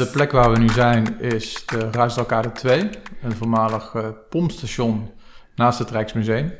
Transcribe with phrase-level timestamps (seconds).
[0.00, 2.90] De plek waar we nu zijn is de Ruisdalkade 2,
[3.22, 5.10] een voormalig uh, pompstation
[5.54, 6.52] naast het Rijksmuseum.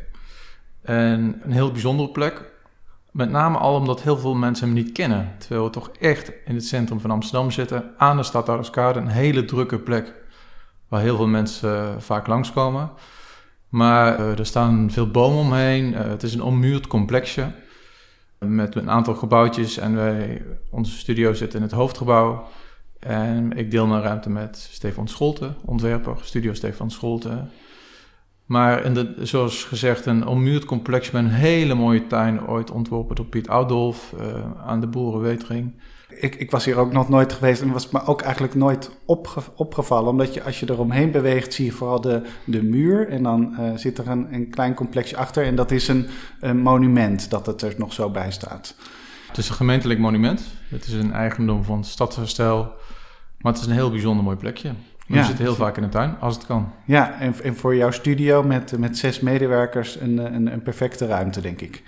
[0.83, 2.53] En een heel bijzondere plek.
[3.11, 5.35] Met name al omdat heel veel mensen hem niet kennen.
[5.39, 8.99] Terwijl we toch echt in het centrum van Amsterdam zitten, aan de Stadhouderskade.
[8.99, 10.15] Een hele drukke plek
[10.89, 12.91] waar heel veel mensen uh, vaak langskomen.
[13.69, 15.95] Maar uh, er staan veel bomen omheen.
[15.95, 17.51] het is een ommuurd complexje
[18.39, 19.79] met een aantal gebouwtjes.
[19.79, 22.49] En wij, onze studio zit in het hoofdgebouw.
[23.01, 27.45] En ik deel mijn ruimte met Stefan Scholte, ontwerper, studio Stefan Scholte.
[28.51, 33.17] Maar in de, zoals gezegd, een ommuurd complex met een hele mooie tuin, ooit ontworpen
[33.17, 34.27] door Piet Oudolf uh,
[34.67, 35.73] aan de Boerenwetering.
[36.09, 39.41] Ik, ik, was hier ook nog nooit geweest en was me ook eigenlijk nooit opge,
[39.55, 40.11] opgevallen.
[40.11, 43.09] Omdat je als je eromheen beweegt, zie je vooral de, de muur.
[43.09, 45.45] En dan uh, zit er een, een, klein complexje achter.
[45.45, 46.07] En dat is een,
[46.41, 48.75] een, monument dat het er nog zo bij staat.
[49.29, 50.43] Het is een gemeentelijk monument.
[50.69, 52.73] Het is een eigendom van Stadsherstel.
[53.41, 54.73] Maar het is een heel bijzonder mooi plekje.
[55.07, 55.25] We ja.
[55.25, 56.73] zitten heel vaak in de tuin, als het kan.
[56.85, 61.41] Ja, en, en voor jouw studio met, met zes medewerkers een, een, een, perfecte ruimte,
[61.41, 61.83] denk ik.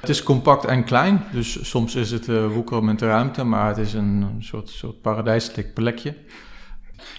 [0.00, 3.68] Het is compact en klein, dus soms is het uh, woekeren met de ruimte, maar
[3.68, 6.14] het is een soort, soort paradijselijk plekje.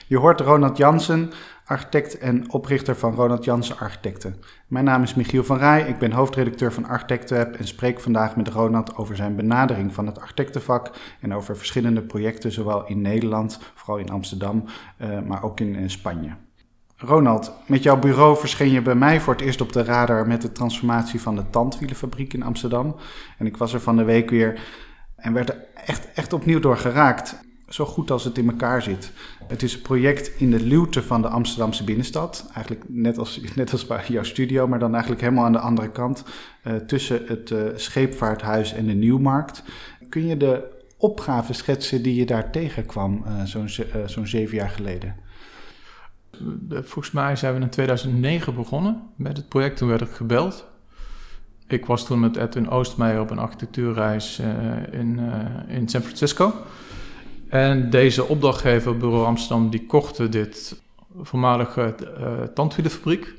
[0.07, 1.31] Je hoort Ronald Jansen
[1.65, 4.35] architect en oprichter van Ronald Jansen Architecten.
[4.67, 8.47] Mijn naam is Michiel van Rij, ik ben hoofdredacteur van Architectenweb en spreek vandaag met
[8.47, 13.97] Ronald over zijn benadering van het architectenvak en over verschillende projecten, zowel in Nederland, vooral
[13.97, 14.63] in Amsterdam,
[14.97, 16.35] uh, maar ook in, in Spanje.
[16.97, 20.41] Ronald, met jouw bureau verscheen je bij mij voor het eerst op de radar met
[20.41, 22.95] de transformatie van de tandwielenfabriek in Amsterdam.
[23.37, 24.59] En ik was er van de week weer
[25.15, 29.11] en werd er echt, echt opnieuw door geraakt zo goed als het in elkaar zit.
[29.47, 32.49] Het is een project in de luwte van de Amsterdamse binnenstad.
[32.53, 35.91] Eigenlijk net als, net als bij jouw studio, maar dan eigenlijk helemaal aan de andere
[35.91, 36.23] kant.
[36.63, 39.63] Uh, tussen het uh, Scheepvaarthuis en de Nieuwmarkt.
[40.09, 40.63] Kun je de
[40.97, 43.69] opgave schetsen die je daar tegenkwam uh, zo'n
[44.05, 45.15] zo'n zeven jaar geleden?
[46.69, 49.77] Volgens mij zijn we in 2009 begonnen met het project.
[49.77, 50.67] Toen werd ik gebeld.
[51.67, 54.39] Ik was toen met Edwin Oostmeijer op een architectuurreis
[54.91, 55.19] in,
[55.67, 56.53] in San Francisco.
[57.55, 60.81] En deze opdrachtgever, Bureau Amsterdam, die kochten dit
[61.21, 63.33] voormalige uh, tandwielenfabriek.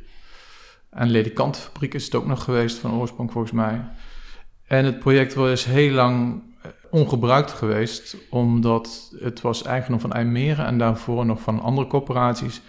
[0.91, 3.84] En ledikantenfabriek is het ook nog geweest van oorsprong volgens mij.
[4.66, 10.66] En het project was heel lang eh, ongebruikt geweest, omdat het was eigendom van IJmeren
[10.66, 12.60] en daarvoor nog van andere corporaties.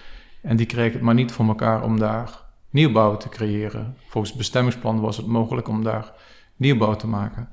[0.42, 3.98] En die kregen het maar niet voor elkaar om daar nieuwbouw te creëren.
[4.08, 6.12] Volgens het bestemmingsplan was het mogelijk om daar
[6.56, 7.50] nieuwbouw te maken.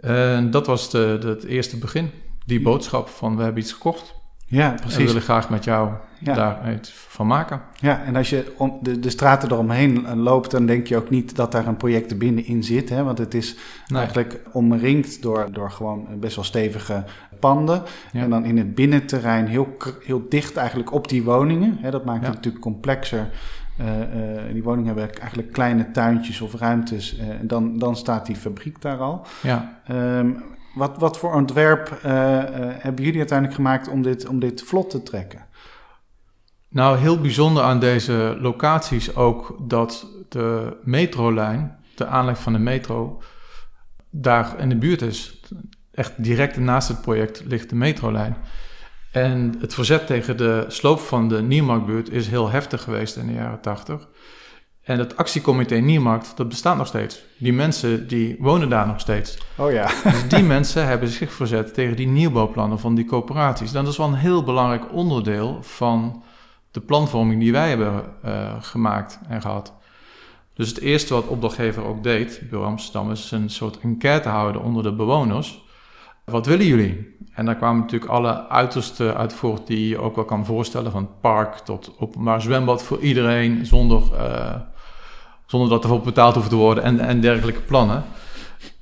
[0.00, 2.10] En dat was de het eerste begin
[2.48, 4.14] die boodschap van we hebben iets gekocht.
[4.46, 4.94] Ja, precies.
[4.94, 7.60] En we willen graag met jou daar iets van maken.
[7.80, 11.36] Ja, en als je om de, de straten eromheen loopt, dan denk je ook niet
[11.36, 12.88] dat daar een project binnenin zit.
[12.88, 13.04] Hè?
[13.04, 13.56] Want het is
[13.94, 17.04] eigenlijk omringd door, door gewoon best wel stevige
[17.40, 17.82] panden.
[18.12, 21.78] En dan in het binnenterrein heel, heel dicht eigenlijk op die woningen.
[21.80, 21.90] Hè?
[21.90, 23.28] Dat maakt het natuurlijk complexer.
[23.80, 27.18] Uh, uh, die woningen hebben eigenlijk kleine tuintjes of ruimtes.
[27.18, 29.26] Uh, en dan, dan staat die fabriek daar al.
[29.42, 29.80] Ja.
[29.90, 30.42] Um,
[30.78, 32.40] wat, wat voor ontwerp uh, uh,
[32.78, 35.46] hebben jullie uiteindelijk gemaakt om dit, om dit vlot te trekken?
[36.68, 43.22] Nou, heel bijzonder aan deze locaties ook dat de metrolijn, de aanleg van de metro,
[44.10, 45.40] daar in de buurt is.
[45.92, 48.36] Echt direct naast het project ligt de metrolijn.
[49.12, 53.32] En het verzet tegen de sloop van de Nieuwmarktbuurt is heel heftig geweest in de
[53.32, 54.08] jaren 80.
[54.88, 57.24] En het actiecomité Niermarkt, dat bestaat nog steeds.
[57.38, 59.38] Die mensen die wonen daar nog steeds.
[59.56, 59.86] Oh ja.
[60.12, 63.72] Dus die mensen hebben zich verzet tegen die nieuwbouwplannen van die coöperaties.
[63.72, 66.22] Dat is wel een heel belangrijk onderdeel van
[66.70, 69.74] de planvorming die wij hebben uh, gemaakt en gehad.
[70.54, 74.82] Dus het eerste wat opdrachtgever ook deed, Bureau Amsterdam, is een soort enquête houden onder
[74.82, 75.64] de bewoners.
[76.24, 77.16] Wat willen jullie?
[77.32, 80.92] En daar kwamen natuurlijk alle uiterste uit voort die je ook wel kan voorstellen.
[80.92, 84.02] Van park tot openbaar zwembad voor iedereen, zonder...
[84.12, 84.54] Uh,
[85.48, 88.04] zonder dat er voor betaald hoeft te worden en, en dergelijke plannen.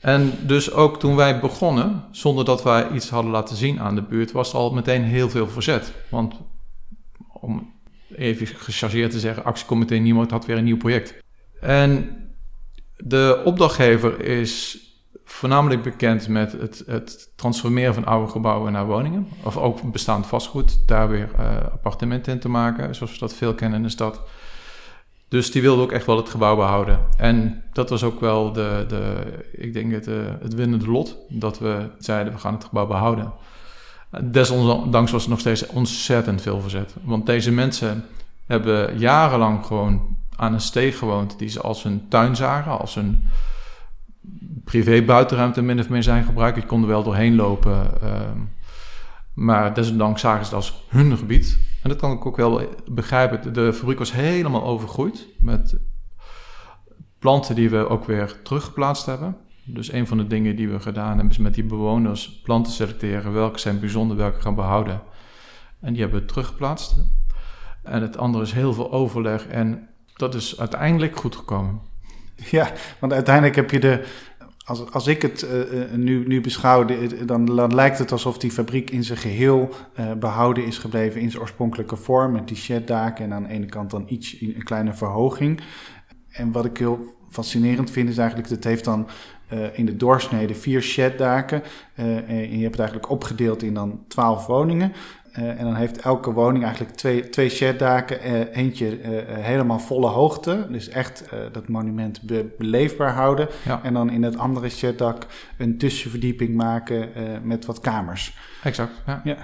[0.01, 4.03] En dus ook toen wij begonnen, zonder dat wij iets hadden laten zien aan de
[4.03, 5.93] buurt, was al meteen heel veel verzet.
[6.11, 6.35] Want
[7.41, 7.75] om
[8.17, 11.15] even gechargeerd te zeggen, actiecomité Niemand had weer een nieuw project.
[11.61, 12.17] En
[12.97, 14.79] de opdrachtgever is
[15.25, 19.29] voornamelijk bekend met het, het, transformeren van oude gebouwen naar woningen.
[19.43, 23.55] Of ook bestaand vastgoed, daar weer uh, appartementen in te maken, zoals we dat veel
[23.55, 24.21] kennen in de stad.
[25.29, 27.01] Dus die wilde ook echt wel het gebouw behouden.
[27.17, 31.17] En dat was ook wel de, de ik denk het, uh, het winnende lot.
[31.29, 33.33] Dat we zeiden, we gaan het gebouw behouden.
[34.23, 36.95] Desondanks was er nog steeds ontzettend veel verzet.
[37.03, 38.05] Want deze mensen
[38.47, 41.39] hebben jarenlang gewoon aan een steeg gewoond...
[41.39, 43.29] die ze als hun tuin zagen, als hun
[44.65, 46.57] privé buitenruimte min of meer zijn gebruikt.
[46.57, 47.91] Je kon er wel doorheen lopen...
[48.03, 48.11] Uh,
[49.35, 51.59] Maar desondanks zagen ze het als hun gebied.
[51.87, 53.53] En dat kan ik ook wel begrijpen.
[53.53, 55.77] De fabriek was helemaal overgroeid met
[57.19, 59.37] planten die we ook weer teruggeplaatst hebben.
[59.65, 63.33] Dus een van de dingen die we gedaan hebben is met die bewoners planten selecteren.
[63.33, 65.03] Welke zijn bijzonder, welke gaan behouden.
[65.81, 66.97] En die hebben we teruggeplaatst.
[67.83, 69.47] En het andere is heel veel overleg.
[69.47, 71.81] En dat is uiteindelijk goed gekomen.
[72.51, 74.05] Ja, want uiteindelijk heb je de.
[74.67, 76.85] Als, als ik het uh, nu, nu beschouw,
[77.25, 79.69] dan, dan, lijkt het alsof die fabriek in zijn geheel
[80.01, 82.33] uh, behouden is gebleven in zijn oorspronkelijke vorm.
[82.33, 85.61] Met die sheddaken en aan de ene kant dan iets, een kleine verhoging.
[86.31, 86.99] En wat ik heel
[87.31, 89.09] fascinerend vind is eigenlijk, dat heeft dan
[89.73, 91.63] in de doorsnede vier sheddaken.
[91.95, 94.93] En je hebt het eigenlijk opgedeeld in dan twaalf woningen.
[95.39, 98.21] Uh, en dan heeft elke woning eigenlijk twee, twee sheddaken.
[98.53, 98.99] eentje
[99.29, 100.67] helemaal volle hoogte.
[100.71, 103.49] Dus echt dat monument be beleefbaar houden.
[103.65, 103.81] Ja.
[103.83, 105.27] En dan in het andere sheddak
[105.59, 107.09] een tussenverdieping maken
[107.43, 108.37] met wat kamers.
[108.63, 109.21] Exact, ja.
[109.25, 109.37] ja.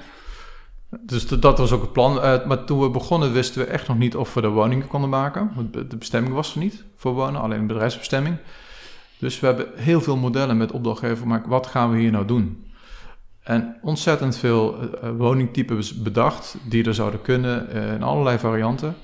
[1.00, 2.16] Dus dat was ook het plan.
[2.16, 5.10] Uh, maar toen we begonnen wisten we echt nog niet of we de woningen konden
[5.10, 5.50] maken.
[5.54, 8.36] Want de bestemming was er niet voor wonen, alleen bedrijfsbestemming.
[9.18, 11.46] Dus we hebben heel veel modellen met opdrachtgever gemaakt.
[11.46, 12.66] Wat gaan we hier nou doen?
[13.42, 18.94] En ontzettend veel uh, woningtypes bedacht die er zouden kunnen uh, in allerlei varianten.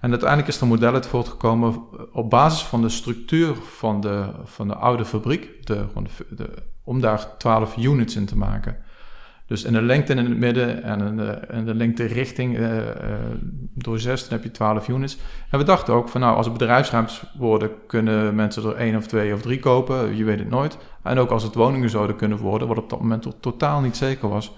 [0.00, 4.74] En uiteindelijk is er modellen voortgekomen op basis van de structuur van de, van de
[4.74, 5.66] oude fabriek.
[5.66, 5.86] De,
[6.30, 6.50] de,
[6.84, 8.76] om daar 12 units in te maken.
[9.48, 12.76] Dus in de lengte in het midden en in de, in de lengte richting uh,
[12.76, 12.84] uh,
[13.74, 15.18] door zes, dan heb je 12 units.
[15.50, 19.06] En we dachten ook van nou, als het bedrijfsruimtes worden, kunnen mensen er één of
[19.06, 20.16] twee of drie kopen.
[20.16, 20.78] Je weet het nooit.
[21.02, 24.28] En ook als het woningen zouden kunnen worden, wat op dat moment totaal niet zeker
[24.28, 24.52] was,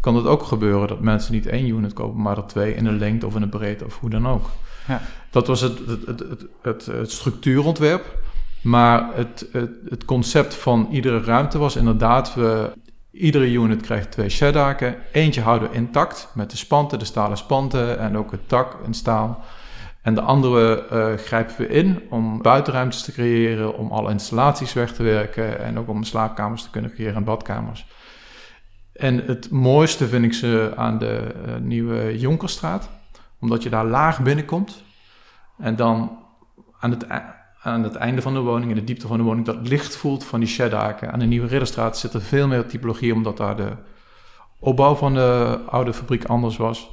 [0.00, 2.92] kan het ook gebeuren dat mensen niet één unit kopen, maar er twee in de
[2.92, 4.50] lengte of in de breedte of hoe dan ook.
[4.88, 5.00] Ja.
[5.30, 8.18] Dat was het, het, het, het, het structuurontwerp.
[8.62, 12.72] Maar het, het, het, concept van iedere ruimte was inderdaad, we
[13.12, 14.96] Iedere unit krijgt twee sheddaken.
[15.12, 18.94] Eentje houden we intact met de spanten, de stalen spanten en ook het dak in
[18.94, 19.44] staal.
[20.02, 24.92] En de andere uh, grijpen we in om buitenruimtes te creëren, om alle installaties weg
[24.92, 27.86] te werken en ook om slaapkamers te kunnen creëren en badkamers.
[28.92, 32.90] En het mooiste vind ik ze aan de uh, nieuwe Jonkerstraat,
[33.40, 34.84] omdat je daar laag binnenkomt
[35.58, 36.18] en dan
[36.78, 37.06] aan het
[37.62, 40.24] aan het einde van de woning, in de diepte van de woning, dat licht voelt
[40.24, 41.12] van die sheddaken.
[41.12, 43.72] Aan de Nieuwe Ridderstraat zit er veel meer typologie, omdat daar de
[44.58, 46.90] opbouw van de oude fabriek anders was.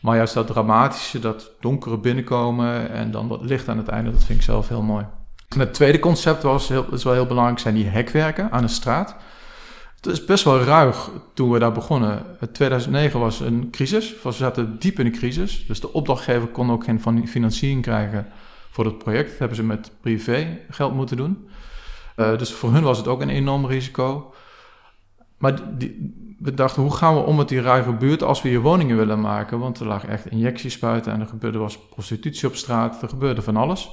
[0.00, 4.24] Maar juist dat dramatische, dat donkere binnenkomen en dan dat licht aan het einde, dat
[4.24, 5.06] vind ik zelf heel mooi.
[5.48, 8.68] En het tweede concept was, heel, is wel heel belangrijk, zijn die hekwerken aan de
[8.68, 9.16] straat.
[9.96, 12.24] Het is best wel ruig toen we daar begonnen.
[12.52, 15.66] 2009 was een crisis, we zaten diep in de crisis.
[15.66, 18.26] Dus de opdrachtgever kon ook geen financiering krijgen
[18.72, 19.28] voor het project.
[19.28, 21.48] Dat hebben ze met privé geld moeten doen.
[22.16, 24.34] Uh, dus voor hun was het ook een enorm risico.
[25.38, 28.60] Maar die, we dachten, hoe gaan we om met die ruige buurt als we hier
[28.60, 29.58] woningen willen maken?
[29.58, 33.02] Want er lagen echt injectiespuiten en er gebeurde was prostitutie op straat.
[33.02, 33.90] Er gebeurde van alles.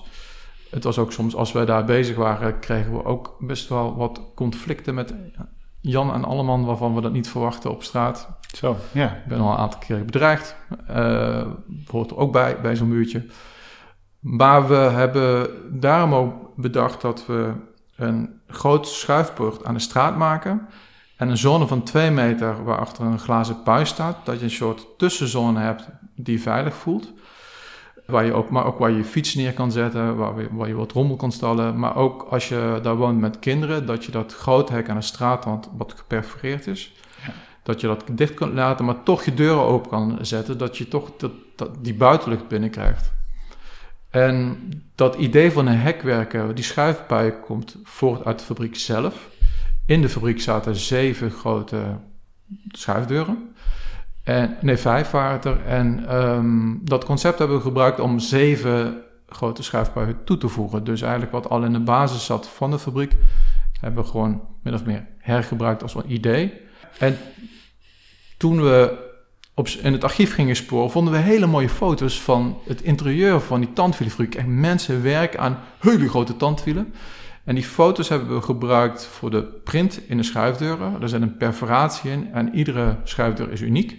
[0.70, 4.22] Het was ook soms, als wij daar bezig waren, kregen we ook best wel wat
[4.36, 5.14] conflicten met
[5.82, 8.30] Jan en Alleman, waarvan we dat niet verwachten op straat.
[8.56, 9.16] Zo, ja.
[9.16, 10.56] Ik ben al een aantal keer bedreigd.
[10.90, 11.48] Uh,
[11.88, 13.26] hoort er ook bij, bij zo'n muurtje.
[14.20, 15.50] Maar we hebben
[15.80, 17.52] daarom ook bedacht dat we
[17.96, 20.68] een groot schuifpoort aan de straat maken.
[21.18, 24.26] En een zone van 2 meter waarachter een glazen puis staat.
[24.26, 27.14] Dat je een soort tussenzone hebt die veilig voelt.
[28.06, 30.76] Waar je ook, maar ook waar je je fiets neer kan zetten, waar, waar je
[30.76, 31.80] wat rommel kan stallen.
[31.80, 35.02] Maar ook als je daar woont met kinderen, dat je dat groot hek aan de
[35.02, 36.94] straatrand wat geperforeerd is.
[37.26, 37.34] Ja.
[37.64, 40.58] Dat je dat dicht kunt laten, maar toch je deuren open kan zetten.
[40.58, 43.12] Dat je toch dat, dat die buitenlucht binnenkrijgt.
[44.10, 44.58] En
[44.96, 49.30] dat idee van een hekwerker, die schuifpui, komt voort uit de fabriek zelf.
[49.86, 51.98] In de fabriek zaten zeven grote
[52.72, 53.56] schuifdeuren.
[54.24, 55.66] En, nee, vijf waren er.
[55.66, 60.84] En um, dat concept hebben we gebruikt om zeven grote schuifpuien toe te voegen.
[60.84, 63.16] Dus eigenlijk wat al in de basis zat van de fabriek,
[63.82, 66.54] hebben we gewoon min of meer hergebruikt als een idee.
[67.00, 67.18] En
[68.38, 69.08] toen we
[69.60, 73.60] op, in het archief gingen sporen, vonden we hele mooie foto's van het interieur van
[73.60, 74.36] die tandwielenfabriek.
[74.36, 76.94] Echt mensen werken aan hele grote tandwielen.
[77.44, 81.02] En die foto's hebben we gebruikt voor de print in de schuifdeuren.
[81.02, 83.96] Er zit een perforatie in en iedere schuifdeur is uniek.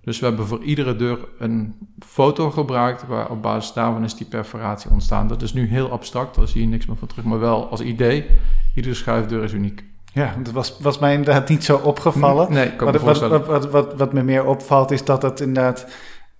[0.00, 4.26] Dus we hebben voor iedere deur een foto gebruikt, waar op basis daarvan is die
[4.26, 5.26] perforatie ontstaan.
[5.26, 7.80] Dat is nu heel abstract, daar zie je niks meer van terug, maar wel als
[7.80, 8.26] idee,
[8.74, 9.84] iedere schuifdeur is uniek.
[10.12, 12.52] Ja, dat was, was mij inderdaad niet zo opgevallen.
[12.52, 15.86] Nee, wat, wat, wat, wat, wat, me meer opvalt is dat het inderdaad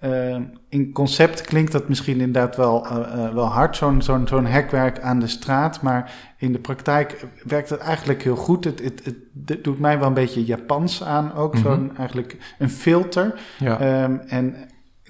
[0.05, 0.37] Uh,
[0.69, 5.01] in concept klinkt dat misschien inderdaad wel, uh, uh, wel hard, zo'n zo'n zo'n hekwerk
[5.01, 5.83] aan de straat.
[5.83, 8.65] Maar in de praktijk werkt het eigenlijk heel goed.
[8.65, 11.55] Het, het, het, doet mij wel een beetje Japans aan ook.
[11.55, 11.73] Mm -hmm.
[11.73, 13.41] Zo'n eigenlijk een filter.
[13.59, 14.03] Ja.
[14.05, 14.57] Um, en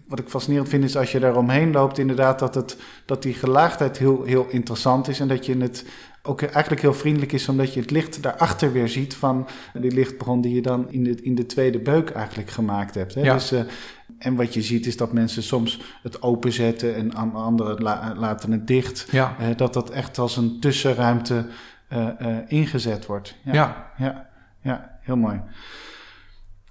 [0.06, 2.76] wat ik fascinerend vind is als je daar omheen loopt, inderdaad, dat, het,
[3.06, 5.20] dat die gelaagdheid heel, heel interessant is.
[5.20, 5.84] En dat je het
[6.22, 10.40] ook eigenlijk heel vriendelijk is, omdat je het licht daarachter weer ziet van die lichtbron
[10.40, 13.14] die je dan in de, in de tweede beuk eigenlijk gemaakt hebt.
[13.14, 13.20] Hè?
[13.20, 13.34] Ja.
[13.34, 13.60] Dus, uh,
[14.18, 18.66] en wat je ziet is dat mensen soms het openzetten en anderen la, laten het
[18.66, 19.08] dicht.
[19.10, 19.36] Ja.
[19.40, 21.46] Uh, dat dat echt als een tussenruimte
[21.92, 23.36] uh, ingezet wordt.
[23.44, 23.52] Ja.
[23.52, 23.92] ja.
[23.98, 24.28] Ja.
[24.60, 25.40] ja, heel mooi.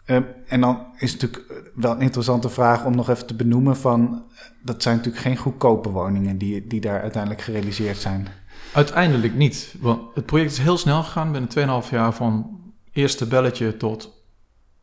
[0.05, 3.77] Um, en dan is het natuurlijk wel een interessante vraag om nog even te benoemen
[3.77, 4.23] van...
[4.63, 8.27] dat zijn natuurlijk geen goedkope woningen die, die daar uiteindelijk gerealiseerd zijn.
[8.73, 9.75] Uiteindelijk niet.
[9.79, 12.59] Want het project is heel snel gegaan binnen 2,5 jaar van
[12.93, 14.23] eerste belletje tot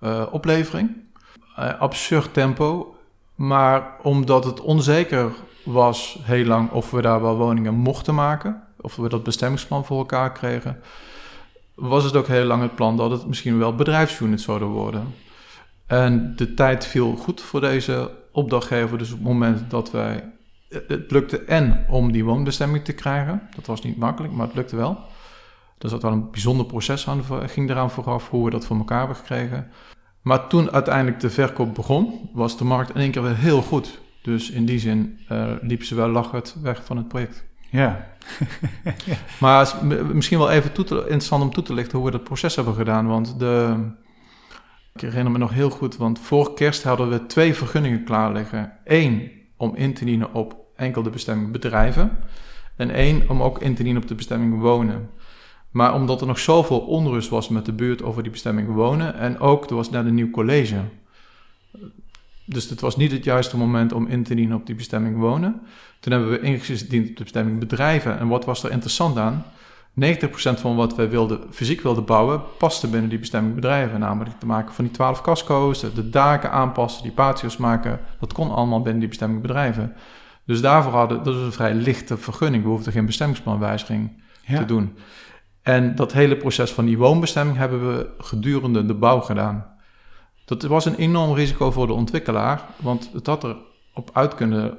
[0.00, 0.90] uh, oplevering.
[1.59, 2.95] Uh, absurd tempo.
[3.35, 5.33] Maar omdat het onzeker
[5.64, 9.99] was heel lang of we daar wel woningen mochten maken, of we dat bestemmingsplan voor
[9.99, 10.80] elkaar kregen,
[11.75, 15.14] was het ook heel lang het plan dat het misschien wel bedrijfsunit zouden worden.
[15.87, 18.99] En de tijd viel goed voor deze opdrachtgever.
[18.99, 20.33] Dus op het moment dat wij
[20.69, 23.49] het lukte en om die woonbestemming te krijgen.
[23.55, 24.99] Dat was niet makkelijk, maar het lukte wel.
[25.79, 28.99] Er zat wel een bijzonder proces aan, ging eraan vooraf hoe we dat voor elkaar
[28.99, 29.71] hebben gekregen.
[30.23, 34.01] Maar toen uiteindelijk de verkoop begon, was de markt in één keer weer heel goed.
[34.23, 37.45] Dus in die zin uh, liep ze wel lachend weg van het project.
[37.71, 38.07] Ja.
[39.41, 39.75] maar
[40.13, 42.75] misschien wel even toe te, interessant om toe te lichten hoe we dat proces hebben
[42.75, 43.07] gedaan.
[43.07, 43.75] Want de,
[44.95, 48.73] ik herinner me nog heel goed, want voor kerst hadden we twee vergunningen klaar liggen.
[48.85, 52.19] Eén om in te dienen op enkel de bestemming bedrijven.
[52.77, 55.11] En één om ook in te dienen op de bestemming wonen.
[55.71, 59.15] Maar omdat er nog zoveel onrust was met de buurt over die bestemming wonen.
[59.15, 60.81] En ook er was net een nieuw college.
[62.45, 65.61] Dus het was niet het juiste moment om in te dienen op die bestemming wonen.
[66.00, 68.19] Toen hebben we ingediend op de bestemming bedrijven.
[68.19, 69.45] En wat was er interessant aan?
[70.00, 74.00] 90% van wat wij wilden, fysiek wilden bouwen, paste binnen die bestemming bedrijven.
[74.00, 78.00] Namelijk te maken van die 12 casco's, de daken aanpassen, die patio's maken.
[78.21, 79.95] Dat kon allemaal binnen die bestemming bedrijven.
[80.47, 82.62] Dus daarvoor hadden, dat was een vrij lichte vergunning.
[82.62, 84.59] We hoefden geen bestemmingsplanwijziging ja.
[84.59, 84.97] te doen.
[85.62, 89.67] En dat hele proces van die woonbestemming hebben we gedurende de bouw gedaan.
[90.45, 94.78] Dat was een enorm risico voor de ontwikkelaar, want het had erop uit kunnen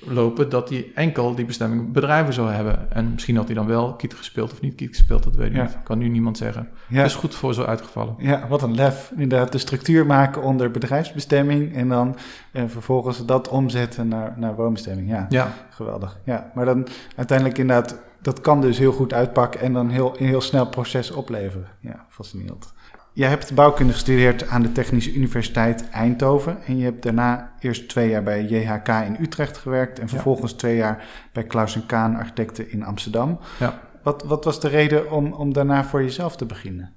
[0.00, 2.90] lopen dat hij enkel die bestemming bedrijven zou hebben.
[2.92, 5.56] En misschien had hij dan wel kiet gespeeld of niet kiet gespeeld, dat weet ik
[5.56, 5.62] ja.
[5.62, 5.82] niet.
[5.82, 6.68] Kan nu niemand zeggen.
[6.88, 7.04] Ja.
[7.04, 8.14] Is goed voor zo uitgevallen.
[8.18, 9.12] Ja, wat een lef.
[9.16, 12.16] Inderdaad, de structuur maken onder bedrijfsbestemming en dan
[12.52, 15.08] en eh, vervolgens dat omzetten naar, naar woonbestemming.
[15.08, 16.18] Ja, ja, geweldig.
[16.24, 16.86] Ja, maar dan
[17.16, 21.10] uiteindelijk inderdaad, dat kan dus heel goed uitpakken en dan heel, een heel snel proces
[21.10, 21.68] opleveren.
[21.80, 22.74] Ja, fascinerend.
[23.16, 26.62] Jij hebt bouwkunde gestudeerd aan de Technische Universiteit Eindhoven.
[26.64, 29.98] En je hebt daarna eerst twee jaar bij JHK in Utrecht gewerkt.
[29.98, 30.56] En vervolgens ja.
[30.56, 33.38] twee jaar bij Klaus Kaan Architecten in Amsterdam.
[33.58, 33.80] Ja.
[34.02, 36.94] Wat, wat was de reden om, om daarna voor jezelf te beginnen?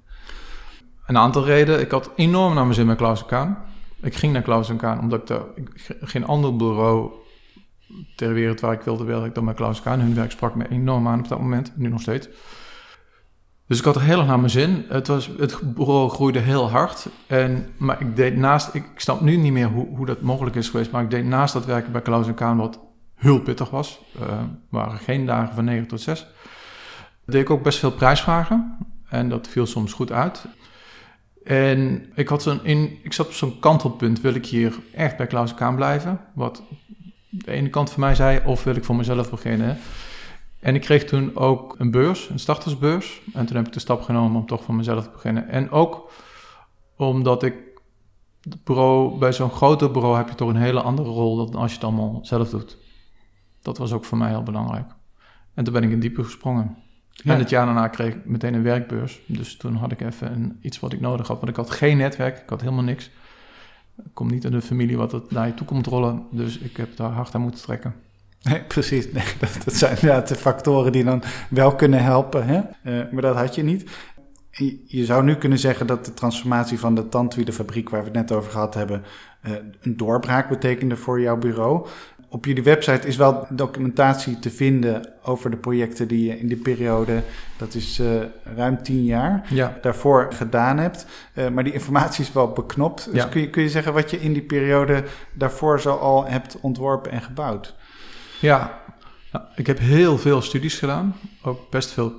[1.06, 1.80] Een aantal redenen.
[1.80, 3.58] Ik had enorm naar mijn zin met Klaus Kaan.
[4.00, 7.10] Ik ging naar Klaus Kaan omdat ik, de, geen ander bureau
[8.16, 10.00] ter wereld waar ik wilde werken dan bij Klaus Kaan.
[10.00, 12.28] Hun werk sprak me enorm aan op dat moment, nu nog steeds.
[13.70, 14.84] Dus ik had er heel erg naar mijn zin.
[14.88, 17.06] Het, was, het bureau groeide heel hard.
[17.26, 20.68] En, maar ik deed naast, ik snap nu niet meer hoe, hoe dat mogelijk is
[20.68, 22.80] geweest, maar ik deed naast dat werken bij Klaus en Kaan, wat
[23.14, 24.00] heel pittig was.
[24.20, 24.26] Uh,
[24.68, 26.26] waren geen dagen van 9 tot 6.
[27.24, 28.76] Deed ik ook best veel prijsvragen.
[29.08, 30.44] En dat viel soms goed uit.
[31.44, 34.20] En ik, had zo'n in, ik zat op zo'n kantelpunt.
[34.20, 36.20] Wil ik hier echt bij Klaus en Kaan blijven?
[36.34, 36.62] Wat
[37.28, 39.78] de ene kant van mij zei, of wil ik voor mezelf beginnen?
[40.60, 43.22] En ik kreeg toen ook een beurs, een startersbeurs.
[43.32, 45.48] En toen heb ik de stap genomen om toch voor mezelf te beginnen.
[45.48, 46.10] En ook
[46.96, 47.54] omdat ik
[48.64, 51.76] bureau, bij zo'n groter bureau heb je toch een hele andere rol dan als je
[51.76, 52.76] het allemaal zelf doet.
[53.62, 54.90] Dat was ook voor mij heel belangrijk.
[55.54, 56.76] En toen ben ik in diepe gesprongen.
[57.24, 59.20] En het jaar daarna kreeg ik meteen een werkbeurs.
[59.26, 61.36] Dus toen had ik even een, iets wat ik nodig had.
[61.36, 63.10] Want ik had geen netwerk, ik had helemaal niks.
[64.04, 66.26] Ik kom niet in de familie wat het naar je toe komt rollen.
[66.30, 67.94] Dus ik heb daar hard aan moeten trekken.
[68.42, 69.12] Nee, precies.
[69.12, 72.46] Nee, dat, dat, zijn inderdaad de factoren die dan wel kunnen helpen.
[72.46, 72.60] Hè?
[72.84, 73.90] Uh, maar dat had je niet.
[74.86, 78.32] Je zou nu kunnen zeggen dat de transformatie van de tandwielenfabriek, waar we het net
[78.32, 79.04] over gehad hebben,
[79.46, 81.86] uh, een doorbraak betekende voor jouw bureau.
[82.32, 86.56] Op jullie website is wel documentatie te vinden over de projecten die je in die
[86.56, 87.22] periode,
[87.58, 88.08] dat is uh,
[88.56, 89.78] ruim tien jaar, ja.
[89.80, 91.06] daarvoor gedaan hebt.
[91.34, 93.04] Uh, maar die informatie is wel beknopt.
[93.04, 93.28] Dus ja.
[93.28, 97.12] kun, je, kun je zeggen wat je in die periode daarvoor zo al hebt ontworpen
[97.12, 97.74] en gebouwd?
[98.40, 98.80] Ja,
[99.54, 101.16] ik heb heel veel studies gedaan.
[101.42, 102.12] Ook best veel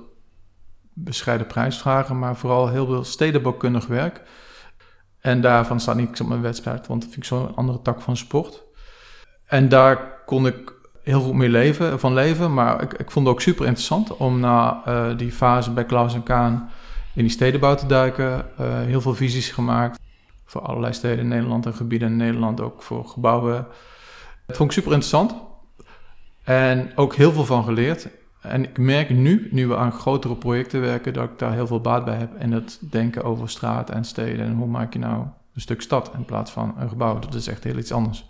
[0.92, 4.22] bescheiden prijsvragen, maar vooral heel veel stedenbouwkundig werk.
[5.20, 8.16] En daarvan staat niks op mijn website, want dat vind ik zo'n andere tak van
[8.16, 8.62] sport.
[9.46, 12.54] En daar kon ik heel veel mee leven, van leven.
[12.54, 16.14] Maar ik, ik vond het ook super interessant om na uh, die fase bij Klaus
[16.14, 16.70] en Kaan
[17.14, 18.46] in die stedenbouw te duiken.
[18.60, 19.98] Uh, heel veel visies gemaakt
[20.44, 23.66] voor allerlei steden in Nederland en gebieden in Nederland, ook voor gebouwen.
[24.46, 25.34] Dat vond ik super interessant.
[26.44, 28.08] En ook heel veel van geleerd.
[28.40, 31.80] En ik merk nu, nu we aan grotere projecten werken, dat ik daar heel veel
[31.80, 32.34] baat bij heb.
[32.34, 34.46] En het denken over straten en steden.
[34.46, 37.18] En hoe maak je nou een stuk stad in plaats van een gebouw.
[37.18, 38.28] Dat is echt heel iets anders.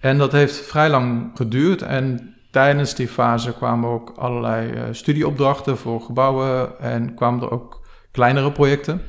[0.00, 1.82] En dat heeft vrij lang geduurd.
[1.82, 6.80] En tijdens die fase kwamen ook allerlei uh, studieopdrachten voor gebouwen.
[6.80, 9.02] En kwamen er ook kleinere projecten.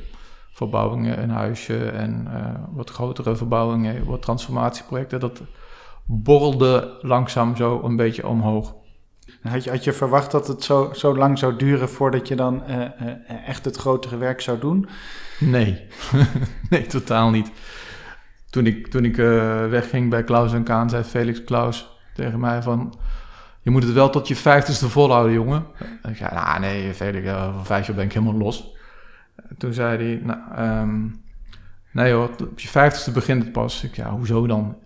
[0.52, 5.20] Verbouwingen, een huisje en uh, wat grotere verbouwingen, wat transformatieprojecten.
[5.20, 5.42] Dat
[6.06, 8.74] borrelde langzaam zo een beetje omhoog.
[9.42, 12.62] Had je, had je verwacht dat het zo, zo lang zou duren voordat je dan
[12.68, 14.88] uh, uh, echt het grotere werk zou doen?
[15.40, 15.86] Nee,
[16.70, 17.50] nee, totaal niet.
[18.50, 22.62] Toen ik, toen ik uh, wegging bij Klaus en Kaan, zei Felix Klaus tegen mij
[22.62, 22.98] van...
[23.62, 25.66] Je moet het wel tot je vijftigste volhouden, jongen.
[26.02, 28.76] En ik zei, nou nee, Felix, van vijf jaar ben ik helemaal los.
[29.58, 31.22] Toen zei hij, nou, um,
[31.92, 33.84] nee hoor, op je vijftigste begint het pas.
[33.84, 34.76] Ik, ja, hoezo dan?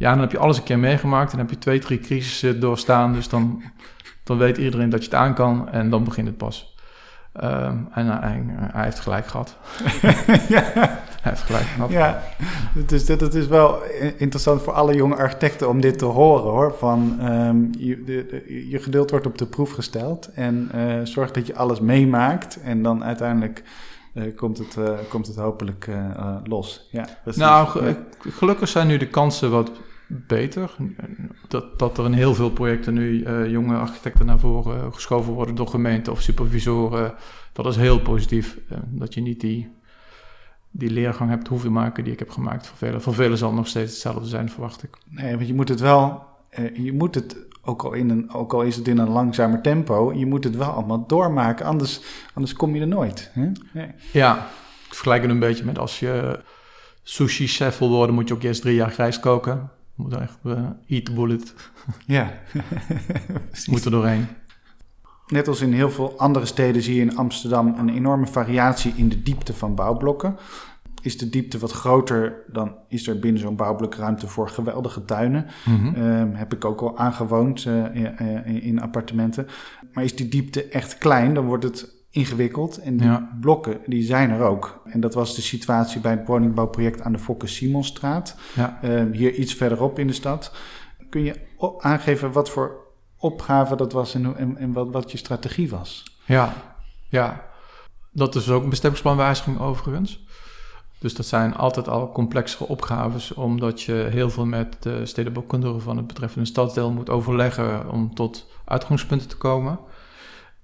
[0.00, 2.60] Ja, dan heb je alles een keer meegemaakt en dan heb je twee, drie crisissen
[2.60, 3.12] doorstaan.
[3.12, 3.62] Dus dan,
[4.24, 6.76] dan weet iedereen dat je het aan kan en dan begint het pas.
[7.42, 9.56] Um, en hij, hij, heeft gelijk gehad.
[10.48, 10.62] ja.
[11.20, 11.90] Hij heeft gelijk gehad.
[11.90, 12.22] Ja,
[12.86, 13.82] dus dat, dat is wel
[14.16, 16.74] interessant voor alle jonge architecten om dit te horen hoor.
[16.78, 21.46] Van um, je, de, je geduld wordt op de proef gesteld en uh, zorg dat
[21.46, 23.62] je alles meemaakt en dan uiteindelijk
[24.14, 25.88] uh, komt, het, uh, komt het hopelijk
[26.44, 26.88] los.
[26.90, 29.70] Ja, nou, ge gelukkig zijn nu de kansen wat
[30.10, 30.76] beter.
[31.48, 35.68] Dat, dat er in heel veel projecten nu jonge architecten naar voren geschoven worden door
[35.68, 37.14] gemeenten of supervisoren.
[37.52, 38.58] Dat is heel positief.
[38.86, 39.72] dat je niet die,
[40.70, 42.66] die leergang hebt hoeven maken die ik heb gemaakt.
[42.66, 44.98] Voor velen, voor velen zal het nog steeds hetzelfde zijn, verwacht ik.
[45.08, 46.26] Nee, want je moet het wel.
[46.74, 50.12] je moet het ook al, in een, ook al is het in een langzamer tempo,
[50.12, 52.00] je moet het wel allemaal doormaken, anders,
[52.34, 53.30] anders kom je er nooit.
[53.32, 53.50] Hè?
[53.72, 53.88] Nee.
[54.12, 54.36] Ja,
[54.88, 56.40] ik vergelijk het een beetje met als je
[57.02, 59.70] sushi-chef wil worden, moet je ook eerst drie jaar grijs koken.
[60.02, 61.54] Moet echt uh, eat the bullet.
[62.06, 62.32] Ja,
[63.70, 64.26] moet er doorheen.
[65.26, 69.08] Net als in heel veel andere steden zie je in Amsterdam een enorme variatie in
[69.08, 70.36] de diepte van bouwblokken
[71.02, 75.46] is de diepte wat groter, dan is er binnen zo'n bouwblok ruimte voor geweldige tuinen.
[75.64, 76.34] Mm -hmm.
[76.34, 79.46] heb ik ook al aangewoond uh, in, in, appartementen.
[79.92, 82.78] Maar is die diepte echt klein, dan wordt het ingewikkeld.
[82.78, 83.36] En die ja.
[83.40, 84.82] blokken, die zijn er ook.
[84.84, 88.36] En dat was de situatie bij het woningbouwproject aan de Fokke-Simonstraat.
[88.54, 88.78] Ja.
[88.84, 90.52] Uh, hier iets verderop in de stad.
[91.08, 91.34] Kun je
[91.78, 96.18] aangeven wat voor opgave dat was en, en, en wat, wat je strategie was?
[96.24, 96.52] Ja,
[97.08, 97.48] ja.
[98.12, 100.24] Dat is ook een bestemmingsplanwijziging overigens.
[100.98, 105.96] Dus dat zijn altijd al complexere opgaves, omdat je heel veel met de stedenbouwkundigen van
[105.96, 109.78] het betreffende stadsdeel moet overleggen om tot uitgangspunten te komen.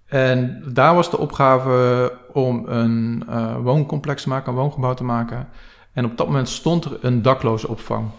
[0.07, 5.49] En daar was de opgave om een uh, wooncomplex te maken, een woongebouw te maken.
[5.93, 8.11] En op dat moment stond er een dakloze opvang.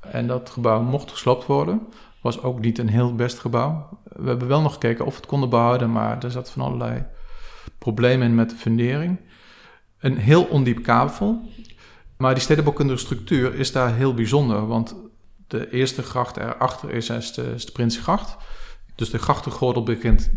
[0.00, 1.86] En dat gebouw mocht gesloopt worden.
[2.20, 3.88] Was ook niet een heel best gebouw.
[4.04, 7.04] We hebben wel nog gekeken of we het konden behouden, maar er zat van allerlei
[7.78, 9.20] problemen in met de fundering.
[9.98, 11.40] Een heel ondiep kavel.
[12.16, 14.66] Maar die stedenbouwkundige structuur is daar heel bijzonder.
[14.66, 14.96] Want
[15.46, 18.36] de eerste gracht erachter is, is, de, is de Prinsgracht.
[18.96, 20.30] Dus de grachtengordel begint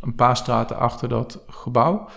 [0.00, 2.08] een paar straten achter dat gebouw.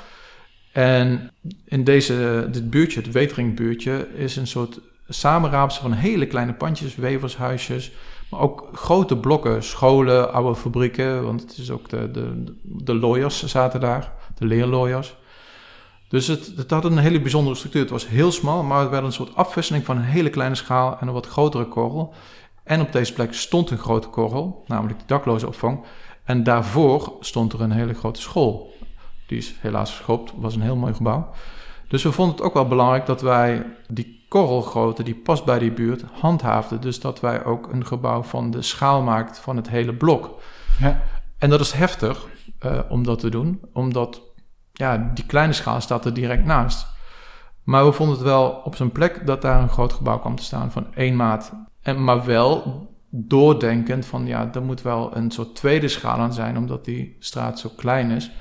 [0.71, 1.31] En
[1.65, 7.91] in deze, dit buurtje, het Weteringbuurtje, is een soort samenraapsel van hele kleine pandjes, wevershuisjes.
[8.29, 11.23] Maar ook grote blokken, scholen, oude fabrieken.
[11.23, 15.15] Want het is ook de, de, de lawyers zaten daar, de leerlawyers.
[16.07, 17.81] Dus het, het, had een hele bijzondere structuur.
[17.81, 20.97] Het was heel smal, maar het werd een soort afwisseling van een hele kleine schaal
[20.99, 22.13] en een wat grotere korrel.
[22.65, 25.85] En op deze plek stond een grote korrel, namelijk de dakloze opvang.
[26.23, 28.73] En daarvoor stond er een hele grote school.
[29.27, 31.29] Die is helaas geschopt, was een heel mooi gebouw.
[31.87, 35.71] Dus we vonden het ook wel belangrijk dat wij die korrelgrootte die past bij die
[35.71, 36.81] buurt handhaafden.
[36.81, 40.41] Dus dat wij ook een gebouw van de schaal maakten van het hele blok.
[40.79, 41.01] Ja.
[41.37, 42.27] En dat is heftig
[42.65, 44.21] uh, om dat te doen, omdat
[44.71, 46.87] ja, die kleine schaal staat er direct naast.
[47.63, 50.43] Maar we vonden het wel op zijn plek dat daar een groot gebouw kwam te
[50.43, 51.51] staan van één maat.
[51.85, 56.57] En, maar wel doordenkend van ja, er moet wel een soort tweede schaal aan zijn,
[56.57, 58.31] omdat die straat zo klein is.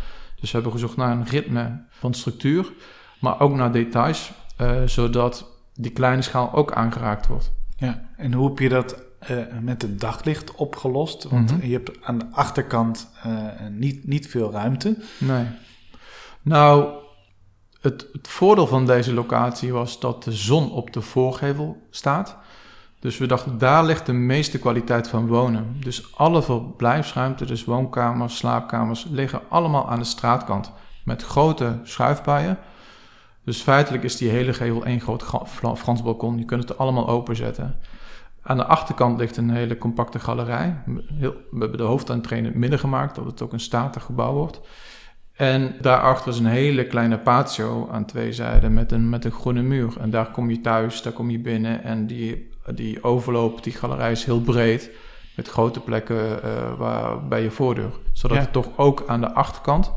[0.40, 2.72] Dus we hebben gezocht naar een ritme van structuur,
[3.20, 7.52] maar ook naar details, uh, zodat die kleine schaal ook aangeraakt wordt.
[7.76, 11.24] Ja, en hoe heb je dat uh, met het daglicht opgelost?
[11.24, 11.66] Want mm -hmm.
[11.68, 13.32] je hebt aan de achterkant uh,
[13.70, 14.96] niet, niet veel ruimte.
[15.18, 15.46] Nee.
[16.42, 16.92] Nou,
[17.80, 22.36] het, het, voordeel van deze locatie was dat de zon op de voorgevel staat.
[23.04, 25.76] Dus we dachten, daar ligt de meeste kwaliteit van wonen.
[25.80, 30.72] Dus alle verblijfsruimte, dus woonkamers, slaapkamers, liggen allemaal aan de straatkant.
[31.04, 32.58] Met grote schuifbuien.
[33.44, 35.24] Dus feitelijk is die hele gevel één groot
[35.76, 36.38] Frans balkon.
[36.38, 37.76] Je kunt het allemaal openzetten.
[38.42, 40.76] Aan de achterkant ligt een hele compacte galerij.
[40.86, 44.60] We hebben de hoofdentree in het midden gemaakt, dat het ook een statig gebouw wordt.
[45.32, 49.62] En daarachter is een hele kleine patio aan twee zijden met een, met een groene
[49.62, 50.00] muur.
[50.00, 51.82] En daar kom je thuis, daar kom je binnen.
[51.82, 54.90] En die, die overloop, die galerij is heel breed.
[55.36, 57.90] Met grote plekken uh, waar, bij je voordeur.
[58.12, 59.92] Zodat het toch ook aan de achterkant,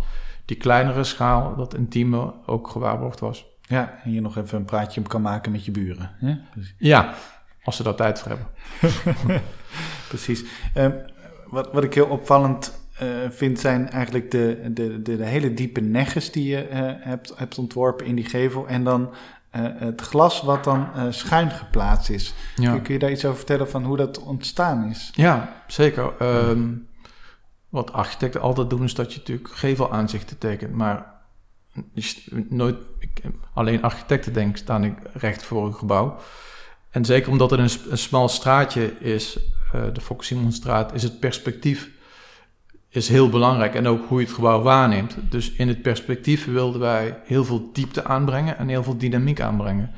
[0.45, 3.45] die kleinere schaal, dat intieme ook gewaarborgd was.
[3.61, 6.11] Ja, en je nog even een praatje kan maken met je buren.
[6.17, 6.35] Hè?
[6.77, 7.13] Ja,
[7.63, 8.47] als ze daar tijd voor hebben.
[10.07, 10.43] Precies.
[10.75, 10.93] Um,
[11.47, 15.81] wat, wat ik heel opvallend uh, vind zijn eigenlijk de, de, de, de, hele diepe
[15.81, 18.67] negges die je uh, hebt, hebt ontworpen in die gevel.
[18.67, 19.13] En dan
[19.51, 22.33] het glas wat dan schuin geplaatst is.
[22.55, 22.79] Ja.
[22.79, 25.11] Kun, je daar iets over vertellen van hoe dat ontstaan is?
[25.13, 26.11] Ja, zeker.
[26.21, 26.87] Um,
[27.69, 30.73] wat architecten altijd doen is dat je natuurlijk gevelaanzichten tekent.
[30.73, 31.15] Maar
[32.49, 33.21] nooit, ik,
[33.53, 36.17] alleen architecten denk staan ik recht voor een gebouw.
[36.89, 39.39] En zeker omdat het een, een smal straatje is,
[39.93, 41.89] de Fox Simonstraat, is het perspectief
[42.89, 45.17] is heel belangrijk en ook hoe je het gebouw waarneemt.
[45.29, 49.91] Dus in het perspectief wilden wij heel veel diepte aanbrengen en heel veel dynamiek aanbrengen.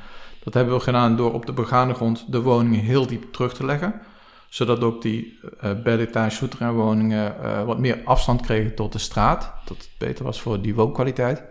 [0.44, 3.64] Dat hebben we gedaan door op de begane grond de woningen heel diep terug te
[3.64, 4.00] leggen.
[4.48, 9.52] Zodat ook die uh, belletage woningen uh, wat meer afstand kregen tot de straat.
[9.64, 11.42] Dat het beter was voor die woonkwaliteit.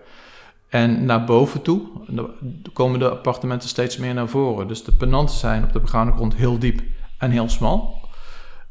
[0.70, 1.82] En naar boven toe
[2.74, 4.68] komen de appartementen steeds meer naar voren.
[4.68, 6.82] Dus de penanten zijn op de begane grond heel diep
[7.18, 7.99] en heel smal.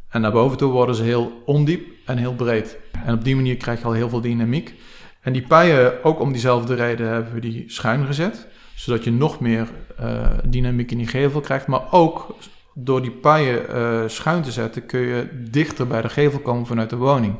[0.08, 2.78] En naar boven toe worden ze heel ondiep en heel breed.
[3.04, 4.74] En op die manier krijg je al heel veel dynamiek.
[5.20, 8.46] En die pijen, ook om diezelfde reden, hebben we die schuin gezet.
[8.74, 9.68] Zodat je nog meer
[10.00, 11.66] uh, dynamiek in die gevel krijgt.
[11.66, 12.36] Maar ook
[12.74, 16.90] door die pijen uh, schuin te zetten, kun je dichter bij de gevel komen vanuit
[16.90, 17.36] de woning.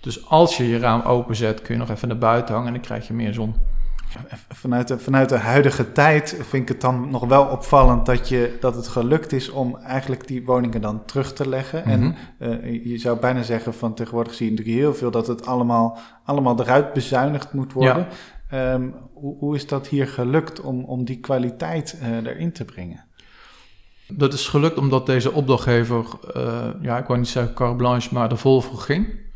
[0.00, 2.82] Dus als je je raam openzet, kun je nog even naar buiten hangen en dan
[2.82, 3.54] krijg je meer zon.
[4.48, 8.56] Vanuit de, vanuit de huidige tijd vind ik het dan nog wel opvallend dat, je,
[8.60, 11.84] dat het gelukt is om eigenlijk die woningen dan terug te leggen.
[11.84, 12.12] En mhm.
[12.38, 15.98] eh, je zou bijna zeggen van tegenwoordig zie je natuurlijk heel veel dat het allemaal,
[16.24, 18.06] allemaal eruit bezuinigd moet worden.
[18.48, 23.04] Ehm, hoe, hoe, is dat hier gelukt om, om die kwaliteit uh, erin te brengen?
[24.08, 26.04] Dat is gelukt omdat deze opdrachtgever,
[26.36, 29.29] uh, ja, ik wou niet zeggen carte blanche, maar de Volvo ging.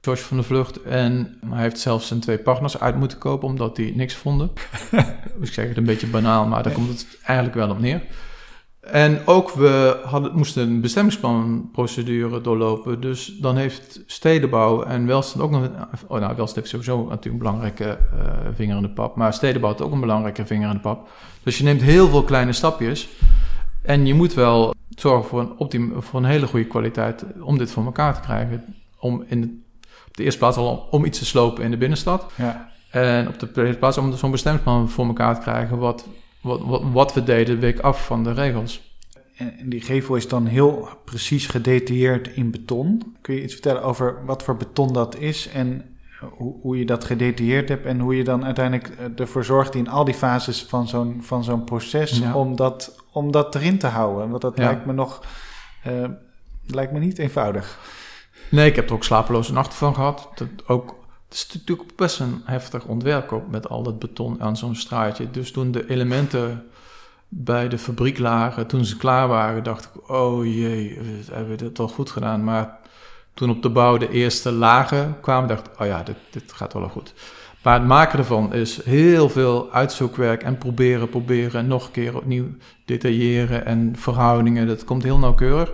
[0.00, 0.82] George van de Vlucht.
[0.82, 4.50] En hij heeft zelfs zijn twee partners uit moeten kopen omdat die niks vonden.
[5.38, 8.02] dus ik zeg het een beetje banaal, maar daar komt het eigenlijk wel op neer.
[8.80, 13.00] En ook we hadden, moesten een bestemmingsplanprocedure doorlopen.
[13.00, 15.68] Dus dan heeft stedenbouw en welstand ook nog...
[16.06, 19.16] Oh, nou, welstand heeft sowieso natuurlijk een belangrijke uh, vinger in de pap.
[19.16, 21.08] Maar stedenbouw heeft ook een belangrijke vinger in de pap.
[21.42, 23.08] Dus je neemt heel veel kleine stapjes.
[23.82, 27.70] En je moet wel zorgen voor een, optim, voor een hele goede kwaliteit om dit
[27.70, 28.74] voor elkaar te krijgen.
[28.98, 29.60] Om in de
[30.10, 32.32] op de eerste plaats al om iets te slopen in de binnenstad.
[32.36, 32.70] Ja.
[32.90, 36.06] En op de tweede plaats om zo'n bestemmingsplan voor elkaar te krijgen wat,
[36.40, 38.88] wat, wat, wat we deden week af van de regels.
[39.36, 43.16] En die gevel is dan heel precies gedetailleerd in beton.
[43.20, 45.84] Kun je iets vertellen over wat voor beton dat is en
[46.28, 49.88] hoe, hoe je dat gedetailleerd hebt en hoe je dan uiteindelijk eh, ervoor zorgt in
[49.88, 54.28] al die fases van zo'n, van zo'n proces om, dat, om dat erin te houden?
[54.28, 55.22] Want dat lijkt me nog
[55.86, 56.04] uh,
[56.66, 57.78] lijkt me niet eenvoudig.
[58.50, 60.28] Nee, ik heb er ook slapeloze nachten van gehad.
[60.34, 60.96] Dat ook,
[61.28, 65.30] het is natuurlijk best een heftig ontwerp met al dat beton aan zo'n straatje.
[65.30, 66.64] Dus toen de elementen
[67.28, 70.98] bij de fabriek lagen, toen ze klaar waren, dacht ik, oh jee,
[71.30, 72.44] hebben we dit al goed gedaan.
[72.44, 72.78] Maar
[73.34, 76.72] toen op de bouw de eerste lagen kwamen, dacht ik, oh ja, dit, dit gaat
[76.72, 77.14] wel goed.
[77.62, 82.16] Maar het maken ervan is heel veel uitzoekwerk en proberen, proberen en nog een keer
[82.16, 82.46] opnieuw
[82.84, 84.66] detailleren en verhoudingen.
[84.66, 85.72] Dat komt heel nauwkeurig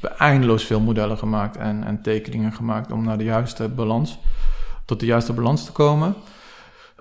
[0.00, 4.18] hebben eindeloos veel modellen gemaakt en, en tekeningen gemaakt om naar de juiste balans,
[4.84, 6.14] tot de juiste balans te komen.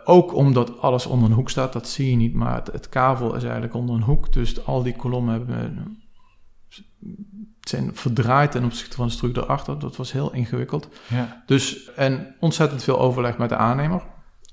[0.03, 3.43] Ook omdat alles onder een hoek staat, dat zie je niet, maar het, kavel is
[3.43, 4.33] eigenlijk onder een hoek.
[4.33, 5.97] Dus al die kolommen hebben,
[7.61, 9.79] zijn verdraaid ten opzichte van de structuur erachter.
[9.79, 10.87] Dat was heel ingewikkeld.
[11.07, 11.43] Ja.
[11.45, 14.03] Dus, en ontzettend veel overleg met de aannemer.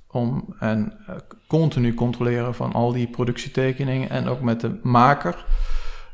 [0.07, 1.17] Om, en uh,
[1.49, 5.45] continu controleren van al die productietekeningen en ook met de maker.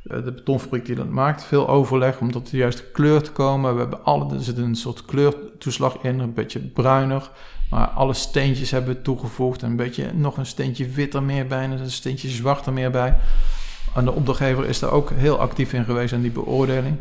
[0.08, 3.74] Eh, de betonfabriek die dat maakt, veel overleg om tot de juiste kleur te komen.
[3.74, 7.30] We hebben alle, er zit een soort kleurtoeslag in, een beetje bruiner.
[7.70, 9.62] Maar alle steentjes hebben we toegevoegd.
[9.62, 13.16] Een beetje nog een steentje witter meer bij en een steentje zwarter meer bij.
[13.94, 16.96] En de opdrachtgever is daar ook heel actief in geweest aan die beoordeling.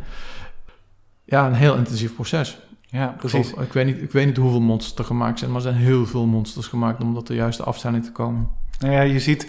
[1.24, 2.58] Ja, een heel intensief proces.
[2.90, 3.54] Ja, precies.
[3.54, 6.06] Ik weet, niet, ik weet niet hoeveel monsters er gemaakt zijn, maar er zijn heel
[6.06, 8.50] veel monsters gemaakt om tot de juiste afstelling te komen.
[8.80, 9.48] Nou ja, je ziet,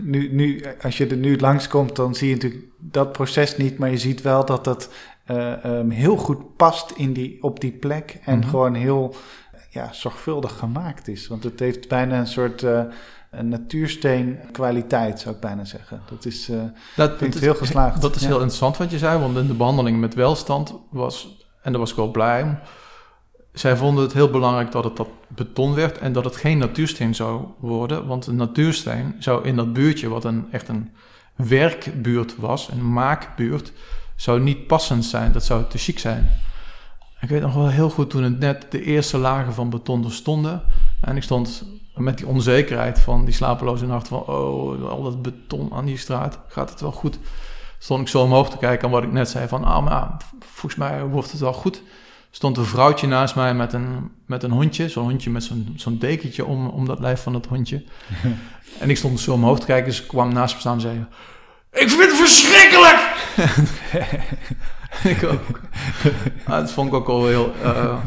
[0.00, 3.90] nu, nu, als je er nu langskomt, dan zie je natuurlijk dat proces niet, maar
[3.90, 4.90] je ziet wel dat dat
[5.30, 8.50] uh, um, heel goed past in die, op die plek en mm -hmm.
[8.50, 9.14] gewoon heel
[9.70, 11.26] ja, zorgvuldig gemaakt is.
[11.26, 12.82] Want het heeft bijna een soort uh,
[13.30, 16.00] een natuursteen kwaliteit, zou ik bijna zeggen.
[16.10, 16.62] Dat is, uh,
[16.96, 18.00] dat, vind dat heel geslaagd.
[18.00, 18.26] Dat is ja.
[18.26, 21.90] heel interessant wat je zei, want in de behandeling met welstand was, en daar was
[21.90, 22.58] ik wel blij om,
[23.52, 27.14] zij vonden het heel belangrijk dat het dat beton werd en dat het geen natuursteen
[27.14, 28.06] zou worden.
[28.06, 30.90] Want een natuursteen zou in dat buurtje, wat een, echt een
[31.34, 33.72] werkbuurt was, een maakbuurt,
[34.16, 35.32] zou niet passend zijn.
[35.32, 36.30] Dat zou te chic zijn.
[37.20, 40.12] Ik weet nog wel heel goed toen het net de eerste lagen van beton er
[40.12, 40.62] stonden.
[41.00, 44.18] En ik stond met die onzekerheid van die slapeloze nacht van...
[44.18, 47.18] oh, al dat beton aan die straat, gaat het wel goed?
[47.78, 49.64] Stond ik zo omhoog te kijken aan wat ik net zei van...
[49.64, 51.82] ah, maar volgens mij wordt het wel goed
[52.30, 54.88] stond een vrouwtje naast mij met een, met een hondje.
[54.88, 57.84] Zo'n hondje met zo'n zo'n dekentje om, om dat lijf van het hondje.
[58.80, 59.92] en ik stond zo omhoog te kijken.
[59.92, 61.06] Ze kwam naast me staan en zei...
[61.72, 62.98] Ik vind het verschrikkelijk!
[65.14, 65.60] ik ook.
[66.44, 67.52] Ah, dat vond ik ook al heel...
[67.62, 67.98] Uh,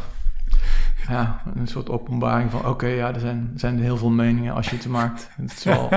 [1.07, 2.67] ja, een soort openbaring van...
[2.67, 5.29] Oké, ja, er zijn, zijn heel veel meningen als je het maakt.
[5.41, 5.89] Het is wel...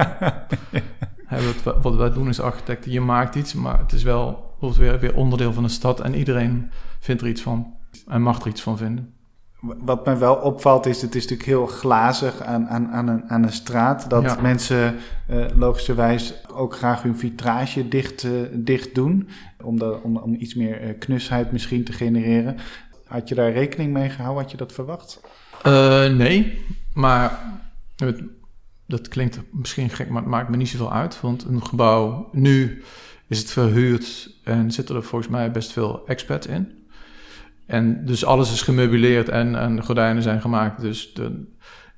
[1.62, 5.15] wat, wat wij doen als architecten, je maakt iets, maar het is wel weer, weer
[5.15, 7.76] onderdeel van de stad en iedereen vindt er iets van
[8.07, 9.14] en mag er iets van vinden.
[9.61, 13.42] Wat mij wel opvalt is, het is natuurlijk heel glazig aan, aan, aan, een, aan
[13.42, 14.11] een straat.
[14.11, 14.40] Dat ja.
[14.40, 14.97] mensen
[15.31, 19.29] uh, logischerwijs ook graag hun vitrage dicht, uh, dicht doen.
[19.62, 22.57] Om, de, om, om iets meer uh, knusheid misschien te genereren.
[23.07, 24.42] Had je daar rekening mee gehouden?
[24.42, 25.21] Had je dat verwacht?
[26.16, 26.64] nee,
[26.95, 27.40] maar
[27.97, 28.23] het,
[28.87, 31.21] dat klinkt misschien gek, maar het maakt me niet zoveel uit.
[31.21, 32.83] Want een gebouw, nu
[33.29, 36.86] is het verhuurd en zitten er volgens mij best veel experts in.
[37.67, 40.81] En dus alles is gemeubileerd en, en gordijnen zijn gemaakt.
[40.81, 41.45] Dus de,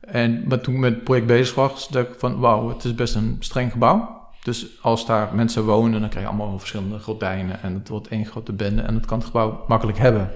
[0.01, 2.95] en maar toen ik met het project bezig was, dacht ik van wauw, het is
[2.95, 4.17] best een streng gebouw.
[4.43, 8.27] Dus als daar mensen wonen, dan krijg je allemaal verschillende gordijnen en het wordt één
[8.27, 10.31] grote bende en het kan het gebouw makkelijk hebben.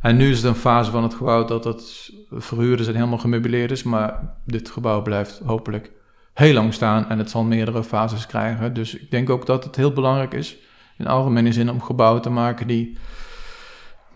[0.00, 3.70] En nu is het een fase van het gebouw dat het verhuurders en helemaal gemeubileerd
[3.70, 5.90] is, maar dit gebouw blijft hopelijk
[6.34, 8.74] heel lang staan en het zal meerdere fases krijgen.
[8.74, 10.56] Dus ik denk ook dat het heel belangrijk is
[10.98, 12.98] in algemene zin om gebouwen te maken die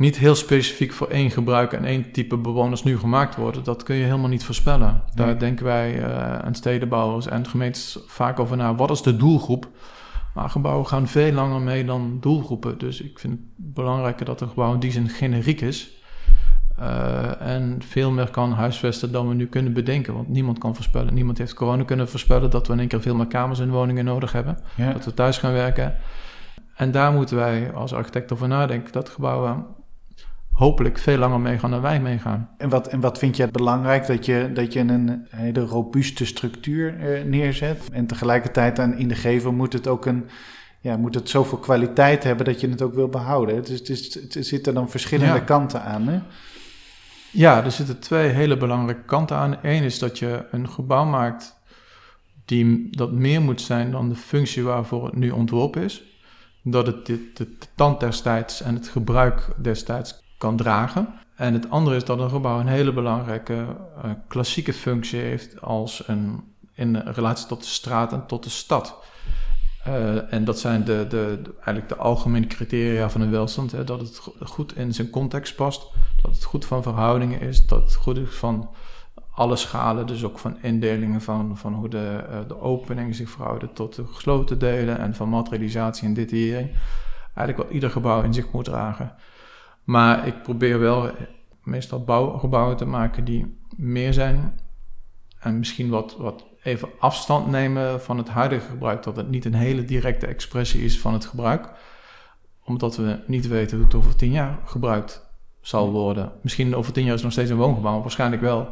[0.01, 3.97] niet heel specifiek voor één gebruik en één type bewoners nu gemaakt worden, dat kun
[3.97, 5.03] je helemaal niet voorspellen.
[5.15, 5.37] Daar nee.
[5.37, 8.75] denken wij uh, aan stedenbouwers en gemeentes vaak over na.
[8.75, 9.69] Wat is de doelgroep?
[10.35, 12.79] Maar gebouwen gaan veel langer mee dan doelgroepen.
[12.79, 15.91] Dus ik vind het belangrijker dat een gebouw in die zin generiek is.
[16.79, 20.15] Uh, en veel meer kan huisvesten dan we nu kunnen bedenken.
[20.15, 21.15] Want niemand kan voorspellen.
[21.15, 24.05] Niemand heeft corona kunnen voorspellen dat we in één keer veel meer kamers in woningen
[24.05, 24.59] nodig hebben.
[24.77, 24.93] Ja.
[24.93, 25.95] Dat we thuis gaan werken.
[26.77, 28.93] En daar moeten wij als architect over nadenken.
[28.93, 29.79] Dat gebouwen
[30.61, 32.49] hopelijk veel langer meegaan dan wij meegaan.
[32.57, 34.07] En wat, en wat vind je het belangrijk?
[34.07, 37.89] Dat je, dat je een hele robuuste structuur uh, neerzet.
[37.93, 40.29] En tegelijkertijd aan in de gevel moet het ook een.
[40.81, 43.65] Ja, moet het zoveel kwaliteit hebben dat je het ook wil behouden.
[43.65, 45.41] Dus het, is, het zitten dan verschillende ja.
[45.41, 46.09] kanten aan.
[46.09, 46.21] Hè?
[47.31, 49.59] Ja, er zitten twee hele belangrijke kanten aan.
[49.63, 51.57] Eén is dat je een gebouw maakt
[52.45, 56.03] die, dat meer moet zijn dan de functie waarvoor het nu ontworpen is.
[56.63, 61.09] Dat het de, de, de tand destijds en het gebruik destijds kan dragen.
[61.37, 63.55] En het andere is dat een gebouw een hele belangrijke
[64.05, 68.99] uh, klassieke functie heeft als een, in relatie tot de straat en tot de stad.
[69.89, 73.73] Uh, en dat zijn de, de, eigenlijk de algemene criteria van een welstand.
[73.73, 75.87] Hè, dat het goed in zijn context past,
[76.23, 78.71] dat het goed van verhoudingen is, dat het goed is van
[79.35, 83.73] alle schalen, dus ook van indelingen van, van hoe de, uh, de openingen zich verhouden
[83.73, 86.71] tot de gesloten delen en van materialisatie en detaillering.
[87.35, 89.15] Eigenlijk wat ieder gebouw in zich moet dragen.
[89.91, 91.11] Maar ik probeer wel
[91.63, 94.61] meestal bouwgebouwen te maken die meer zijn
[95.41, 99.03] en misschien wat, wat even afstand nemen van het huidige gebruik.
[99.03, 101.71] Dat het niet een hele directe expressie is van het gebruik.
[102.65, 106.33] Omdat we niet weten hoe het over tien jaar gebruikt zal worden.
[106.43, 108.69] Misschien over tien jaar is het nog steeds een woongebouw, waarschijnlijk wel.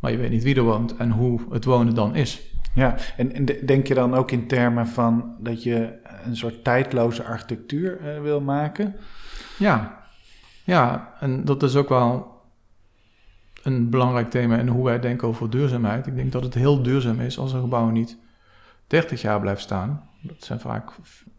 [0.00, 2.40] Maar je weet niet wie er woont en hoe het wonen dan is.
[2.74, 7.24] Ja, en, en denk je dan ook in termen van dat je een soort tijdloze
[7.24, 8.96] architectuur uh, wil maken?
[9.58, 10.04] Ja,
[10.66, 12.34] ja, en dat is ook wel
[13.62, 16.06] een belangrijk thema in hoe wij denken over duurzaamheid.
[16.06, 18.18] Ik denk dat het heel duurzaam is als een gebouw niet
[18.86, 20.08] 30 jaar blijft staan.
[20.22, 20.90] Dat zijn vaak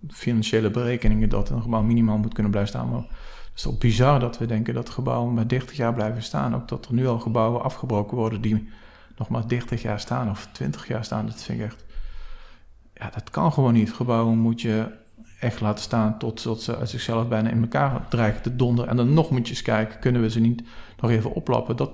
[0.09, 2.89] financiële berekeningen dat een gebouw minimaal moet kunnen blijven staan.
[2.89, 6.55] Maar het is toch bizar dat we denken dat gebouwen maar 30 jaar blijven staan.
[6.55, 8.69] Ook dat er nu al gebouwen afgebroken worden die
[9.17, 11.25] nog maar 30 jaar staan of 20 jaar staan.
[11.25, 11.85] Dat vind ik echt.
[12.93, 13.93] Ja, dat kan gewoon niet.
[13.93, 14.91] Gebouwen moet je
[15.39, 18.89] echt laten staan tot, ze uit zichzelf bijna in elkaar dreigen te donderen.
[18.89, 20.63] En dan nog moet je eens kijken, kunnen we ze niet
[20.99, 21.75] nog even oplappen?
[21.75, 21.91] Dat,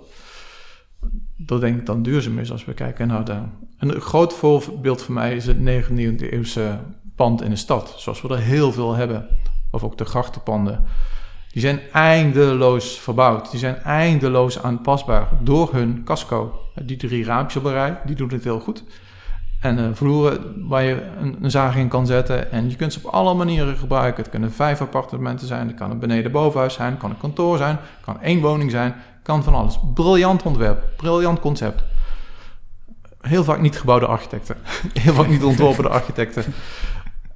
[1.37, 3.39] dat denk ik dan duurzaam is als we kijken naar de...
[3.77, 6.79] Een groot voorbeeld voor mij is het 19e eeuwse
[7.15, 7.93] pand in de stad.
[7.97, 9.27] Zoals we er heel veel hebben.
[9.71, 10.83] Of ook de grachtenpanden.
[11.51, 13.51] Die zijn eindeloos verbouwd.
[13.51, 16.59] Die zijn eindeloos aanpasbaar door hun casco.
[16.81, 18.83] Die drie raampjes op een rij, die doen het heel goed.
[19.63, 22.51] En uh, vloeren waar je een, een, zaag in kan zetten.
[22.51, 24.23] En je kunt ze op alle manieren gebruiken.
[24.23, 25.67] Het kunnen vijf appartementen zijn.
[25.67, 26.91] Het kan een beneden-bovenhuis zijn.
[26.91, 27.75] Het kan een kantoor zijn.
[27.75, 28.95] Het kan één woning zijn.
[29.21, 29.79] Kan van alles.
[29.93, 30.83] Briljant ontwerp.
[30.97, 31.83] Briljant concept.
[33.21, 34.55] Heel vaak niet gebouwde architecten.
[34.99, 36.43] Heel vaak niet ontworpen door architecten.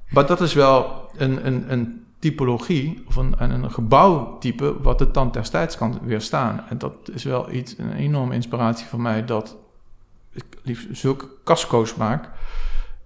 [0.09, 5.33] Maar dat is wel een, een, een typologie of een, een gebouwtype wat de tand
[5.33, 6.63] destijds kan weerstaan.
[6.69, 9.55] En dat is wel iets, een enorme inspiratie voor mij dat
[10.63, 12.29] liefst zulke casco's maak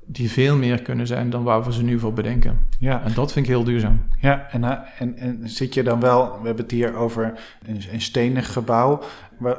[0.05, 2.67] die veel meer kunnen zijn dan waar we ze nu voor bedenken.
[2.79, 3.03] Ja.
[3.03, 4.03] En dat vind ik heel duurzaam.
[4.19, 7.33] Ja, en, eh, en, en zit je dan wel, we hebben het hier over
[7.65, 9.01] een, een stenig gebouw.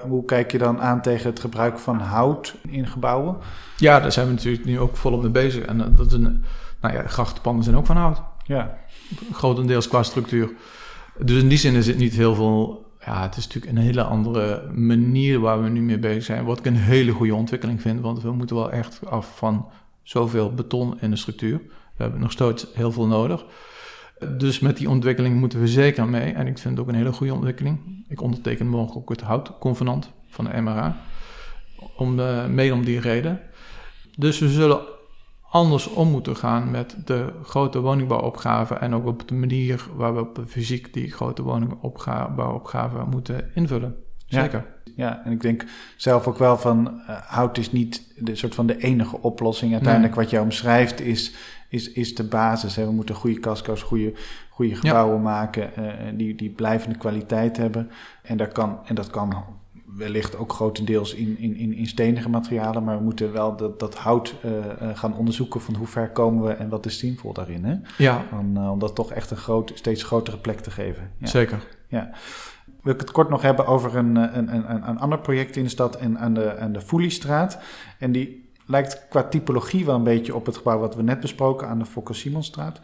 [0.09, 3.37] Hoe kijk je dan aan tegen het gebruik van hout in gebouwen?
[3.77, 5.65] Ja, daar zijn we natuurlijk nu ook volop mee bezig.
[5.65, 6.45] En dat is een,
[6.81, 8.23] nou ja, grachtenpanden zijn ook van hout.
[8.45, 8.79] Ja.
[9.33, 10.51] Grotendeels qua structuur.
[11.19, 12.82] Dus in die zin is het niet heel veel.
[13.05, 16.45] Ja, het is natuurlijk een hele andere manier waar we nu mee bezig zijn.
[16.45, 18.01] Wat ik een hele goede ontwikkeling vind.
[18.01, 19.69] Want we moeten wel echt af van
[20.03, 21.59] zoveel beton in de structuur.
[21.97, 23.45] We hebben nog steeds heel veel nodig.
[24.39, 26.33] Dus met die ontwikkeling moeten we zeker mee.
[26.33, 28.05] En ik vind het ook een hele goede ontwikkeling.
[28.09, 30.97] Ik onderteken morgen ook het houtconvenant van de MRA.
[31.97, 33.41] Om, uh, om die reden.
[34.17, 34.81] Dus we zullen
[35.53, 40.21] anders om moeten gaan met de grote woningbouwopgave en ook op de manier waar we
[40.21, 43.97] op fysiek die grote woningbouwopgave moeten invullen.
[44.27, 44.67] Zeker.
[44.97, 45.65] Ja, en ik denk
[45.97, 49.73] zelf ook wel van uh, hout is niet de soort van de enige oplossing.
[49.73, 51.35] Uiteindelijk wat jij omschrijft is,
[51.69, 52.77] is, is de basis.
[52.77, 52.85] Hè.
[52.85, 54.13] We moeten goede casco's, goede,
[54.51, 55.85] goede gebouwen maken uh,
[56.15, 57.91] die, die blijvende kwaliteit hebben.
[58.23, 59.45] En, daar kan, en dat kan
[59.97, 62.85] wellicht ook grotendeels in, in, in, in stenige materialen.
[62.85, 64.51] Maar we moeten wel dat, dat hout uh,
[64.95, 67.65] gaan onderzoeken van hoe ver komen we en wat is zinvol daarin.
[67.65, 67.75] Hè?
[67.99, 68.25] Ja.
[68.39, 71.11] Om, uh, om dat toch echt een groot, steeds grotere plek te geven.
[71.19, 71.27] Ja.
[71.27, 71.67] Zeker.
[71.89, 72.11] Ja.
[72.83, 75.69] Wil ik het kort nog hebben over een, een, een, een ander project in de
[75.69, 77.59] stad en aan de, aan de Foeliestraat.
[77.99, 81.69] En die lijkt qua typologie wel een beetje op het gebouw wat we net besproken
[81.69, 82.81] aan de Fokker Simonstraat.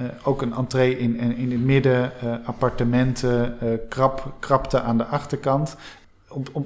[0.00, 4.98] Uh, ook een entree in, in, in het midden, uh, appartementen, uh, krap, krapte aan
[4.98, 5.76] de achterkant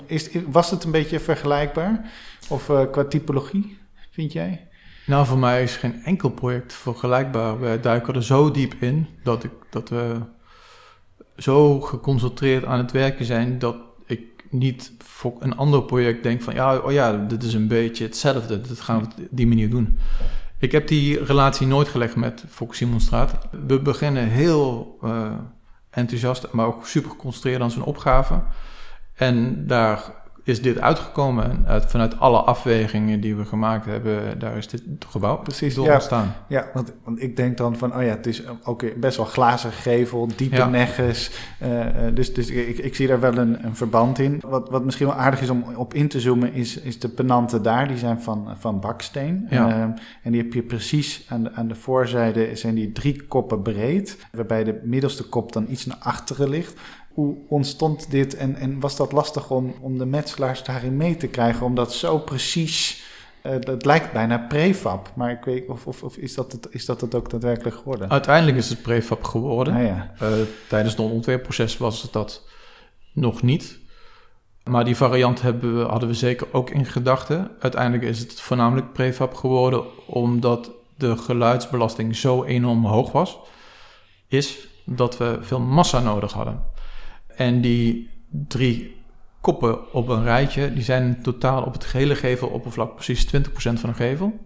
[0.06, 2.10] is, was het een beetje vergelijkbaar?
[2.48, 3.78] Of uh, qua typologie,
[4.10, 4.68] vind jij?
[5.06, 7.60] Nou, voor mij is geen enkel project vergelijkbaar.
[7.60, 10.20] We duiken er zo diep in dat, ik, dat we
[11.36, 13.76] zo geconcentreerd aan het werken zijn dat
[14.06, 18.04] ik niet voor een ander project denk van ja, oh ja, dit is een beetje
[18.04, 18.60] hetzelfde.
[18.60, 19.98] Dat gaan we op die manier doen.
[20.58, 23.38] Ik heb die relatie nooit gelegd met Fox Simonstraat.
[23.66, 25.32] We beginnen heel uh,
[25.90, 28.42] enthousiast, maar ook super geconcentreerd aan zo'n opgave.
[29.16, 31.64] En daar is dit uitgekomen.
[31.66, 35.94] Uit, vanuit alle afwegingen die we gemaakt hebben, daar is dit gebouw precies door ja,
[35.94, 36.34] ontstaan.
[36.48, 39.72] Ja, want, want ik denk dan van, oh ja, het is ook best wel glazen
[39.72, 40.68] gevel, diepe ja.
[40.68, 41.30] negges.
[41.62, 44.42] Uh, dus dus ik, ik zie daar wel een, een verband in.
[44.46, 47.62] Wat, wat misschien wel aardig is om op in te zoomen, is, is de penanten
[47.62, 47.88] daar.
[47.88, 49.46] Die zijn van, van baksteen.
[49.50, 49.68] Ja.
[49.68, 49.82] Uh,
[50.22, 54.26] en die heb je precies aan de, aan de voorzijde, zijn die drie koppen breed.
[54.32, 56.80] Waarbij de middelste kop dan iets naar achteren ligt
[57.16, 61.26] hoe ontstond dit en, en was dat lastig om, om de metselaars daarin mee te
[61.26, 61.66] krijgen?
[61.66, 63.02] Omdat zo precies,
[63.42, 66.84] uh, het lijkt bijna prefab, maar ik weet of, of, of is, dat het, is
[66.84, 68.10] dat het ook daadwerkelijk geworden?
[68.10, 69.74] Uiteindelijk is het prefab geworden.
[69.74, 70.12] Ah, ja.
[70.22, 70.28] uh,
[70.68, 72.42] tijdens het ontwerpproces was het dat
[73.12, 73.78] nog niet.
[74.64, 77.50] Maar die variant hebben we, hadden we zeker ook in gedachten.
[77.60, 83.38] Uiteindelijk is het voornamelijk prefab geworden omdat de geluidsbelasting zo enorm hoog was.
[84.28, 86.74] Is dat we veel massa nodig hadden.
[87.36, 88.96] En die drie
[89.40, 93.94] koppen op een rijtje, die zijn totaal op het gehele geveloppervlak precies 20% van een
[93.94, 94.38] gevel.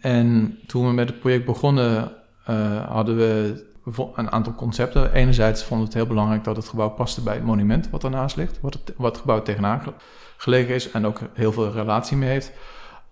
[0.00, 2.12] En toen we met het project begonnen,
[2.50, 3.64] uh, hadden we
[4.14, 5.12] een aantal concepten.
[5.12, 8.36] Enerzijds vonden we het heel belangrijk dat het gebouw paste bij het monument wat ernaast
[8.36, 9.82] ligt, wat het, wat het gebouw tegenaan
[10.36, 12.52] gelegen is en ook heel veel relatie mee heeft.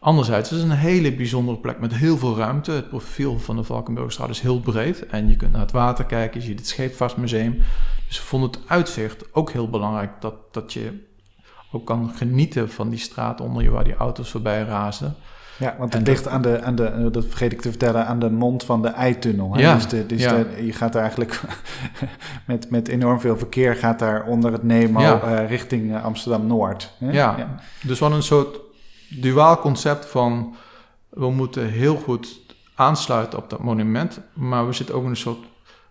[0.01, 2.71] Anderzijds is het een hele bijzondere plek met heel veel ruimte.
[2.71, 5.07] Het profiel van de Valkenburgstraat is heel breed.
[5.07, 7.63] En je kunt naar het water kijken, je ziet het Scheepvaartmuseum.
[8.07, 11.07] Dus we vonden het uitzicht ook heel belangrijk dat, dat je
[11.73, 15.15] ook kan genieten van die straat onder je waar die auto's voorbij razen.
[15.59, 18.31] Ja, want het ligt aan de, aan de, dat vergeet ik te vertellen, aan de
[18.31, 19.55] mond van de eitunnel.
[19.55, 19.61] Hè?
[19.61, 20.37] Ja, dus de, dus ja.
[20.37, 21.41] de, je gaat eigenlijk
[22.47, 25.23] met, met enorm veel verkeer gaat daar onder het Nemo ja.
[25.25, 26.93] uh, richting uh, Amsterdam-Noord.
[26.99, 27.11] Ja.
[27.11, 28.59] ja, dus wat een soort
[29.09, 30.57] duaal concept van
[31.09, 32.41] we moeten heel goed
[32.75, 35.47] aansluiten op dat monument, maar we zitten ook in een soort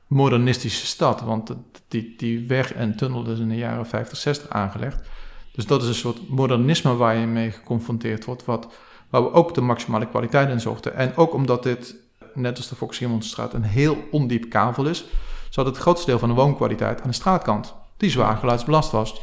[0.07, 1.55] modernistische stad, want
[1.87, 5.07] die, die weg en tunnel is in de jaren 50, 60 aangelegd.
[5.51, 8.67] Dus dat is een soort modernisme waar je mee geconfronteerd wordt, wat,
[9.09, 10.95] waar we ook de maximale kwaliteit in zochten.
[10.95, 11.95] En ook omdat dit,
[12.33, 15.05] net als de Fox Straat, een heel ondiep kavel is,
[15.49, 19.21] zat het grootste deel van de woonkwaliteit aan de straatkant, die zwaar geluidsbelast was.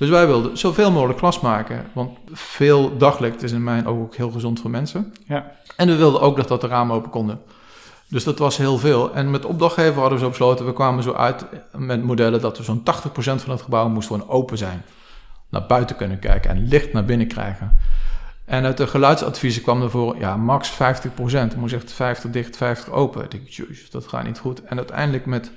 [0.00, 4.14] Dus wij wilden zoveel mogelijk glas maken, want veel daglicht is in mijn ogen ook
[4.14, 5.14] heel gezond voor mensen.
[5.26, 5.52] Ja.
[5.76, 7.40] En we wilden ook dat dat de ramen open konden.
[8.08, 9.14] Dus dat was heel veel.
[9.14, 11.44] En met opdrachtgever hadden we zo besloten, we kwamen zo uit
[11.76, 12.82] met modellen dat we zo'n 80%
[13.12, 14.82] van het gebouw moest gewoon open zijn.
[15.48, 17.78] Naar buiten kunnen kijken en licht naar binnen krijgen.
[18.44, 20.76] En uit de geluidsadviezen kwam er voor, ja, max 50%.
[21.16, 23.24] Dan moest echt 50 dicht, 50 open.
[23.24, 24.62] Ik denk, dat gaat niet goed.
[24.64, 25.50] En uiteindelijk met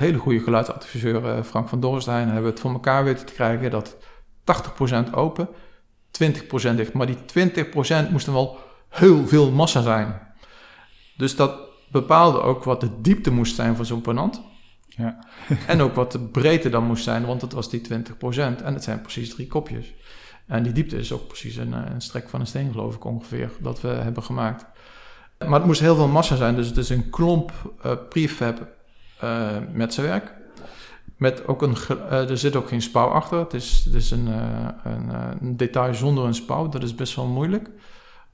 [0.00, 3.70] hele goede geluidsadviseur eh, Frank van Dorstein hebben we het voor elkaar weten te krijgen
[3.70, 3.96] dat
[5.10, 6.92] 80% open, 20% dicht.
[6.92, 7.16] Maar die
[8.06, 10.20] 20% moest wel heel veel massa zijn.
[11.16, 11.58] Dus dat
[11.90, 14.42] bepaalde ook wat de diepte moest zijn van zo'n penant.
[14.88, 15.26] Ja.
[15.66, 17.92] en ook wat de breedte dan moest zijn, want dat was die 20%.
[18.36, 19.94] En het zijn precies drie kopjes.
[20.46, 23.04] En die diepte is ook precies een, eh, een strek van een steen, geloof ik
[23.04, 24.66] ongeveer, dat we hebben gemaakt.
[25.38, 27.52] Maar het moest heel veel massa zijn, dus het is een klomp
[27.86, 28.78] uh, prefab
[29.24, 30.34] uh, met zijn werk.
[31.16, 31.76] Met ook een,
[32.10, 33.38] er zit ook geen spouw achter.
[33.38, 34.26] Het is, het is een,
[34.84, 35.08] een,
[35.40, 36.68] een, detail zonder een spouw.
[36.68, 37.70] Dat is best wel moeilijk,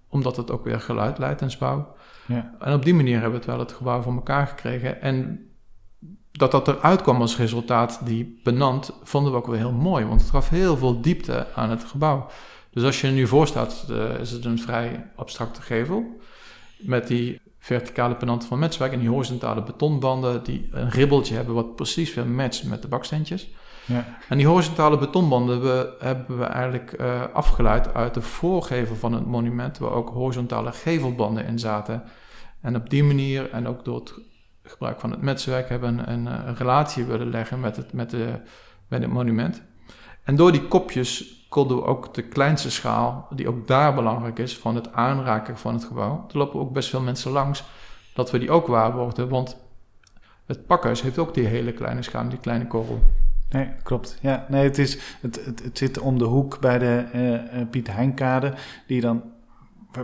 [0.08, 1.94] omdat het ook weer geluid leidt, een spouw.
[2.26, 2.54] Ja.
[2.60, 5.02] En op die manier hebben we het wel het gebouw voor elkaar gekregen.
[5.02, 5.46] En
[6.32, 10.04] dat dat eruit kwam als resultaat, die penant, vonden we ook wel heel mooi.
[10.04, 12.26] Want het gaf heel veel diepte aan het gebouw.
[12.70, 13.86] Dus als je er nu voor staat,
[14.20, 16.20] is het een vrij abstracte gevel.
[16.76, 21.76] Met die verticale penanten van Metswerk en die horizontale betonbanden die een ribbeltje hebben wat
[21.76, 23.48] precies weer matcht met de baksteentjes.
[23.86, 24.18] Ja.
[24.28, 29.26] En die horizontale betonbanden we, hebben we eigenlijk uh, afgeleid uit de voorgevel van het
[29.26, 32.02] monument, waar ook horizontale gevelbanden in zaten.
[32.60, 34.14] En op die manier, en ook door het
[34.62, 38.40] gebruik van het metswerk, hebben we een, een, relatie willen leggen met het, met, de,
[38.88, 39.62] met het monument.
[40.24, 44.74] En door die kopjes we ook de kleinste schaal, die ook daar belangrijk is, van
[44.74, 46.26] het aanraken van het gebouw.
[46.28, 47.64] Er lopen ook best veel mensen langs,
[48.14, 49.56] dat we die ook waarborgden, want
[50.46, 53.02] het pakhuis heeft ook die hele kleine schaal, die kleine korrel.
[53.50, 54.18] Nee, klopt.
[54.20, 57.04] Ja, nee, het, is, het, het, het zit om de hoek bij de
[57.54, 58.54] uh, Piet Heinkade,
[58.86, 59.22] die dan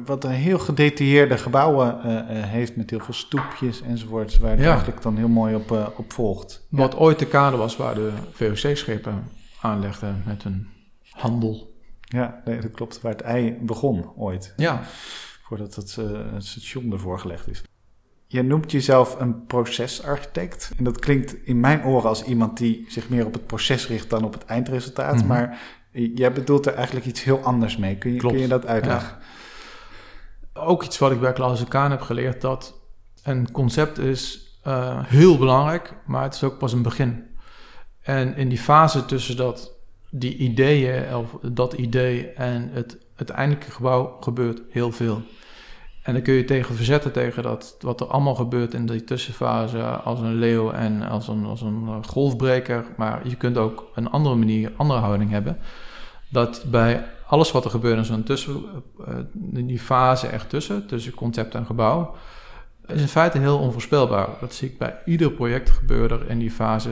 [0.05, 4.71] wat een heel gedetailleerde gebouwen uh, heeft met heel veel stoepjes enzovoorts, waar het ja.
[4.71, 6.67] eigenlijk dan heel mooi op, op volgt.
[6.69, 9.25] Wat ooit de kade was waar de VOC-schepen
[9.61, 10.72] aanlegden met een
[11.23, 11.75] handel.
[12.01, 13.01] Ja, nee, dat klopt.
[13.01, 14.53] Waar het ei begon ooit.
[14.57, 14.81] Ja.
[15.43, 17.63] Voordat het, uh, het station ervoor gelegd is.
[18.27, 20.73] Je noemt jezelf een procesarchitect.
[20.77, 24.11] En dat klinkt in mijn oren als iemand die zich meer op het proces richt
[24.11, 25.13] dan op het eindresultaat.
[25.13, 25.29] Mm -hmm.
[25.29, 25.59] Maar
[25.91, 27.97] jij bedoelt er eigenlijk iets heel anders mee.
[27.97, 29.19] Kun je, kun je dat uitleggen?
[30.55, 30.61] Ja.
[30.61, 32.81] Ook iets wat ik bij Klaus Kaan heb geleerd, dat
[33.23, 37.25] een concept is uh, heel belangrijk, maar het is ook pas een begin.
[38.03, 39.73] En in die fase tussen dat,
[40.15, 45.23] die ideeën, of dat idee en het uiteindelijke gebouw gebeurt heel veel.
[46.03, 49.83] En dan kun je tegen verzetten tegen dat, wat er allemaal gebeurt in die tussenfase
[49.83, 52.85] als een leeuw en als een, als een golfbreker.
[52.97, 55.59] Maar je kunt ook een andere manier, andere houding hebben.
[56.31, 58.63] Dat bij alles wat er gebeurt in zo'n tussen,
[59.53, 62.15] in die fase ertussen, tussen concept en gebouw,
[62.87, 64.29] is in feite heel onvoorspelbaar.
[64.41, 66.91] Dat zie ik bij ieder project gebeuren in die fase.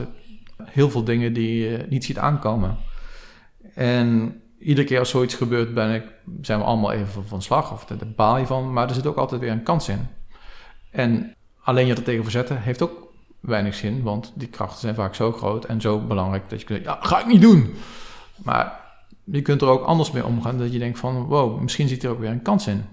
[0.63, 2.77] Heel veel dingen die je niet ziet aankomen.
[3.73, 6.03] En iedere keer als zoiets gebeurt, ben ik,
[6.41, 8.73] zijn we allemaal even van slag of daar baal je van.
[8.73, 10.07] Maar er zit ook altijd weer een kans in.
[10.91, 15.15] En alleen je er tegen verzetten heeft ook weinig zin, want die krachten zijn vaak
[15.15, 17.73] zo groot en zo belangrijk dat je kunt ja, ga ik niet doen.
[18.43, 18.79] Maar
[19.23, 22.09] je kunt er ook anders mee omgaan, dat je denkt van, wow, misschien zit er
[22.09, 22.83] ook weer een kans in.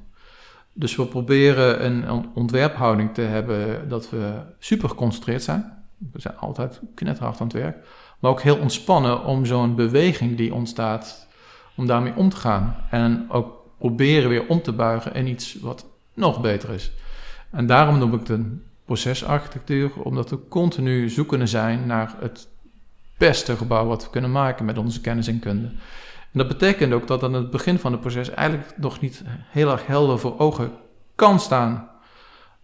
[0.73, 5.73] Dus we proberen een ontwerphouding te hebben dat we super geconcentreerd zijn.
[6.13, 7.77] We zijn altijd knetterhard aan het werk.
[8.19, 11.27] Maar ook heel ontspannen om zo'n beweging die ontstaat
[11.77, 12.77] om daarmee om te gaan.
[12.91, 16.91] En ook proberen weer om te buigen in iets wat nog beter is.
[17.51, 22.49] En daarom noem ik het een procesarchitectuur, omdat we continu zoekende zijn naar het
[23.19, 25.67] beste gebouw wat we kunnen maken met onze kennis en kunde.
[26.33, 29.71] En dat betekent ook dat aan het begin van het proces eigenlijk nog niet heel
[29.71, 30.73] erg helder voor ogen
[31.15, 31.89] kan staan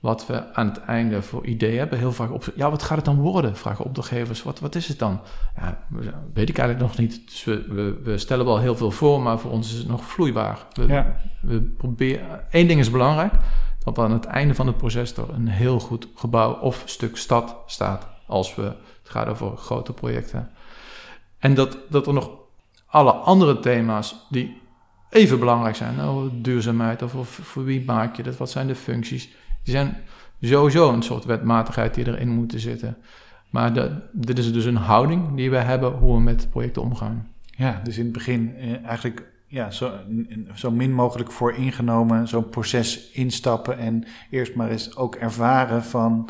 [0.05, 1.99] wat we aan het einde voor ideeën hebben.
[1.99, 3.57] Heel vaak op, ja, wat gaat het dan worden?
[3.57, 5.21] Vragen opdrachtgevers, wat, wat is het dan?
[5.57, 5.85] Ja,
[6.35, 7.23] weet ik eigenlijk nog niet.
[7.27, 10.05] Dus we, we, we, stellen wel heel veel voor, maar voor ons is het nog
[10.05, 10.67] vloeibaar.
[10.73, 11.17] We, ja.
[11.41, 13.33] we proberen, één ding is belangrijk,
[13.85, 17.57] dat aan het einde van het proces er een heel goed gebouw of stuk stad
[17.67, 20.51] staat, als we het gaat over grote projecten.
[21.39, 22.31] En dat, dat er nog
[22.87, 24.61] alle andere thema's die
[25.11, 28.75] even belangrijk zijn, nou, duurzaamheid of, of voor wie maak je dat, wat zijn de
[28.75, 29.29] functies,
[29.65, 29.97] die zijn
[30.41, 32.97] sowieso een soort wetmatigheid die erin moeten zitten.
[33.51, 37.29] Maar de, dit is dus een houding die we hebben hoe we met projecten omgaan.
[37.57, 39.93] Ja, dus in het begin eh, eigenlijk ja, zo,
[40.55, 46.29] zo min mogelijk voor ingenomen, zo'n proces instappen en eerst maar eens ook ervaren van,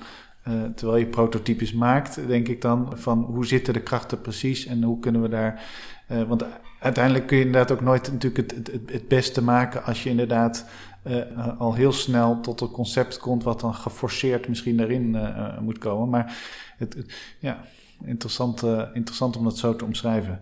[0.49, 4.83] uh, terwijl je prototypes maakt, denk ik dan, van hoe zitten de krachten precies en
[4.83, 5.63] hoe kunnen we daar,
[6.09, 6.45] uh, want
[6.81, 10.67] uiteindelijk kun je inderdaad ook nooit natuurlijk het, het, het beste maken als je inderdaad
[11.07, 15.17] uh, al heel snel tot een concept komt wat dan geforceerd misschien daarin
[15.61, 16.09] moet komen.
[16.09, 16.37] Maar
[16.77, 17.61] het, het ja,
[18.05, 20.41] interessant, interessant om dat zo te omschrijven.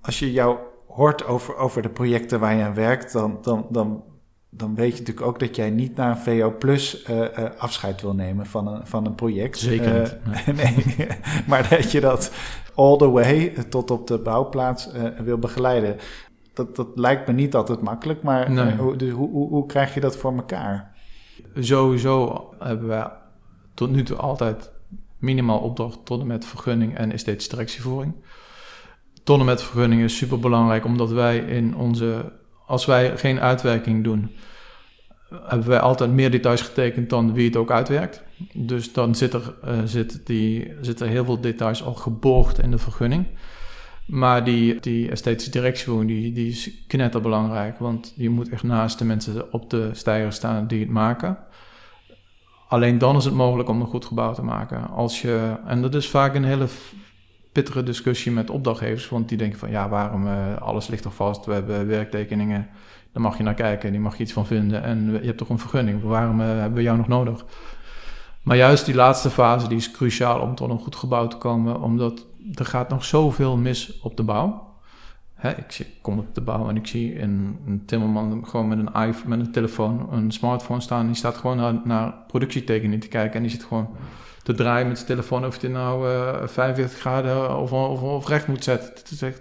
[0.00, 4.04] Als je jou hoort over, over de projecten waar je aan werkt, dan, dan, dan,
[4.50, 7.26] dan weet je natuurlijk ook dat jij niet naar VO Plus uh, uh,
[7.58, 9.58] afscheid wil nemen van een, van een project.
[9.58, 10.56] Zeker niet.
[10.56, 11.08] nee,
[11.46, 12.32] maar dat je dat
[12.74, 14.88] all the way tot op de bouwplaats
[15.24, 15.96] wil begeleiden.
[16.66, 18.76] Dat, dat lijkt me niet altijd makkelijk, maar nee.
[18.76, 20.94] hoe, dus hoe, hoe, hoe krijg je dat voor elkaar?
[21.54, 23.10] Sowieso hebben we
[23.74, 24.70] tot nu toe altijd
[25.18, 28.14] minimaal opdracht tot en met vergunning en esthetische directievoering
[29.30, 32.32] tonnen met vergunningen is super belangrijk, omdat wij in onze,
[32.66, 34.30] als wij geen uitwerking doen,
[35.42, 38.22] hebben wij altijd meer details getekend dan wie het ook uitwerkt.
[38.54, 42.70] Dus dan zit er, uh, zit die, zit er heel veel details al geborgd in
[42.70, 43.26] de vergunning.
[44.10, 47.78] Maar die, die esthetische directievoering die, die is knetterbelangrijk.
[47.78, 51.38] Want je moet echt naast de mensen op de stijger staan die het maken.
[52.68, 54.88] Alleen dan is het mogelijk om een goed gebouw te maken.
[54.88, 56.66] Als je, en dat is vaak een hele
[57.52, 59.08] pittige discussie met opdrachtgevers.
[59.08, 61.46] Want die denken van ja, waarom uh, alles ligt er vast.
[61.46, 62.68] We hebben werktekeningen.
[63.12, 63.90] Daar mag je naar kijken.
[63.90, 64.82] Die mag je iets van vinden.
[64.82, 66.02] En je hebt toch een vergunning.
[66.02, 67.44] Waarom uh, hebben we jou nog nodig?
[68.42, 71.80] Maar juist die laatste fase die is cruciaal om tot een goed gebouw te komen.
[71.80, 74.68] Omdat er gaat nog zoveel mis op de bouw.
[75.34, 79.36] Hè, ik, kom op de bouw en ik zie een, timmerman gewoon met een, iPhone,
[79.36, 81.06] met een telefoon, een smartphone staan.
[81.06, 83.36] Die staat gewoon naar, productietekeningen te kijken.
[83.36, 83.88] En die zit gewoon
[84.42, 88.28] te draaien met zijn telefoon of het nou uh, eh, 45 graden of, of, of,
[88.28, 88.88] recht moet zetten.
[88.94, 89.40] Het is echt,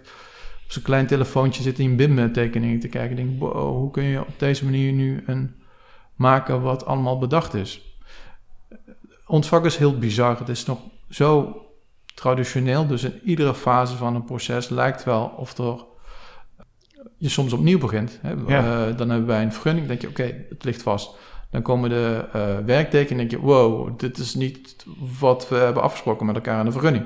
[0.65, 3.17] op zo'n klein telefoontje zit hij een BIM-tekening te kijken.
[3.17, 5.55] Ik denk, wow, hoe kun je op deze manier nu een
[6.15, 7.97] maken wat allemaal bedacht is?
[9.25, 10.39] Ons vak is heel bizar.
[10.39, 10.79] Het is nog
[11.09, 11.61] zo
[12.19, 12.87] traditioneel.
[12.87, 15.87] Dus in iedere fase van een proces lijkt wel of er
[17.17, 18.19] je soms opnieuw begint.
[18.21, 18.33] Hè?
[18.47, 18.87] Ja.
[18.87, 19.87] Uh, dan hebben wij een vergunning.
[19.87, 21.15] denk je, oké, het ligt vast.
[21.51, 24.85] Dan komen de uh, werktekeningen en denk je, wow, dit is niet
[25.19, 27.05] wat we hebben afgesproken met elkaar in de vergunning.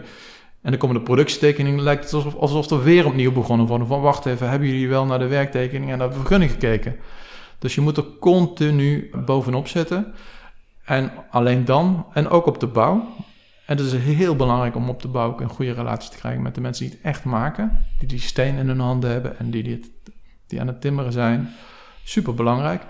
[0.61, 3.88] En dan komen de productietekeningen, lijkt het alsof, alsof er weer opnieuw begonnen worden.
[3.88, 6.95] Van wacht even, hebben jullie wel naar de werktekening en naar de vergunning gekeken?
[7.59, 10.14] Dus je moet er continu bovenop zitten.
[10.84, 13.07] En alleen dan, en ook op de bouw.
[13.66, 16.41] En het is heel belangrijk om op de bouw ook een goede relatie te krijgen
[16.41, 17.86] met de mensen die het echt maken.
[17.99, 19.93] Die die steen in hun handen hebben en die, die,
[20.47, 21.49] die aan het timmeren zijn.
[22.03, 22.86] Super belangrijk.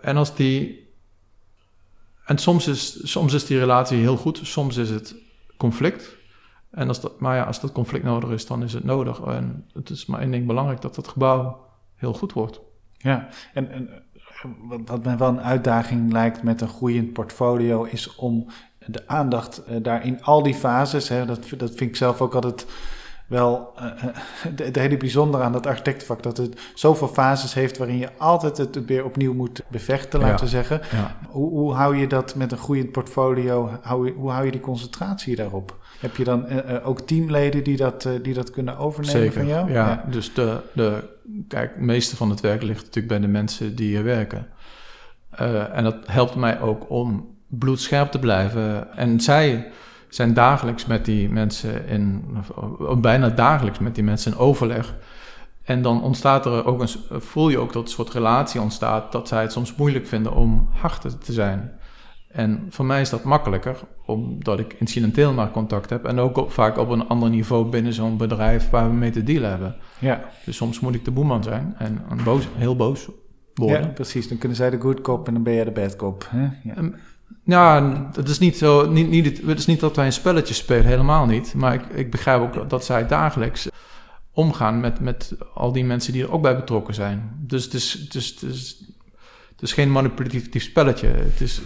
[0.00, 0.84] En als die
[2.24, 5.14] en soms is, soms is die relatie heel goed, soms is het
[5.56, 6.16] conflict.
[6.70, 9.20] En als dat, maar ja, als dat conflict nodig is, dan is het nodig.
[9.20, 12.60] En het is maar één ding belangrijk, dat het gebouw heel goed wordt.
[12.96, 14.02] Ja, en, en
[14.86, 17.82] wat mij wel een uitdaging lijkt met een groeiend portfolio...
[17.82, 18.50] is om
[18.86, 21.08] de aandacht uh, daar in al die fases...
[21.08, 22.66] Hè, dat, dat vind ik zelf ook altijd
[23.26, 23.84] wel uh,
[24.62, 26.22] het hele bijzondere aan dat architectenvak.
[26.22, 30.50] Dat het zoveel fases heeft waarin je altijd het weer opnieuw moet bevechten, laten we
[30.50, 30.80] zeggen.
[30.92, 31.16] Ja.
[31.28, 33.78] Hoe, hoe, hou je dat met een groeiend portfolio?
[33.82, 35.76] Hou hoe hou je die concentratie daarop?
[35.98, 39.72] Heb je dan uh, ook teamleden die dat, die dat kunnen overnemen Zeker, van jou?
[39.72, 41.08] Ja, ja, dus de, de,
[41.48, 44.46] kijk, het meeste van het werk ligt natuurlijk bij de mensen die hier werken.
[45.72, 48.96] en dat helpt mij ook om bloedscherp te blijven.
[48.96, 49.70] En zij
[50.08, 52.24] zijn dagelijks met die mensen in,
[52.78, 54.94] of bijna dagelijks met die mensen in overleg.
[55.62, 59.28] En dan ontstaat er ook een, voel je ook dat een soort relatie ontstaat, dat
[59.28, 61.72] zij het soms moeilijk vinden om hard te zijn.
[62.34, 63.76] En voor mij is dat makkelijker,
[64.06, 66.04] omdat ik incidenteel maar contact heb.
[66.04, 69.50] En ook vaak op een ander niveau binnen zo'n bedrijf waar we mee te dealen
[69.50, 69.76] hebben.
[69.98, 70.24] Ja.
[70.44, 73.08] Dus soms moet ik de boeman zijn en een boos, heel boos
[73.54, 73.80] worden.
[73.80, 74.28] Ja, precies.
[74.28, 76.26] Dan kunnen zij de good cop en dan ben jij de bad cop.
[76.30, 76.48] Hè?
[76.62, 76.74] Ja.
[77.44, 78.90] Ja, het is niet zo.
[78.90, 81.54] Niet, niet, het is niet dat wij een spelletje spelen, helemaal niet.
[81.54, 83.68] Maar ik, ik begrijp ook dat zij dagelijks
[84.32, 87.36] omgaan met, met al die mensen die er ook bij betrokken zijn.
[87.40, 88.84] Dus het is, het is, het is,
[89.50, 91.06] het is geen manipulatief spelletje.
[91.06, 91.60] Het is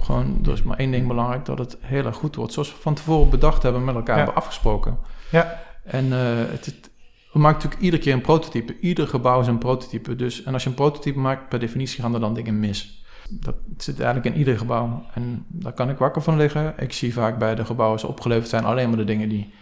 [0.00, 2.52] gewoon, er is maar één ding belangrijk: dat het heel erg goed wordt.
[2.52, 4.98] Zoals we van tevoren bedacht hebben, met elkaar hebben afgesproken.
[5.30, 5.62] Ja.
[5.84, 6.18] En uh,
[6.50, 6.90] het, het,
[7.32, 8.80] we maken natuurlijk iedere keer een prototype.
[8.80, 10.16] Ieder gebouw is een prototype.
[10.16, 13.03] Dus, en als je een prototype maakt, per definitie gaan er dan dingen mis.
[13.30, 15.06] Dat zit eigenlijk in ieder gebouw.
[15.14, 16.74] En daar kan ik wakker van liggen.
[16.76, 19.52] Ik zie vaak bij de gebouwen ze opgeleverd zijn alleen maar de dingen die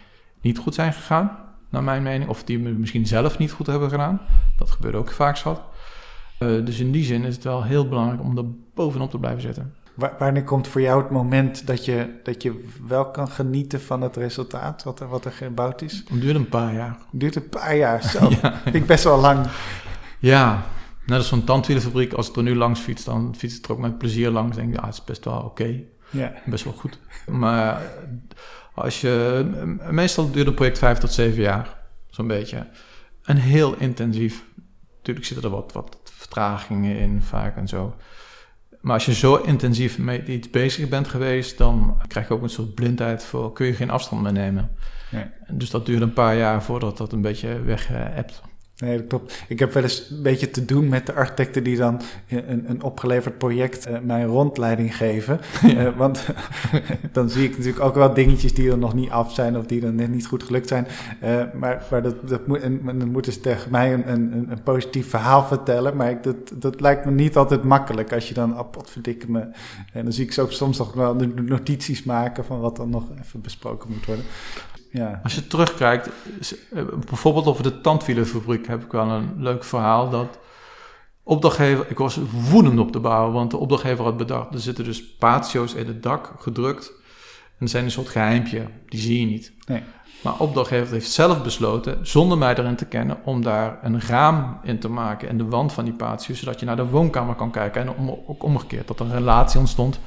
[0.41, 1.37] niet goed zijn gegaan,
[1.69, 2.29] naar mijn mening.
[2.29, 4.21] Of die we misschien zelf niet goed hebben gedaan.
[4.57, 5.61] Dat gebeurt ook vaak zat.
[6.39, 9.41] Uh, dus in die zin is het wel heel belangrijk om er bovenop te blijven
[9.41, 9.73] zitten.
[9.95, 14.15] wanneer komt voor jou het moment dat je, dat je wel kan genieten van het
[14.15, 16.03] resultaat, wat er, wat er gebouwd is?
[16.09, 16.97] Het duurt een paar jaar.
[17.11, 18.29] Het duurt een paar jaar, zo.
[18.71, 19.45] Ik best wel lang.
[20.19, 20.63] Ja,
[21.05, 22.13] net als zo'n tandwielenfabriek.
[22.13, 24.55] Als ik er nu langs fiets, dan fiets ik er ook met plezier langs.
[24.55, 25.79] denk ik, ja, het is best wel oké.
[26.09, 26.33] Ja.
[26.45, 26.99] Best wel goed.
[27.27, 27.81] Maar
[28.73, 29.45] als je...
[29.89, 31.77] Meestal duurt een project vijf tot zeven jaar.
[32.09, 32.67] Zo'n beetje.
[33.23, 34.43] En heel intensief.
[34.95, 37.95] Natuurlijk zitten er wat, wat vertragingen in vaak en zo.
[38.81, 42.49] Maar als je zo intensief met iets bezig bent geweest, dan krijg je ook een
[42.49, 44.71] soort blindheid voor, kun je geen afstand meer nemen.
[45.11, 45.25] Nee.
[45.47, 48.41] Dus dat duurt een paar jaar voordat dat een beetje weg hebt.
[48.77, 49.43] Nee, dat klopt.
[49.47, 52.83] Ik heb wel eens een beetje te doen met de architecten die dan een, een
[52.83, 55.39] opgeleverd project uh, mij rondleiding geven.
[55.63, 56.25] Uh, want
[57.11, 59.79] dan zie ik natuurlijk ook wel dingetjes die er nog niet af zijn of die
[59.79, 60.87] dan net niet goed gelukt zijn.
[61.23, 64.63] Uh, maar maar dat, dat moet, en, dan moeten ze tegen mij een, een, een
[64.63, 65.95] positief verhaal vertellen.
[65.95, 69.39] Maar ik, dat, dat lijkt me niet altijd makkelijk als je dan, op verdikken me.
[69.93, 73.03] En dan zie ik ze ook soms nog wel notities maken van wat dan nog
[73.21, 74.25] even besproken moet worden.
[74.93, 75.19] Ja.
[75.23, 76.09] Als je terugkijkt,
[76.73, 80.09] eh, bijvoorbeeld over de tandwielenfabriek heb ik wel een leuk verhaal.
[80.09, 80.39] Dat
[81.23, 82.19] opdrachtgever, ik was
[82.49, 86.03] woedend op de bouw, want de opdrachtgever had bedacht, er zitten dus patio's in het
[86.03, 86.91] dak gedrukt.
[87.57, 89.53] En er zijn een soort geheimpje, die zie je niet.
[89.67, 89.83] Nee.
[90.23, 94.79] Maar opdrachtgever heeft zelf besloten, zonder mij erin te kennen, om daar een raam in
[94.79, 97.81] te maken in de wand van die patio, zodat je naar de woonkamer kan kijken.
[97.81, 99.99] En om, ook omgekeerd, dat er een relatie ontstond.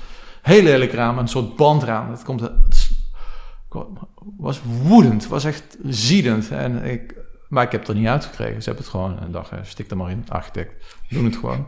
[0.43, 2.09] Heel lelijk raam, een soort bandraam.
[2.09, 2.51] Dat komt,
[4.37, 6.51] was woedend, was echt ziedend.
[6.51, 7.15] En ik,
[7.49, 8.63] maar ik heb het er niet uitgekregen.
[8.63, 11.67] Ze hebben het gewoon een dag, stik er maar in, architect, doen het gewoon.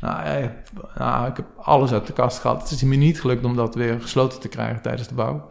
[0.00, 0.50] Nou,
[0.94, 2.62] nou, ik heb alles uit de kast gehaald.
[2.62, 5.50] Het is me niet gelukt om dat weer gesloten te krijgen tijdens de bouw.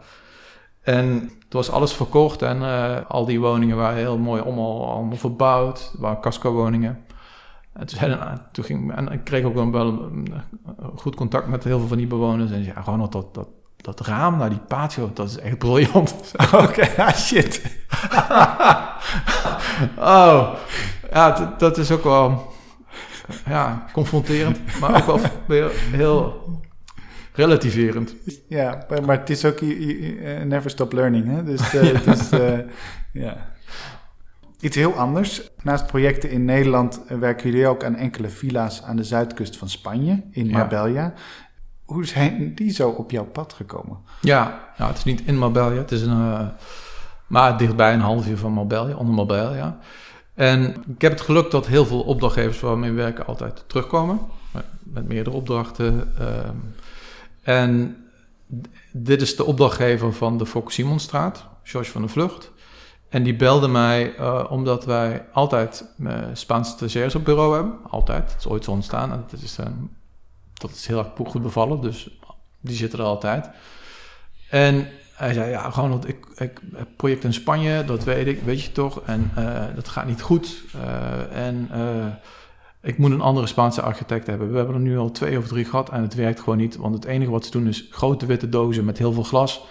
[0.80, 5.16] En het was alles verkocht en uh, al die woningen waren heel mooi allemaal, allemaal
[5.16, 5.90] verbouwd.
[5.92, 7.04] Het waren casco-woningen.
[7.72, 7.86] En
[8.52, 10.28] toen, ging, en ik kreeg ook wel een,
[10.96, 12.50] goed contact met heel veel van die bewoners.
[12.50, 13.48] En ja, gewoon dat, dat,
[13.80, 16.14] dat raam naar die patio, dat is echt briljant.
[16.64, 17.62] Oké, ah, shit.
[19.98, 20.54] oh,
[21.12, 22.52] ja, dat is ook wel
[23.46, 26.48] ja, confronterend, maar ook wel weer heel
[27.32, 28.14] relativerend.
[28.48, 29.60] Ja, maar het is ook
[30.44, 31.44] never stop learning, hè?
[31.44, 32.58] Dus uh, het is, uh,
[33.24, 33.48] ja.
[34.60, 35.50] Iets heel anders.
[35.62, 40.22] Naast projecten in Nederland werken jullie ook aan enkele villa's aan de zuidkust van Spanje,
[40.30, 41.14] in Marbella
[41.92, 43.98] hoe zijn die zo op jouw pad gekomen?
[44.20, 46.46] Ja, nou, het is niet in Marbella, het is een, uh,
[47.26, 49.78] maar dichtbij een half uur van Marbella, onder Marbella.
[50.34, 54.20] En ik heb het geluk dat heel veel opdrachtgevers waarmee we werken altijd terugkomen,
[54.82, 56.12] met meerdere opdrachten.
[56.20, 56.26] Uh,
[57.42, 57.96] en
[58.92, 62.50] dit is de opdrachtgever van de Fok Simonstraat, George van der Vlucht.
[63.08, 65.84] En die belde mij uh, omdat wij altijd
[66.32, 67.78] Spaanse stagiairs op bureau hebben.
[67.88, 68.30] Altijd.
[68.30, 69.12] Het is ooit zo ontstaan.
[69.12, 69.90] En dat is een
[70.60, 72.20] dat is heel erg goed bevallen, dus
[72.60, 73.50] die zitten er altijd.
[74.50, 76.60] En hij zei, ja, gewoon, ik, ik
[76.96, 80.62] project in Spanje, dat weet ik, weet je toch, en uh, dat gaat niet goed.
[80.76, 82.06] Uh, en uh,
[82.82, 84.50] ik moet een andere Spaanse architect hebben.
[84.50, 86.94] We hebben er nu al twee of drie gehad en het werkt gewoon niet, want
[86.94, 89.64] het enige wat ze doen is grote witte dozen met heel veel glas.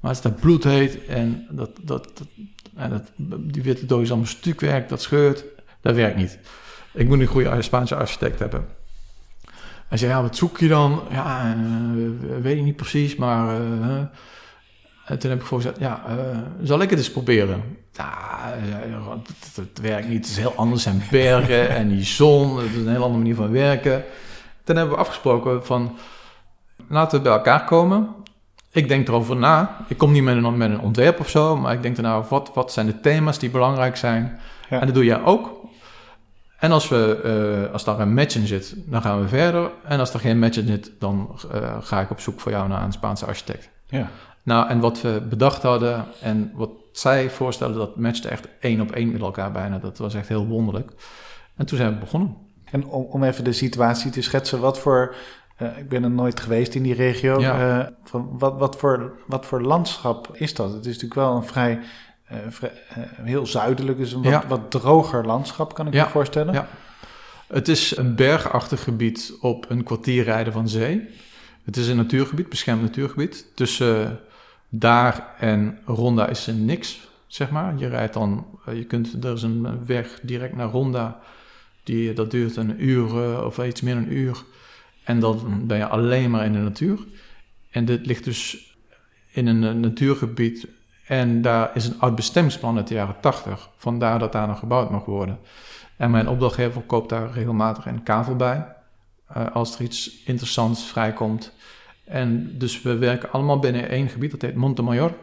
[0.00, 2.28] Maar het is dat bloedheet en, dat, dat, dat,
[2.74, 3.10] en dat,
[3.52, 5.44] die witte doos allemaal stukwerk, dat scheurt,
[5.80, 6.38] dat werkt niet.
[6.92, 8.66] Ik moet een goede Spaanse architect hebben.
[9.88, 11.02] Hij zei, ja, wat zoek je dan?
[11.10, 11.54] Ja,
[11.96, 12.10] uh,
[12.42, 13.60] weet ik niet precies, maar...
[13.60, 13.96] Uh,
[15.06, 17.62] en toen heb ik voorgezet, ja, uh, zal ik het eens proberen?
[17.92, 18.54] Ja,
[19.54, 20.82] het, werkt niet, het is heel anders.
[20.82, 24.04] zijn bergen en die zon, het is een heel andere manier van werken.
[24.64, 25.96] Toen hebben we afgesproken van,
[26.88, 28.08] laten we bij elkaar komen.
[28.72, 29.76] Ik denk erover na.
[29.88, 32.24] Ik kom niet met een, met een ontwerp of zo, maar ik denk er nou,
[32.28, 34.38] wat, wat zijn de thema's die belangrijk zijn?
[34.70, 34.80] Ja.
[34.80, 35.55] En dat doe jij ook.
[36.58, 37.20] En als, we,
[37.66, 39.70] uh, als daar een match in zit, dan gaan we verder.
[39.84, 42.68] En als er geen match in zit, dan uh, ga ik op zoek voor jou
[42.68, 43.70] naar een Spaanse architect.
[43.86, 44.10] Ja.
[44.42, 48.90] Nou, en wat we bedacht hadden en wat zij voorstelden, dat matchte echt één op
[48.90, 49.78] één met elkaar bijna.
[49.78, 50.90] Dat was echt heel wonderlijk.
[51.56, 52.36] En toen zijn we begonnen.
[52.64, 55.14] En om, om even de situatie te schetsen, wat voor
[55.58, 57.40] uh, ik ben er nooit geweest in die regio.
[57.40, 57.90] Ja.
[58.04, 60.72] Van wat, wat, voor, wat voor landschap is dat?
[60.72, 61.80] Het is natuurlijk wel een vrij
[63.22, 66.54] heel zuidelijk, dus een wat, wat, droger landschap, kan ik me voorstellen.
[66.54, 66.68] Ja.
[67.46, 71.08] Het is een bergachtig gebied op een kwartier rijden van zee.
[71.64, 73.46] Het is een natuurgebied, beschermd natuurgebied.
[73.54, 74.20] Tussen
[74.68, 77.78] daar en Ronda is er niks, zeg maar.
[77.78, 81.20] Je rijdt dan, je kunt, er is een weg direct naar Ronda.
[81.82, 84.42] Die, dat duurt een uur of iets meer dan een uur.
[85.04, 86.98] En dan ben je alleen maar in de natuur.
[87.70, 88.74] En dit ligt dus
[89.32, 90.66] in een natuurgebied
[91.06, 93.70] en daar is een oud bestemmingsplan uit de jaren 80.
[93.76, 95.38] Vandaar dat daar nog gebouwd mag worden.
[95.96, 98.66] En mijn opdrachtgever koopt daar regelmatig een kavel bij.
[99.26, 101.52] eh, als er iets interessants vrijkomt.
[102.04, 105.14] En dus we werken allemaal binnen één gebied, dat heet Montemayor.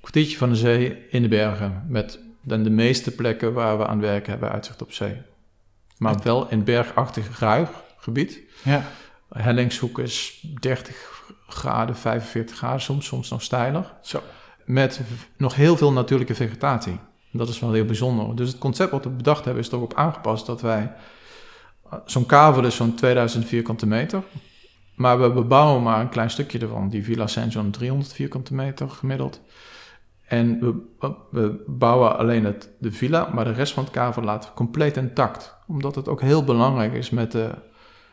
[0.00, 1.84] Kwartiertje van de zee in de bergen.
[1.88, 5.16] Met dan de meeste plekken waar we aan werken hebben uitzicht op zee.
[5.98, 8.40] Maar wel in bergachtig ruig gebied.
[8.64, 8.82] Ja.
[9.32, 13.94] Hellingshoek is 30 graden, 45 graden, soms, soms nog steiler.
[14.02, 14.22] Zo.
[14.68, 15.00] Met
[15.36, 16.98] nog heel veel natuurlijke vegetatie.
[17.32, 18.36] Dat is wel heel bijzonder.
[18.36, 20.92] Dus het concept wat we bedacht hebben is erop aangepast dat wij...
[21.90, 24.22] eh, Zo'n kavel is zo'n 2000 vierkante meter.
[24.94, 26.88] Maar we bebouwen maar een klein stukje ervan.
[26.88, 29.40] Die villa's zijn zo'n 300 vierkante meter gemiddeld.
[30.26, 34.50] En we, we bouwen alleen het, de villa, maar de rest van het kavel laten
[34.50, 35.56] we compleet intact.
[35.66, 37.50] Omdat het ook heel belangrijk is met de,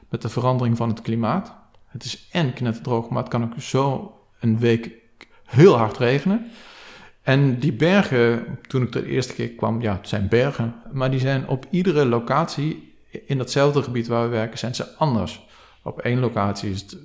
[0.09, 1.55] met de verandering van het klimaat.
[1.87, 5.03] Het is en knetterdroog, maar het kan ook zo een week
[5.45, 6.51] heel hard regenen.
[7.21, 10.75] En die bergen, toen ik er de eerste keer kwam, ja, het zijn bergen.
[10.91, 12.93] Maar die zijn op iedere locatie,
[13.25, 15.45] in datzelfde gebied waar we werken, zijn ze anders.
[15.83, 16.97] Op één locatie is het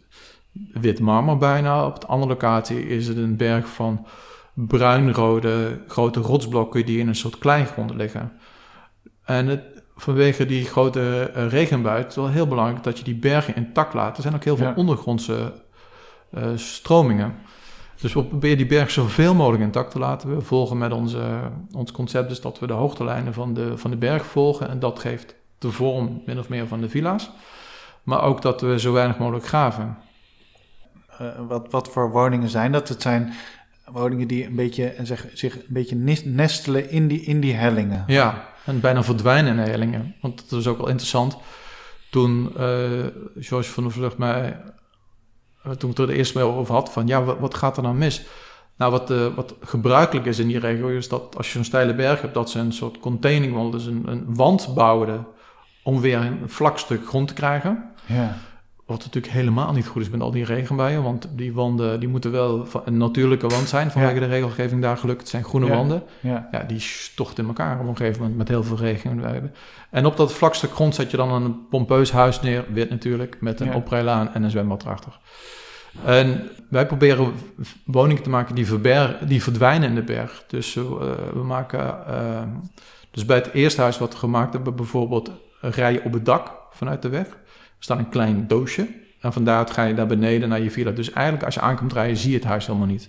[0.72, 1.86] wit marmer bijna.
[1.86, 4.06] Op de andere locatie is het een berg van
[4.54, 8.32] bruinrode grote rotsblokken die in een soort kleigrond liggen.
[9.24, 9.62] En het,
[9.96, 13.94] vanwege die grote eh, regenbui is het wel heel belangrijk dat je die bergen intact
[13.94, 14.16] laat.
[14.16, 14.74] Er zijn ook heel veel Ja.
[14.74, 15.52] ondergrondse
[16.30, 17.34] eh, stromingen.
[18.00, 20.36] Dus we proberen die berg zoveel mogelijk intact te laten.
[20.36, 23.96] We volgen met onze, ons concept dus dat we de hoogtelijnen van de, van de
[23.96, 24.68] berg volgen.
[24.68, 27.30] En dat geeft de vorm min of meer van de villa's.
[28.02, 29.98] Maar ook dat we zo weinig mogelijk graven.
[31.18, 32.88] Eh, wat, wat voor woningen zijn dat?
[32.88, 33.32] Het zijn
[33.84, 38.04] woningen die een beetje, en zeg, zich een beetje nestelen in die, in die hellingen.
[38.06, 40.14] Ja, en bijna verdwijnen in de hellingen.
[40.20, 41.36] Want dat is ook wel interessant.
[42.10, 43.06] Toen eh
[43.38, 44.58] George van der Vlucht mij, eh,
[45.78, 47.94] toen ik er de eerste mee over had, van ja, wat, wat gaat er nou
[47.94, 48.22] mis?
[48.76, 51.94] Nou, wat, eh, wat gebruikelijk is in die regio, is dat als je een steile
[51.94, 55.26] berg hebt, dat ze een soort containing wall, dus een, een wand bouwden
[55.82, 57.90] om weer een vlak stuk grond te krijgen.
[58.06, 58.36] Ja.
[58.90, 62.30] Wat natuurlijk helemaal niet goed is met al die regenbuien, want die wanden die moeten
[62.30, 64.20] wel van een natuurlijke wand zijn vanwege Ja.
[64.20, 65.20] de regelgeving daar gelukt.
[65.20, 65.74] Het zijn groene Ja.
[65.74, 66.02] wanden.
[66.20, 66.48] Ja.
[66.52, 69.52] Ja, die stocht in elkaar op een gegeven moment met heel veel regen.
[69.90, 73.36] En op dat vlak stuk grond zet je dan een pompeus huis neer, wit natuurlijk,
[73.40, 75.18] met een oprijlaan en een zwembad erachter.
[76.04, 77.32] En wij proberen
[77.84, 80.44] woningen te maken die, verber- die verdwijnen in de berg.
[80.46, 80.82] Dus eh,
[81.32, 82.42] we maken, eh,
[83.10, 85.30] dus bij het eerste huis wat we gemaakt hebben, bijvoorbeeld
[85.60, 87.26] rijden op het dak vanuit de weg.
[87.80, 88.88] Er staat een klein doosje
[89.20, 90.90] en van daaruit ga je naar beneden naar je villa.
[90.90, 93.08] Dus eigenlijk als je aankomt rijden, zie je het huis helemaal niet.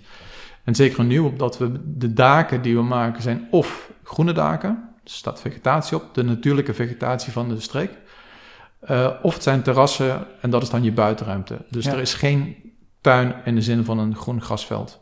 [0.64, 4.70] En zeker nu, omdat we de daken die we maken zijn of groene daken,
[5.04, 7.90] er staat vegetatie op, de natuurlijke vegetatie van de streek.
[8.80, 11.56] Eh, of het zijn terrassen en dat is dan je buitenruimte.
[11.70, 11.92] Dus Ja.
[11.92, 12.56] er is geen
[13.00, 15.00] tuin in de zin van een groen grasveld.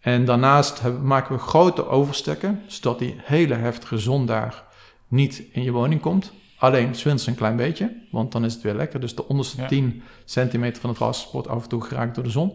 [0.00, 4.62] En daarnaast hebben, maken we grote overstekken, zodat die hele heftige zon daar
[5.08, 6.32] niet in je woning komt.
[6.56, 9.00] Alleen zwinters een klein beetje, want dan is het weer lekker.
[9.00, 9.66] Dus de onderste Ja.
[9.66, 12.52] 10 centimeter van het gras wordt af en toe geraakt door de zon.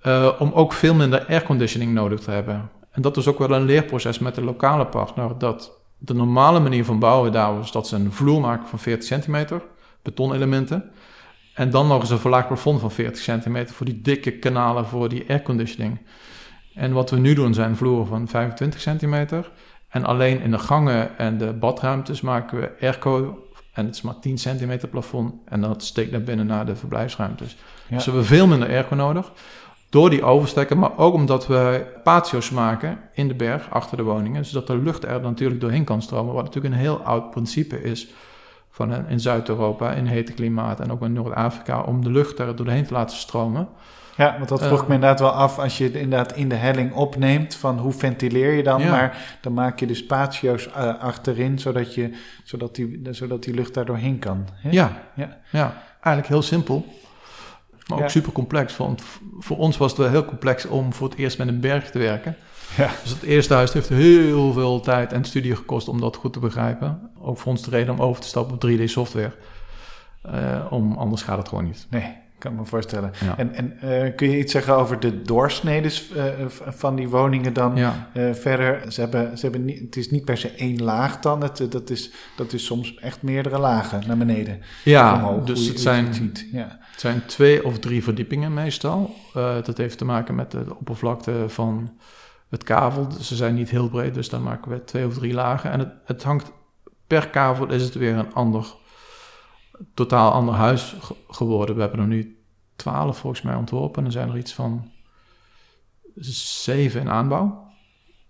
[0.00, 2.70] Eh, om ook veel minder airconditioning nodig te hebben.
[2.90, 5.38] En dat is ook wel een leerproces met de lokale partner.
[5.38, 9.06] Dat de normale manier van bouwen daar was dat ze een vloer maken van 40
[9.06, 9.62] centimeter,
[10.02, 10.90] betonelementen.
[11.54, 15.08] En dan nog eens een verlaagd plafond van 40 centimeter voor die dikke kanalen voor
[15.08, 16.00] die airconditioning.
[16.74, 19.50] En wat we nu doen zijn vloeren van 25 centimeter.
[19.94, 23.44] En alleen in de gangen en de badruimtes maken we airco.
[23.72, 25.34] En het is maar 10 centimeter plafond.
[25.44, 27.56] En dat steekt naar binnen naar de verblijfsruimtes.
[27.88, 27.96] Ja.
[27.96, 29.32] Dus we hebben veel minder airco nodig.
[29.88, 34.44] Door die overstekken, maar ook omdat we patio's maken in de berg achter de woningen.
[34.44, 36.34] Zodat de lucht er natuurlijk doorheen kan stromen.
[36.34, 38.08] Wat natuurlijk een heel oud principe is
[38.70, 41.80] van een- in Zuid-Europa, in hete klimaat en ook in Noord-Afrika.
[41.80, 43.68] Om de lucht er doorheen te laten stromen.
[44.16, 44.82] Ja, want dat vroeg Eh.
[44.82, 47.92] ik me inderdaad wel af als je het inderdaad in de helling opneemt, van hoe
[47.92, 48.80] ventileer je dan?
[48.80, 48.90] Ja.
[48.90, 52.10] Maar dan maak je dus patio's eh, achterin, zodat, je,
[52.44, 54.48] zodat, die, zodat die lucht daar doorheen kan.
[54.52, 54.70] Hè?
[54.70, 55.36] Ja, Ja.
[55.50, 56.86] ja, eigenlijk heel simpel.
[57.86, 58.08] Maar ook Ja.
[58.10, 58.76] super complex.
[58.76, 59.02] Want
[59.38, 61.98] voor ons was het wel heel complex om voor het eerst met een berg te
[61.98, 62.36] werken.
[62.76, 62.90] Ja.
[63.02, 66.38] Dus het eerste huis heeft heel veel tijd en studie gekost om dat goed te
[66.38, 67.10] begrijpen.
[67.20, 69.32] Ook voor ons de reden om over te stappen op 3D-software.
[70.70, 71.86] om, anders gaat het gewoon niet.
[71.90, 73.10] Nee, kan me voorstellen.
[73.24, 73.38] Ja.
[73.38, 77.76] En, en eh, kun je iets zeggen over de doorsnedes eh, van die woningen dan?
[77.76, 78.10] Ja.
[78.12, 81.42] Eh, verder, ze hebben, ze hebben niet, het is niet per se één laag dan.
[81.42, 84.60] Het, dat, is, dat is soms echt meerdere lagen naar beneden.
[84.84, 86.48] Ja, Omhoog, dus je- het zijn, ziet.
[86.52, 86.78] Ja.
[86.90, 89.14] het zijn twee of drie verdiepingen meestal.
[89.64, 91.90] Dat heeft te maken met de oppervlakte van
[92.50, 93.08] het kavel.
[93.08, 95.70] Dus ze zijn niet heel breed, dus dan maken we twee of drie lagen.
[95.70, 96.52] En het, het hangt
[97.06, 98.74] per kavel is het weer een ander,
[99.94, 101.74] totaal ander huis ge- geworden.
[101.74, 102.38] We hebben er nu
[102.76, 103.98] twaalf volgens mij ontworpen.
[104.00, 104.90] En er zijn er iets van
[106.64, 107.72] zeven in aanbouw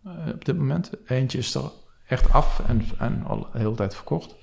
[0.05, 0.91] eh, op dit moment.
[1.07, 1.71] Eentje is er
[2.07, 4.35] echt af en, en al de hele tijd verkocht.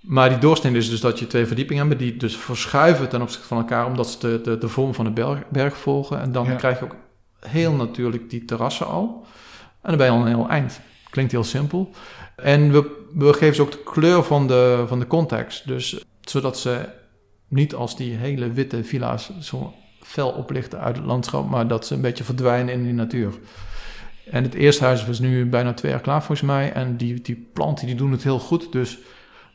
[0.00, 3.46] Maar die doorsnede is dus dat je twee verdiepingen hebt die dus verschuiven ten opzichte
[3.46, 6.20] van elkaar, omdat ze de, de, de vorm van de berg, berg volgen.
[6.20, 6.54] En dan Ja.
[6.54, 6.96] krijg je ook
[7.40, 9.26] heel natuurlijk die terrassen al.
[9.80, 10.80] En dan ben je al een heel eind.
[11.10, 11.90] Klinkt heel simpel.
[12.36, 15.66] En we, we geven ze ook de kleur van de, van de context.
[15.66, 16.88] Dus zodat ze
[17.48, 21.94] niet als die hele witte villa's zo fel oplichten uit het landschap, maar dat ze
[21.94, 23.32] een beetje verdwijnen in die natuur.
[24.30, 26.72] En het eerste huis was nu bijna twee jaar klaar volgens mij.
[26.72, 28.72] En die, die planten die doen het heel goed.
[28.72, 28.98] Dus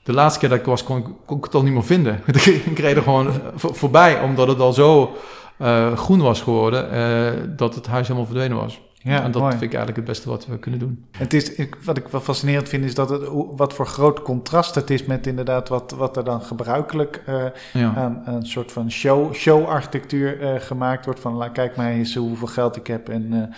[0.03, 2.21] de laatste keer dat ik was, kon ik, kon ik het al niet meer vinden.
[2.71, 5.15] ik reed er gewoon voor- voorbij, omdat het al zo
[5.57, 8.81] eh, groen was geworden, eh, dat het huis helemaal verdwenen was.
[8.99, 9.51] Ja, en dat mooi.
[9.57, 11.05] vind ik eigenlijk het beste wat we kunnen doen.
[11.17, 13.21] Het is, ik, wat ik wel fascinerend vind, is dat het,
[13.55, 17.93] wat voor groot contrast het is met inderdaad wat, wat er dan gebruikelijk eh, Ja.
[17.95, 21.19] aan een soort van show, show-architectuur eh, gemaakt wordt.
[21.19, 23.55] Van kijk maar eens hoeveel geld ik heb en eh,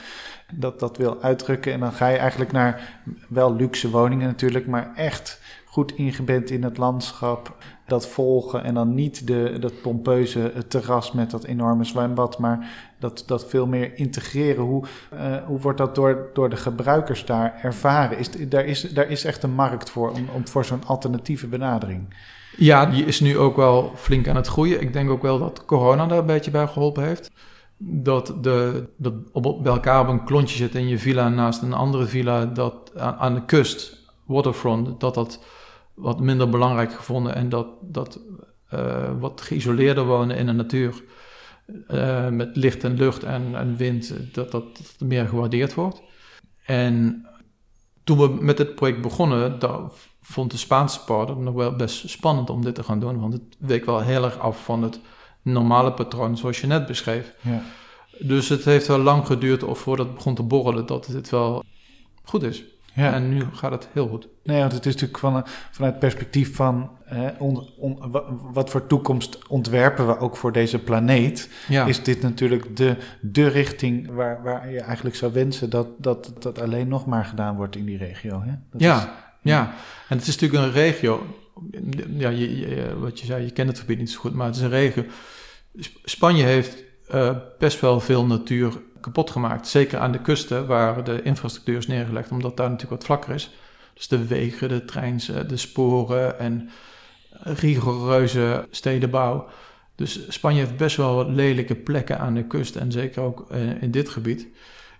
[0.54, 1.74] dat, dat wil uitdrukken.
[1.74, 5.42] En dan ga je eigenlijk naar wel luxe woningen natuurlijk, maar echt
[5.80, 7.56] goed in het landschap.
[7.88, 12.70] Dat volgen en dan niet de, dat pompeuze terras met dat enorme zwembad, maar
[13.00, 14.64] dat, dat veel meer integreren.
[14.64, 18.18] Hoe, eh, hoe wordt dat door, door de gebruikers daar ervaren?
[18.18, 22.14] Is, daar, is, daar is echt een markt voor, om, voor zo'n alternatieve benadering.
[22.58, 24.82] Ja, die is nu ook wel flink aan het groeien.
[24.82, 27.32] Ik denk ook wel dat corona daar een beetje bij geholpen heeft.
[27.78, 32.06] Dat, de, dat op, elkaar op een klontje zitten in je villa naast een andere
[32.06, 35.40] villa dat aan de kust, waterfront, dat dat
[36.00, 38.20] wat minder belangrijk gevonden en dat, dat
[38.70, 41.04] eh, wat geïsoleerder wonen in de natuur
[41.88, 46.02] eh, met licht en lucht en, en wind, dat, dat dat meer gewaardeerd wordt.
[46.66, 47.26] En
[48.04, 49.80] toen we met dit project begonnen, daar
[50.22, 53.20] vond de Spaanse partner nog wel best spannend om dit te gaan doen.
[53.20, 55.00] Want het week wel heel erg af van het
[55.41, 57.34] normale patroon zoals je net beschreef.
[57.41, 57.62] Ja.
[58.20, 61.64] Dus het heeft wel lang geduurd of voordat het begon te borrelen dat het wel
[62.24, 62.64] goed is.
[62.94, 63.14] Ja.
[63.14, 64.28] En nu gaat het heel goed.
[64.44, 68.70] Nee, want het is natuurlijk van, vanuit het perspectief van hè, on- on- wa- wat
[68.70, 71.50] voor toekomst ontwerpen we ook voor deze planeet.
[71.68, 76.32] Ja, Is dit natuurlijk de, de richting waar, waar je eigenlijk zou wensen dat, dat
[76.40, 78.42] dat alleen nog maar gedaan wordt in die regio.
[78.46, 78.52] Hè?
[78.72, 79.08] Dat ja, is-
[79.42, 79.74] ja.
[80.10, 81.26] En het is natuurlijk een regio.
[82.18, 84.56] Ja, je, je- wat je zei, je kent het gebied niet zo goed, maar het
[84.56, 85.04] is een regio.
[85.76, 88.74] Sp- Spanje heeft eh, best wel veel natuur
[89.12, 89.68] kapot gemaakt.
[89.68, 93.51] Zeker aan de kusten, waar de infrastructuur is neergelegd, omdat daar natuurlijk wat vlakker is.
[93.93, 96.70] Dus de wegen, de treins, eh, de sporen en
[97.39, 99.47] rigoureuze stedenbouw.
[99.95, 103.82] Dus Spanje heeft best wel wat lelijke plekken aan de kust en zeker ook eh,
[103.82, 104.47] in dit gebied.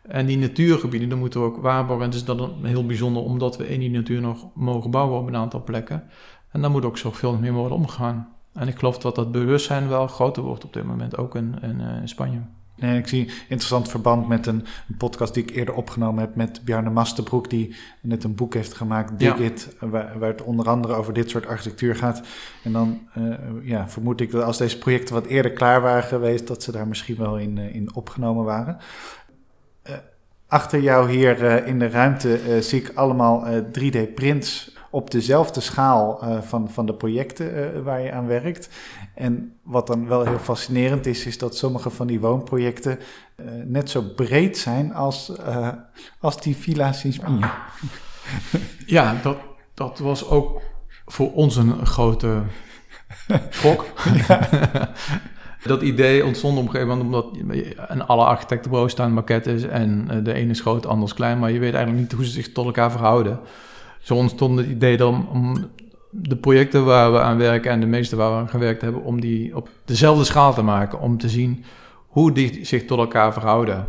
[0.02, 2.06] En die natuurgebieden, daar moeten we ook waarborgen.
[2.06, 5.28] En het is dan heel bijzonder omdat we in die natuur nog mogen bouwen op
[5.28, 6.04] een aantal plekken.
[6.52, 8.36] En daar moet ook zoveel meer worden omgegaan.
[8.54, 12.02] En ik geloof dat dat bewustzijn wel groter wordt op dit moment, ook in, eh,
[12.02, 12.40] in Spanje.
[12.80, 16.62] Nee, ik zie interessant verband met een, een podcast die ik eerder opgenomen heb met
[16.64, 19.44] Bjarne Masterbroek, die net een boek heeft gemaakt, Dig Ja.
[19.44, 22.22] It, waar, waar het onder andere over dit soort architectuur gaat.
[22.64, 23.24] En dan eh,
[23.64, 26.88] ja, vermoed ik dat als deze projecten wat eerder klaar waren geweest, dat ze daar
[26.88, 28.78] misschien wel in, eh, in opgenomen waren.
[29.82, 29.94] Eh,
[30.48, 36.42] achter jou hier in de ruimte zie ik allemaal eh, 3D-prints op dezelfde schaal eh,
[36.42, 38.70] van, van de projecten eh, waar je aan werkt.
[39.16, 43.00] En wat dan wel heel fascinerend is, is dat sommige van die woonprojecten
[43.36, 45.32] eh, net zo breed zijn als,
[46.20, 47.50] als die villa's in Spanje.
[48.86, 49.38] Ja, dat,
[49.74, 50.62] dat was ook
[51.06, 52.42] voor ons een grote
[53.50, 53.86] schok.
[55.64, 57.58] dat idee ontstond op een gegeven moment omdat
[57.90, 61.52] in alle architectenbureaus staan maquettes en de ene is groot, de ander is klein, maar
[61.52, 63.40] je weet eigenlijk niet hoe ze zich tot elkaar verhouden.
[64.00, 65.70] Zo ontstond het idee dan om
[66.12, 69.22] de projecten waar we aan werken en de meeste waar we aan gewerkt hebben, om
[69.22, 71.64] die op dezelfde schaal te maken, om te zien
[72.08, 73.86] hoe die zich tot elkaar verhouden.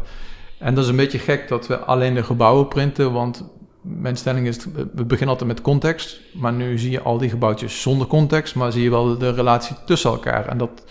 [0.59, 3.45] En dat is een beetje gek dat we alleen de gebouwen printen, want
[3.83, 7.83] mijn stelling is, we beginnen altijd met context, maar nu zie je al die gebouwtjes
[7.83, 10.47] zonder context, maar zie je wel de relatie tussen elkaar.
[10.47, 10.85] En dat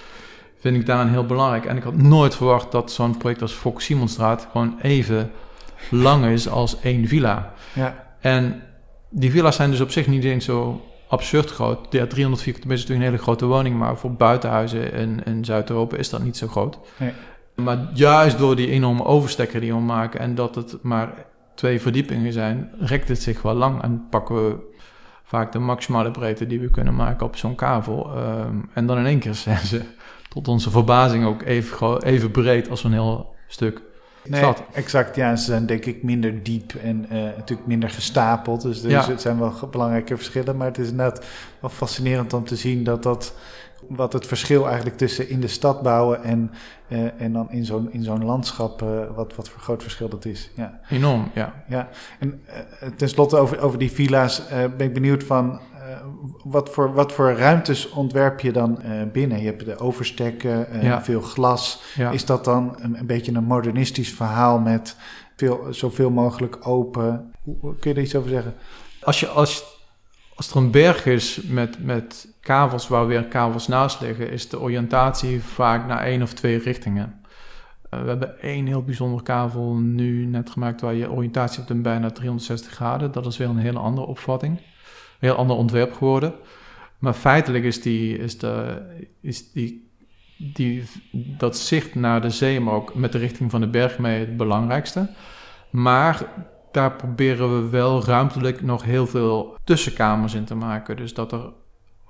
[0.59, 1.65] vind ik daarin heel belangrijk.
[1.65, 5.32] En ik had nooit verwacht dat zo'n project als Fox Simonstraat gewoon even
[5.89, 7.53] lang is als één villa.
[7.74, 8.61] Ja, En
[9.10, 11.80] die villa's zijn dus op zich niet eens zo absurd groot.
[11.89, 15.45] Ja, 300 vierkante meter is natuurlijk een hele grote woning, maar voor buitenhuizen in, in
[15.45, 16.80] Zuid-Europa is dat niet zo groot.
[16.97, 17.12] Nee.
[17.55, 22.34] Maar juist door die enorme overstekker die we maken en dat het maar twee verdiepingen
[22.34, 24.55] zijn, rekt het zich wel lang en pakken we
[25.24, 28.12] vaak de maximale breedte die we kunnen maken op zo'n kavel.
[28.16, 29.82] Ehm, en dan in één keer zijn ze
[30.30, 33.82] tot onze verbazing ook even, even breed als een heel stuk.
[34.30, 34.63] Nee, Stad.
[34.73, 35.15] exact.
[35.15, 38.61] Ja, ze zijn denk ik minder diep en eh, natuurlijk minder gestapeld.
[38.61, 38.99] Dus er Ja.
[39.01, 40.57] is- het zijn wel belangrijke verschillen.
[40.57, 41.25] Maar het is inderdaad
[41.59, 43.34] wel fascinerend om te zien dat dat...
[43.88, 46.51] Wat het verschil eigenlijk tussen in de stad bouwen en,
[46.88, 50.25] eh, en dan in zo'n, in zo'n landschap, eh, wat, wat voor groot verschil dat
[50.25, 50.49] is.
[50.55, 50.80] Ja.
[50.89, 51.53] Enorm, ja.
[51.67, 55.59] Ja, en eh, tenslotte over, over die villa's ben ik benieuwd van...
[55.91, 56.05] eh,
[56.43, 58.79] wat, voor, wat voor ruimtes ontwerp je dan
[59.11, 59.39] binnen?
[59.39, 60.67] Je hebt de overstekken,
[61.03, 61.81] veel glas.
[62.11, 64.95] Is dat dan een, een, beetje een modernistisch verhaal met
[65.35, 67.31] veel, zoveel mogelijk open?
[67.43, 68.53] Hoe, kun je er iets over zeggen?
[69.01, 69.63] Als, je, als,
[70.35, 74.59] als er een berg is met, met kavels waar weer kavels naast liggen, is de
[74.59, 77.21] oriëntatie vaak naar één of twee richtingen.
[77.89, 81.81] Eh, we hebben één heel bijzonder kavel nu net gemaakt waar je oriëntatie hebt in
[81.81, 83.11] bijna 360 graden.
[83.11, 84.59] Dat is weer een hele andere opvatting.
[85.20, 86.34] Heel ander ontwerp geworden.
[86.99, 88.82] Maar feitelijk is, die, is, de,
[89.22, 89.91] is die,
[90.38, 94.20] die, dat zicht naar de zee, maar ook met de richting van de berg mee
[94.20, 95.09] het belangrijkste.
[95.70, 96.24] Maar
[96.72, 100.97] daar proberen we wel ruimtelijk nog heel veel tussenkamers in te maken.
[100.97, 101.51] Dus dat er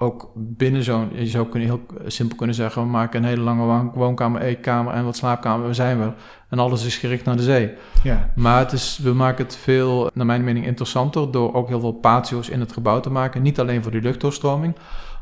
[0.01, 3.91] ook binnen zo'n, je zou kunnen, heel simpel kunnen zeggen, we maken een hele lange
[3.93, 6.11] woonkamer, eetkamer en wat slaapkamer, we zijn we.
[6.49, 7.71] En alles is gericht naar de zee.
[8.03, 8.29] Ja.
[8.35, 11.91] Maar het is, we maken het veel, naar mijn mening, interessanter door ook heel veel
[11.91, 13.41] patio's in het gebouw te maken.
[13.41, 14.75] Niet alleen voor de luchtdoorstroming,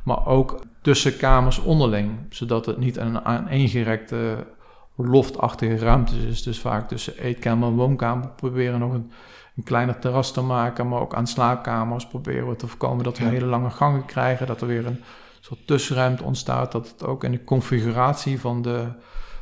[0.03, 2.11] maar ook tussen kamers onderling.
[2.29, 4.47] Zodat het niet een aaneengerekte
[4.95, 6.43] loftachtige ruimte is.
[6.43, 9.11] Dus vaak tussen eetkamer en woonkamer proberen nog een
[9.57, 13.23] een kleiner terras te maken, maar ook aan slaapkamers proberen we te voorkomen dat we
[13.23, 15.03] hele lange gangen krijgen, dat er weer een
[15.39, 18.87] soort tussenruimte ontstaat, dat het ook in de configuratie van de,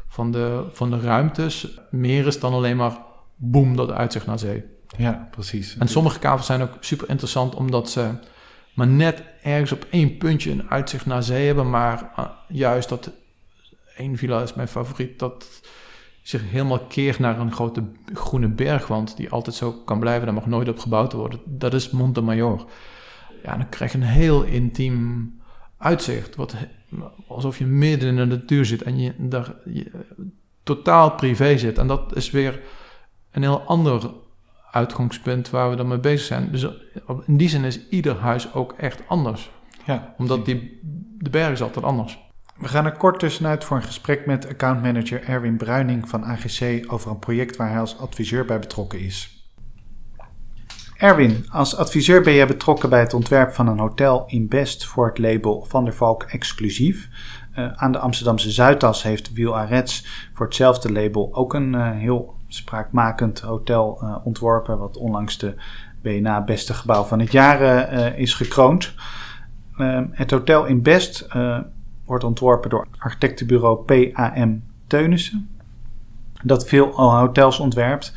[0.08, 2.98] van de, van de ruimtes meer is dan alleen maar
[3.36, 4.64] boem, dat uitzicht naar zee.
[4.98, 5.78] Ja, precies.
[5.78, 8.10] En sommige kavels zijn ook super interessant omdat ze
[8.74, 13.12] maar net ergens op één puntje een uitzicht naar zee hebben, maar uh, juist dat
[13.96, 15.46] één villa is mijn favoriet, dat
[16.28, 20.46] zich helemaal keert naar een grote groene bergwand die altijd zo kan blijven, daar mag
[20.46, 21.40] nooit op gebouwd worden.
[21.46, 22.66] Dat is Montemayor.
[23.44, 25.34] Ja, dan krijg je een heel intiem
[25.78, 26.56] uitzicht, wat,
[27.28, 29.56] alsof je midden in de natuur zit en je daar
[30.64, 31.78] totaal privé zit.
[31.78, 32.60] En dat is weer
[33.32, 34.12] een heel ander
[34.72, 36.52] uitgangspunt waar we dan mee bezig zijn.
[36.52, 36.68] Dus
[37.26, 39.52] in die zin is ieder huis ook echt anders.
[39.86, 40.80] Ja, omdat die,
[41.18, 42.25] de berg is altijd anders.
[42.58, 47.12] We gaan er kort tussenuit voor een gesprek met accountmanager Erwin Bruining van AGC over
[47.12, 49.36] een project waar hij als adviseur bij betrokken is.
[50.98, 55.08] Erwin, als adviseur ben jij betrokken bij het ontwerp van een hotel in Best voor
[55.08, 57.10] het label Van der Valk Exclusief.
[57.58, 62.36] Uh, aan de Amsterdamse Zuidas heeft Wiel Arets voor hetzelfde label ook een uh, heel
[62.48, 65.56] spraakmakend hotel uh, ontworpen, wat onlangs de
[66.02, 67.62] BNA Beste Gebouw van het Jaar
[68.18, 68.94] is gekroond.
[70.12, 71.28] het hotel in Best
[72.06, 75.50] wordt ontworpen door architectenbureau PAM Teunissen.
[76.44, 78.14] Dat veel hotels ontwerpt.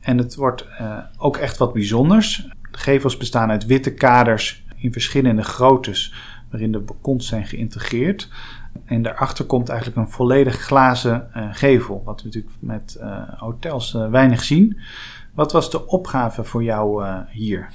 [0.00, 2.48] En het wordt uh, ook echt wat bijzonders.
[2.70, 6.14] De gevels bestaan uit witte kaders in verschillende groottes,
[6.50, 8.28] waarin de balkons zijn geïntegreerd.
[8.84, 13.92] En daarachter komt eigenlijk een volledig glazen uh, gevel, wat we natuurlijk met uh, hotels
[13.92, 14.80] weinig zien.
[15.34, 17.68] Wat was de opgave voor jou hier?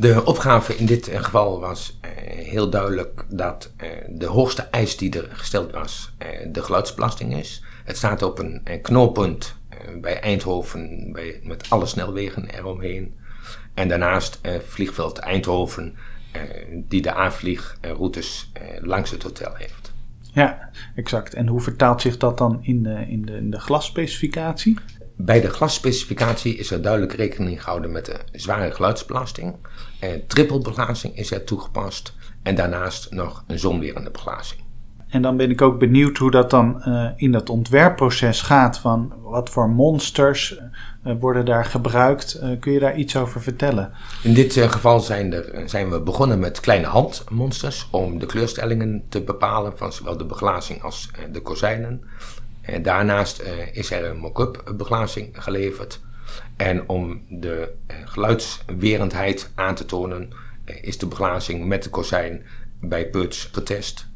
[0.00, 2.10] De opgave in dit geval was eh,
[2.46, 7.64] heel duidelijk dat eh, de hoogste eis die er gesteld was eh, de geluidsbelasting is.
[7.84, 9.56] Het staat op een knooppunt
[10.00, 13.14] bij Eindhoven bij, met alle snelwegen eromheen.
[13.74, 15.96] En daarnaast vliegveld Eindhoven
[16.72, 19.92] die de aanvliegroutes langs het hotel heeft.
[20.32, 21.34] Ja, exact.
[21.34, 24.78] En hoe vertaalt zich dat dan in de, in de, in de glasspecificatie?
[25.20, 29.56] Bij de glasspecificatie is er duidelijk rekening gehouden met de zware geluidsbelasting.
[30.00, 34.60] Eh, trippelbeglazing is er toegepast en daarnaast nog een zonwerende beglazing.
[35.08, 38.78] En dan ben ik ook benieuwd hoe dat dan uh, in dat ontwerpproces gaat.
[38.78, 40.60] Van wat voor monsters
[41.06, 42.40] uh, worden daar gebruikt?
[42.42, 43.92] Uh, kun je daar iets over vertellen?
[44.22, 49.22] In dit geval zijn, er, zijn we begonnen met kleine handmonsters om de kleurstellingen te
[49.22, 52.02] bepalen van zowel de beglazing als de kozijnen.
[52.68, 53.42] En daarnaast
[53.72, 56.00] is er een mock-up beglazing geleverd
[56.56, 60.30] en om de eh, geluidswerendheid aan te tonen,
[60.64, 62.42] eh, is de beglazing met de kozijn
[62.80, 64.06] bij Puts getest.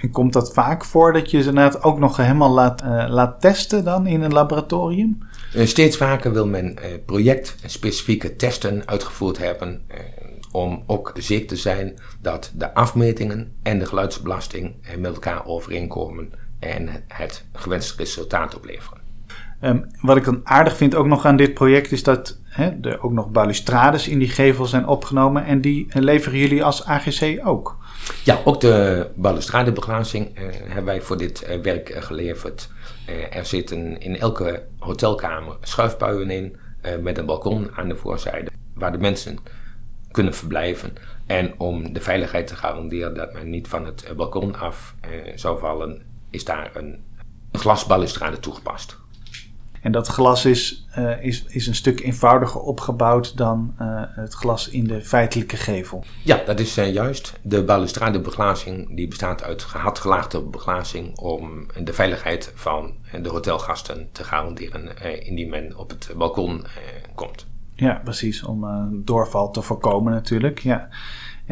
[0.00, 3.40] En komt dat vaak voor dat je ze inderdaad ook nog helemaal laat, uh, laat
[3.40, 5.18] testen dan in een laboratorium?
[5.54, 9.82] steeds vaker wil men uh, projectspecifieke testen uitgevoerd hebben.
[10.52, 16.32] om ook zeker te zijn dat de afmetingen en de geluidsbelasting met elkaar overeenkomen
[16.62, 19.00] en het gewenste resultaat opleveren.
[19.64, 23.02] Um, wat ik dan aardig vind ook nog aan dit project is dat hè, er
[23.02, 25.44] ook nog balustrades in die gevel zijn opgenomen.
[25.44, 27.76] En die leveren jullie als AGC ook?
[28.24, 32.70] Ja, ook de balustradebeglazing uh, hebben wij voor dit uh, werk geleverd.
[33.30, 36.56] er zitten in elke hotelkamer schuifbuien in
[37.00, 39.38] met een balkon aan de voorzijde waar de mensen
[40.10, 40.92] kunnen verblijven.
[41.26, 44.94] En om de veiligheid te garanderen dat men niet van het balkon af
[45.34, 46.02] zou vallen,
[46.32, 47.04] is daar een
[47.52, 49.00] glasbalustrade toegepast.
[49.82, 54.68] En dat glas is, uh, is, is een stuk eenvoudiger opgebouwd dan uh, het glas
[54.68, 56.04] in de feitelijke gevel.
[56.24, 57.38] Ja, dat is uh, juist.
[57.42, 65.02] De balustradebeglazing die bestaat uit gehardgelaagde beglazing om de veiligheid van de hotelgasten te garanderen
[65.26, 66.64] indien men op het balkon
[67.14, 67.46] komt.
[67.74, 68.42] Ja, precies.
[68.42, 68.66] Om
[69.04, 70.58] doorval te voorkomen natuurlijk.
[70.58, 70.88] Ja.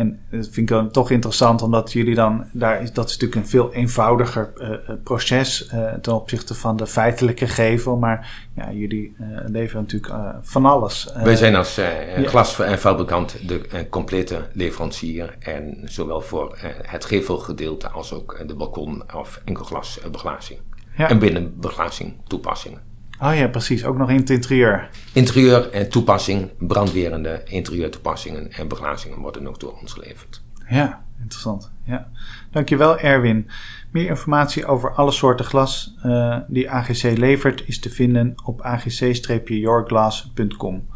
[0.01, 3.41] En dat vind ik dan toch interessant, omdat jullie dan, daar is, dat is natuurlijk
[3.41, 7.97] een veel eenvoudiger uh, proces uh, ten opzichte van de feitelijke gevel.
[7.97, 11.13] Maar ja, jullie uh, leveren natuurlijk van alles.
[11.23, 12.23] Wij zijn als ja.
[12.25, 15.37] glasfabrikant de complete leverancier.
[15.39, 20.59] En zowel voor het gevelgedeelte als ook de balkon- of enkelglasbeglazing.
[20.97, 21.09] Ja.
[21.09, 22.90] En binnenbeglazing toepassingen.
[23.23, 23.85] Oh ja, precies.
[23.85, 24.89] Ook nog in het interieur.
[25.13, 30.43] Interieur en toepassing, brandwerende interieurtoepassingen en beglazingen worden ook door ons geleverd.
[30.69, 31.73] Ja, interessant.
[31.85, 32.09] Ja.
[32.51, 33.49] Dankjewel Erwin.
[33.91, 40.89] Meer informatie over alle soorten glas uh, die AGC levert is te vinden op agc-yourglass.com.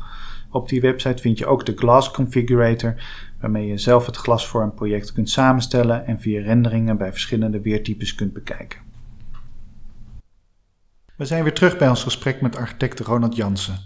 [0.50, 2.94] Op die website vind je ook de Glass Configurator,
[3.40, 7.60] waarmee je zelf het glas voor een project kunt samenstellen en via renderingen bij verschillende
[7.60, 8.83] weertypes kunt bekijken.
[11.16, 13.78] We zijn weer terug bij ons gesprek met architect Ronald Jansen.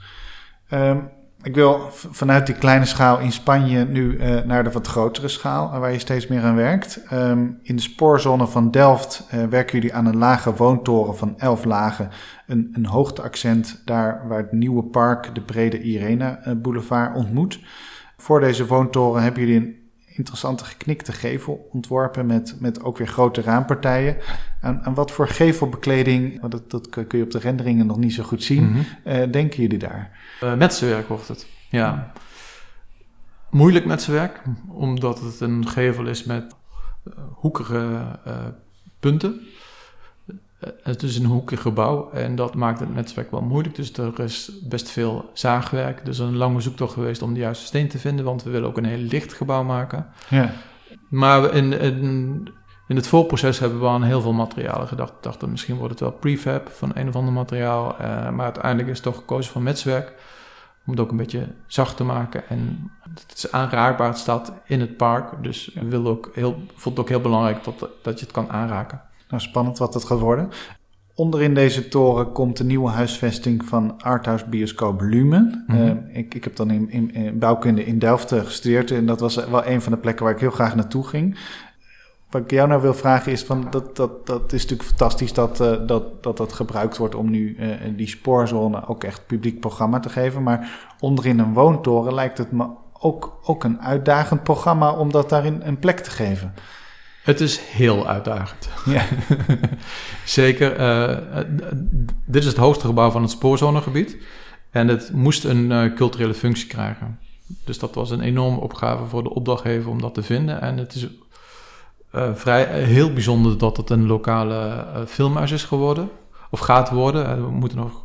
[0.72, 1.10] Um,
[1.42, 5.78] ik wil vanuit die kleine schaal in Spanje nu uh, naar de wat grotere schaal,
[5.78, 7.00] waar je steeds meer aan werkt.
[7.12, 11.64] Um, in de spoorzone van Delft uh, werken jullie aan een lage woontoren van 11
[11.64, 12.10] lagen.
[12.46, 17.60] Een, een hoogteaccent daar waar het nieuwe park de brede Irene uh, Boulevard ontmoet.
[18.16, 19.77] Voor deze woontoren hebben jullie een
[20.18, 24.16] interessante geknikte gevel ontworpen met, met ook weer grote raampartijen.
[24.60, 28.14] Aan, aan wat voor gevelbekleding, want dat, dat kun je op de renderingen nog niet
[28.14, 28.86] zo goed zien, mm
[29.30, 30.18] denken jullie daar?
[30.42, 32.12] Uh, metselwerk wordt het, ja.
[33.50, 36.54] Moeilijk metselwerk, omdat het een gevel is met
[37.04, 38.18] uh, hoekige
[39.00, 39.40] punten.
[40.82, 43.74] Het is een hoekig gebouw en dat maakt het netwerk wel moeilijk.
[43.74, 46.04] Dus er is best veel zaagwerk.
[46.04, 48.76] Dus een lange zoektocht geweest om de juiste steen te vinden, want we willen ook
[48.76, 50.06] een heel licht gebouw maken.
[50.28, 50.52] Ja.
[51.08, 52.48] Maar in, in,
[52.88, 55.10] in het voorproces hebben we aan heel veel materialen gedacht.
[55.10, 57.92] We dachten misschien wordt het wel prefab van een of ander materiaal.
[57.92, 60.14] Uh, maar uiteindelijk is het toch gekozen voor metswerk.
[60.86, 62.48] Om het ook een beetje zacht te maken.
[62.48, 65.42] En het is aanraakbaar, het staat in het park.
[65.42, 69.02] Dus we ook heel, vond het ook heel belangrijk dat, dat je het kan aanraken.
[69.28, 70.50] Nou, spannend wat het gaat worden.
[71.14, 75.64] Onderin deze toren komt de nieuwe huisvesting van Arthouse Bioscoop Lumen.
[75.66, 79.06] Mm uh, ik, ik heb dan in, in, in, bouwkunde in Delft eh, gestudeerd en
[79.06, 81.38] dat was wel een van de plekken waar ik heel graag naartoe ging.
[82.30, 85.60] Wat ik jou nou wil vragen is, van dat, dat, dat is natuurlijk fantastisch dat,
[85.60, 90.00] uh, dat, dat dat gebruikt wordt om nu uh, die spoorzone ook echt publiek programma
[90.00, 90.42] te geven.
[90.42, 92.66] Maar onderin een woontoren lijkt het me
[93.00, 96.54] ook, ook een uitdagend programma om dat daarin een plek te geven.
[97.22, 98.68] Het is heel uitdagend.
[98.84, 99.04] Ja.
[100.24, 100.80] Zeker.
[100.80, 101.40] Uh,
[102.24, 104.16] dit is het hoogste gebouw van het spoorzonegebied.
[104.70, 107.18] En het moest een uh, culturele functie krijgen.
[107.64, 110.60] Dus dat was een enorme opgave voor de opdrachtgever om dat te vinden.
[110.60, 111.06] En het is
[112.14, 116.10] uh, vrij heel bijzonder dat het een lokale filmhuis is geworden.
[116.50, 117.44] Of gaat worden.
[117.44, 118.04] we, moeten nog,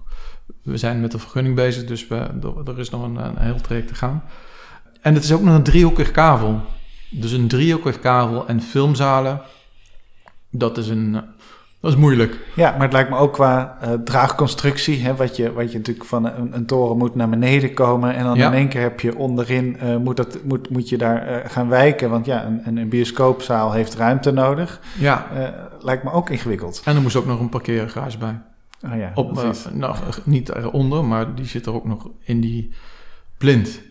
[0.63, 2.15] we zijn met de vergunning bezig, dus we,
[2.65, 4.23] er, is nog een, een heel traject te gaan.
[5.01, 6.61] En het is ook nog een driehoekig kavel.
[7.13, 9.41] Dus een driehoekig kabel en filmzalen,
[10.49, 11.11] dat is, een,
[11.79, 12.39] dat is moeilijk.
[12.55, 16.07] Ja, maar het lijkt me ook qua uh, draagconstructie, hè, wat, je, wat je natuurlijk
[16.07, 19.15] van een, een, toren moet naar beneden komen en dan in één keer heb je
[19.15, 22.89] onderin, uh, moet, dat, moet, moet je daar uh, gaan wijken, want ja, een, een
[22.89, 24.79] bioscoopzaal heeft ruimte nodig.
[24.99, 25.27] Ja.
[25.79, 26.81] lijkt me ook ingewikkeld.
[26.85, 28.41] En er moest ook nog een parkeergarage bij.
[28.85, 32.73] Oh ja, Op, nou, niet eronder, maar die zit er ook nog in die
[33.37, 33.81] plint.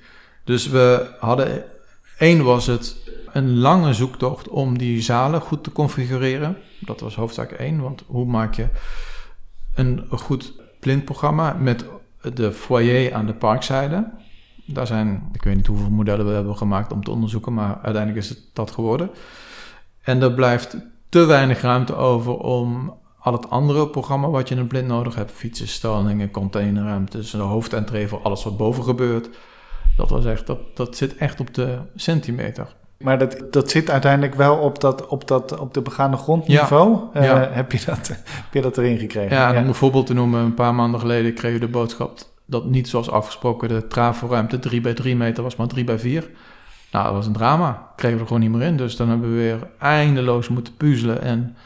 [0.45, 1.65] Dus we hadden,
[2.19, 2.97] één was het
[3.33, 6.57] een lange zoektocht om die zalen goed te configureren.
[6.81, 8.69] Dat was hoofdzaak 1, want hoe maak je
[9.75, 11.85] een goed plintprogramma met
[12.35, 14.11] de foyer aan de parkzijde?
[14.67, 18.25] Daar zijn, ik weet niet hoeveel modellen we hebben gemaakt om te onderzoeken, maar uiteindelijk
[18.25, 19.11] is het dat geworden.
[20.03, 20.77] En er blijft
[21.09, 25.15] te weinig ruimte over om al het andere programma wat je in een blind nodig
[25.15, 29.29] hebt, fietsen, stallingen, containerruimtes, de hoofdentree voor alles wat boven gebeurt.
[29.97, 32.75] Dat was echt, dat, dat zit echt op de centimeter.
[33.03, 36.99] Maar dat, dat zit uiteindelijk wel op, dat, op, dat, op de begaande grondniveau.
[37.15, 38.09] Ja, uh, Heb, je dat,
[38.43, 39.37] heb je dat erin gekregen?
[39.37, 40.41] Ja, om een voorbeeld te noemen.
[40.41, 42.19] Een paar maanden geleden kregen we de boodschap
[42.53, 46.31] dat niet zoals afgesproken de traforuimte 3 bij 3 meter was, maar 3 bij 4.
[46.91, 47.89] Nou, dat was een drama.
[47.97, 48.77] Kregen we er gewoon niet meer in.
[48.77, 51.57] Dus dan hebben we weer eindeloos moeten puzzelen en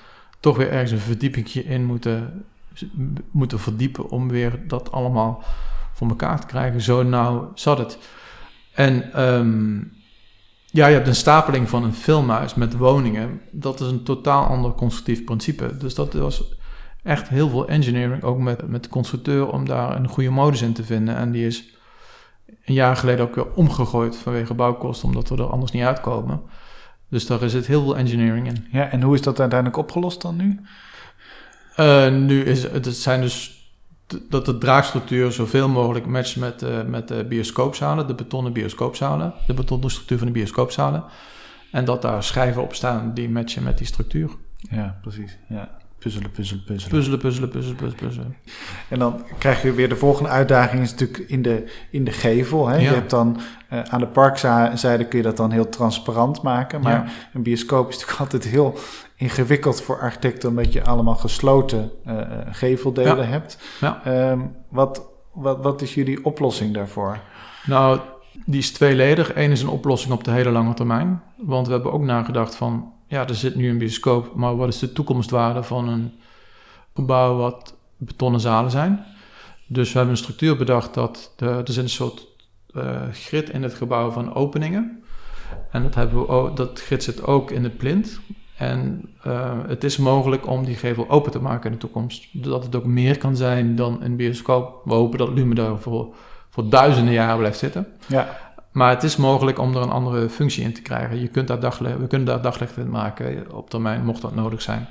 [0.40, 2.44] toch weer ergens een verdiepingje in moeten,
[3.30, 5.42] moeten verdiepen om weer dat allemaal
[5.92, 6.80] voor elkaar te krijgen.
[6.80, 7.98] Zo nauw zat het.
[8.74, 9.92] En um,
[10.76, 13.40] ja, je hebt een stapeling van een filmhuis met woningen.
[13.50, 15.76] Dat is een totaal ander constructief principe.
[15.76, 16.54] Dus dat was
[17.02, 20.72] echt heel veel engineering, ook met, met de constructeur, om daar een goede modus in
[20.72, 21.16] te vinden.
[21.16, 21.74] En die is
[22.64, 26.40] een jaar geleden ook weer omgegooid vanwege bouwkosten, omdat we er anders niet uitkomen.
[27.08, 28.66] Dus daar zit heel veel engineering in.
[28.72, 30.60] Ja, en hoe is dat uiteindelijk opgelost dan nu?
[31.76, 33.55] Uh, nu is het zijn dus
[34.28, 39.54] dat de draagstructuur zoveel mogelijk matcht met, uh, met de bioscoopzalen, de betonnen bioscoopzalen, de
[39.54, 41.04] betonnen structuur van de bioscoopzalen.
[41.70, 44.30] En dat daar schijven op staan die matchen met die structuur.
[44.70, 45.38] Ja, precies.
[45.48, 45.70] Ja.
[45.98, 46.96] Puzzelen, puzzelen, puzzelen.
[46.96, 48.36] Puzzelen, puzzelen, puzzelen, puzzelen, puzzelen.
[48.88, 52.68] En dan krijg je weer de volgende uitdaging is natuurlijk in de, in de gevel.
[52.68, 52.74] Hè?
[52.74, 52.80] Ja.
[52.80, 53.40] Je hebt dan
[53.72, 56.80] uh, aan de parkzijde kun je dat dan heel transparant maken.
[56.80, 57.12] Maar ja.
[57.32, 58.78] een bioscoop is natuurlijk altijd heel
[59.16, 60.48] ingewikkeld voor architecten...
[60.48, 62.20] omdat je allemaal gesloten uh,
[62.50, 63.22] geveldelen ja.
[63.24, 63.58] hebt.
[64.06, 65.02] Um, wat,
[65.32, 67.18] wat, wat is jullie oplossing daarvoor?
[67.66, 68.00] Nou,
[68.44, 69.34] die is tweeledig.
[69.34, 71.22] Eén is een oplossing op de hele lange termijn.
[71.36, 74.78] Want we hebben ook nagedacht van ja, er zit nu een bioscoop, maar wat is
[74.78, 76.12] de toekomstwaarde van een
[76.94, 79.04] gebouw wat betonnen zalen zijn?
[79.66, 82.26] Dus we hebben een structuur bedacht dat de, er zit een soort
[82.72, 85.02] uh, grid in het gebouw van openingen.
[85.70, 88.20] En dat, hebben we ook, dat grid zit ook in de plint.
[88.56, 92.28] En uh, het is mogelijk om die gevel open te maken in de toekomst.
[92.42, 94.80] Zodat het ook meer kan zijn dan een bioscoop.
[94.84, 96.14] We hopen dat Lume daar voor,
[96.50, 97.86] voor duizenden jaren blijft zitten.
[98.06, 98.38] Ja.
[98.72, 101.20] Maar het is mogelijk om er een andere functie in te krijgen.
[101.20, 104.62] Je kunt daar daglicht, we kunnen daar daglicht in maken op termijn, mocht dat nodig
[104.62, 104.88] zijn.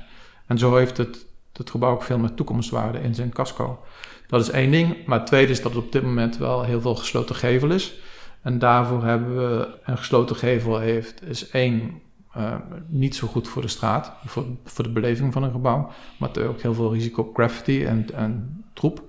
[0.48, 3.80] En zo heeft het, het gebouw ook veel meer toekomstwaarde in zijn casco.
[4.28, 5.06] Dat is één ding.
[5.06, 7.94] Maar het tweede is dat het op dit moment wel heel veel gesloten gevel is.
[8.42, 12.02] En daarvoor hebben we een gesloten gevel heeft, is één,
[12.38, 12.56] uh,
[12.88, 15.92] niet zo goed voor de straat, voor, voor de beleving van een gebouw.
[16.18, 19.04] Maar ook heel veel risico op graffiti en, en troep.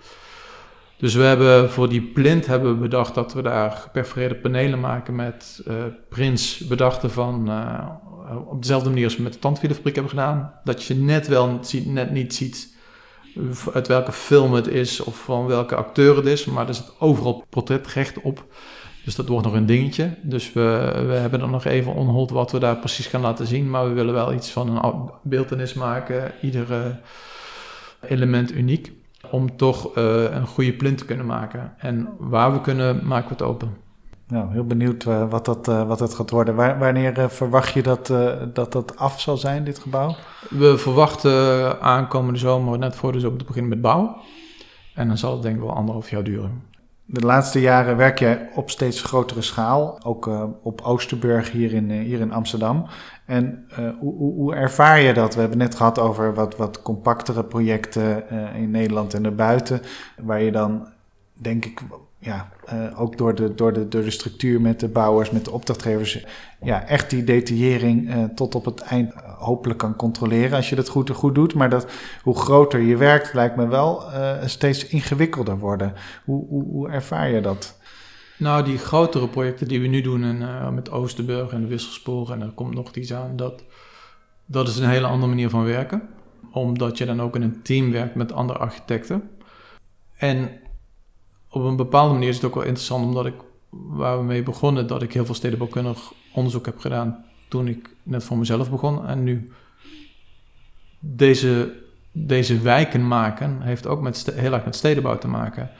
[0.98, 5.14] Dus we hebben voor die plint hebben we bedacht dat we daar geperforeerde panelen maken
[5.14, 5.74] met uh,
[6.08, 7.88] prints bedachten van uh,
[8.46, 10.52] op dezelfde manier als we met de tandwielenfabriek hebben gedaan.
[10.64, 12.74] Dat je net wel ziet, net niet ziet
[13.72, 17.44] uit welke film het is of van welke acteur het is, maar er zit overal
[17.48, 18.44] portretrecht op.
[19.06, 20.10] Dus dat wordt nog een dingetje.
[20.22, 23.70] Dus we, we hebben er nog even onhold wat we daar precies gaan laten zien.
[23.70, 26.32] Maar we willen wel iets van een beeldenis maken.
[26.40, 26.98] Ieder
[28.00, 28.92] element uniek
[29.30, 31.74] om toch uh, een goede plint te kunnen maken.
[31.78, 33.76] En waar we kunnen, maken we het open.
[34.28, 36.54] Nou, heel benieuwd uh, wat, dat, uh, wat dat gaat worden.
[36.54, 38.06] Waar, wanneer verwacht je dat,
[38.54, 40.16] dat dat af zal zijn, dit gebouw?
[40.50, 44.16] We verwachten aankomende zomer, net voor de zomer, te beginnen met bouw.
[44.94, 46.62] En dan zal het denk ik wel anderhalf jaar duren.
[47.08, 51.90] De laatste jaren werk jij op steeds grotere schaal, ook uh, op Oosterburg hier in,
[51.90, 52.86] uh, hier in Amsterdam.
[53.26, 55.34] En uh, hoe, ervaar je dat?
[55.34, 59.80] We hebben net gehad over wat, wat compactere projecten in Nederland en daarbuiten,
[60.20, 60.88] waar je dan,
[61.32, 61.80] denk ik,
[62.18, 62.48] ja,
[62.96, 66.26] ook door de, door, de, door de structuur met de bouwers, met de opdrachtgevers,
[66.60, 69.12] ja, echt die detaillering tot op het eind
[69.46, 71.54] hopelijk kan controleren als je dat goed en goed doet.
[71.54, 71.86] Maar dat
[72.22, 74.02] hoe groter je werkt, lijkt me wel
[74.44, 75.92] steeds ingewikkelder worden.
[76.24, 77.78] Hoe, hoe, ervaar je dat?
[78.38, 82.46] Nou, die grotere projecten die we nu doen en, met Oosterburg en de Wisselsporen, en
[82.46, 83.64] er komt nog iets aan, dat,
[84.46, 86.08] dat is een hele andere manier van werken.
[86.52, 89.30] Omdat je dan ook in een team werkt met andere architecten.
[90.16, 90.50] En
[91.50, 93.34] op een bepaalde manier is het ook wel interessant, omdat ik,
[93.70, 98.24] waar we mee begonnen, dat ik heel veel stedenbouwkundig onderzoek heb gedaan toen ik net
[98.24, 99.06] voor mezelf begon.
[99.06, 99.50] En nu
[100.98, 101.72] deze,
[102.12, 105.70] deze wijken maken, heeft ook met heel erg met stedenbouw te maken.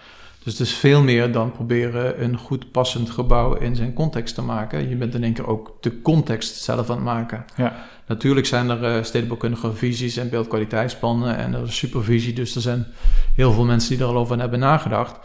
[0.46, 4.42] Dus het is veel meer dan proberen een goed passend gebouw in zijn context te
[4.42, 4.88] maken.
[4.88, 7.44] Je bent in één keer ook de context zelf aan het maken.
[7.56, 7.84] Ja.
[8.06, 12.32] Natuurlijk zijn er uh, stedenbouwkundige visies en beeldkwaliteitsplannen en er is supervisie.
[12.32, 12.86] Dus er zijn
[13.34, 15.18] heel veel mensen die er al over hebben nagedacht.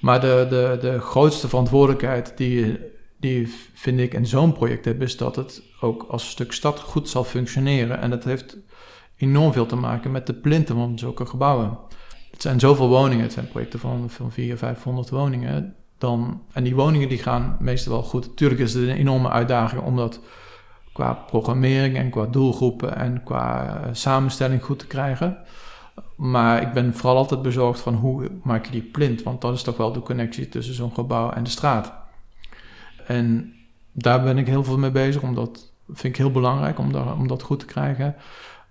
[0.00, 2.78] Maar de, de, de grootste verantwoordelijkheid die,
[3.26, 7.24] die vind ik in zo'n project is dat het ook als stuk stad goed zal
[7.24, 8.00] functioneren.
[8.00, 8.56] En dat heeft
[9.16, 11.78] enorm veel te maken met de plinten van zulke gebouwen.
[12.30, 15.74] Het zijn zoveel woningen, het zijn projecten van, van 400, 500 woningen.
[15.98, 18.26] Dan, en die woningen die gaan meestal wel goed.
[18.26, 20.20] Natuurlijk is het een enorme uitdaging om dat
[20.92, 25.38] qua programmering en qua doelgroepen en qua uh, samenstelling goed te krijgen.
[26.16, 29.62] Maar ik ben vooral altijd bezorgd van hoe maak je die plint, want dat is
[29.62, 32.05] toch wel de connectie tussen zo'n gebouw en de straat.
[33.06, 33.54] En
[33.92, 37.28] daar ben ik heel veel mee bezig, omdat vind ik heel belangrijk om, daar, om
[37.28, 38.14] dat goed te krijgen.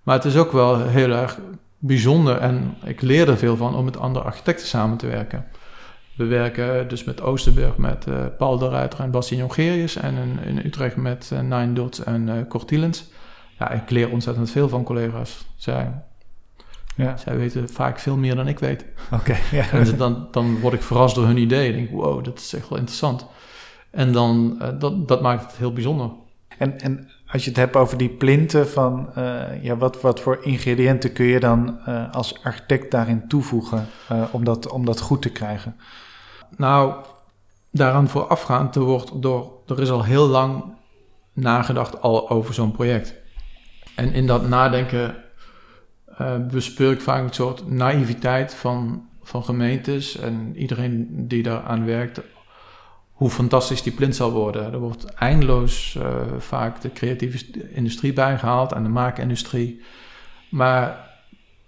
[0.02, 1.38] Maar het is ook wel heel erg
[1.78, 5.44] bijzonder en ik leer er veel van om met andere architecten samen te werken.
[6.16, 10.38] We werken dus met Oosterburg met uh, Paul de Ruiter en Bastien Jongerius en in,
[10.44, 13.10] in, Utrecht met uh, Nine Dots en uh, Cortilens.
[13.58, 15.46] Ja, ik leer ontzettend veel van collega's.
[15.56, 15.92] Zij
[16.96, 17.16] ja.
[17.16, 18.84] Zij weten vaak veel meer dan ik weet.
[19.10, 19.36] Oké.
[19.50, 19.70] ja.
[19.70, 21.68] En dan, dan word ik verrast door hun idee.
[21.68, 23.26] Ik denk, wow, dat is echt wel interessant.
[23.96, 26.10] En dan, uh, dat, dat maakt het heel bijzonder.
[26.58, 30.38] En, en als je het hebt over die plinten, van, uh, ja, wat, wat voor
[30.42, 33.86] ingrediënten kun je dan uh, als architect daarin toevoegen
[34.30, 35.76] om, dat, om dat goed te krijgen?
[36.56, 36.94] Nou,
[37.70, 40.64] daaraan voorafgaand, er, wordt door, er is al heel lang
[41.32, 43.14] nagedacht al over zo'n project.
[43.94, 45.14] En in dat nadenken
[46.50, 52.20] bespeur ik vaak een soort naïviteit van, van gemeentes en iedereen die daaraan werkt
[53.16, 54.72] hoe fantastisch die plint zal worden.
[54.72, 56.04] Er wordt eindeloos uh,
[56.38, 57.44] vaak de creatieve
[57.74, 59.82] industrie bijgehaald en de maakindustrie.
[60.48, 61.10] Maar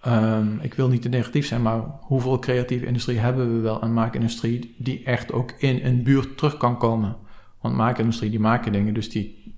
[0.07, 3.93] um, ik wil niet te negatief zijn, maar hoeveel creatieve industrie hebben we wel en
[3.93, 7.17] maakindustrie die echt ook in een buurt terug kan komen?
[7.61, 9.55] Want maakindustrie die maken dingen, dus die,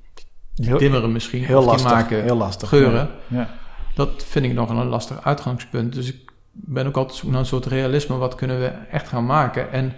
[0.54, 3.10] die timmeren misschien, heel of lastig, die maken heel lastig, geuren.
[3.26, 3.50] Ja.
[3.94, 5.92] Dat vind ik nog een lastig uitgangspunt.
[5.92, 8.16] Dus ik ben ook altijd zoek naar een soort realisme.
[8.16, 9.72] Wat kunnen we echt gaan maken?
[9.72, 9.94] En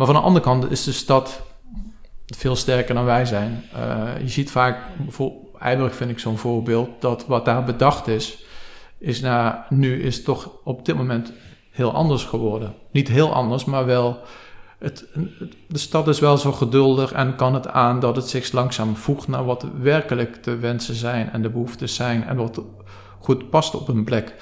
[0.00, 1.42] maar van de andere kant is de stad
[2.26, 3.64] veel sterker dan wij zijn.
[3.76, 4.78] Uh, je ziet vaak,
[5.58, 8.44] Eiburg vind ik zo'n voorbeeld, dat wat daar bedacht is,
[8.98, 11.32] is nou, nu is toch op dit moment
[11.70, 12.74] heel anders geworden.
[12.90, 14.18] Niet heel anders, maar wel.
[14.78, 15.06] Het,
[15.68, 19.28] de stad is wel zo geduldig en kan het aan dat het zich langzaam voegt
[19.28, 22.60] naar wat werkelijk de wensen zijn en de behoeftes zijn en wat
[23.18, 24.34] goed past op een plek.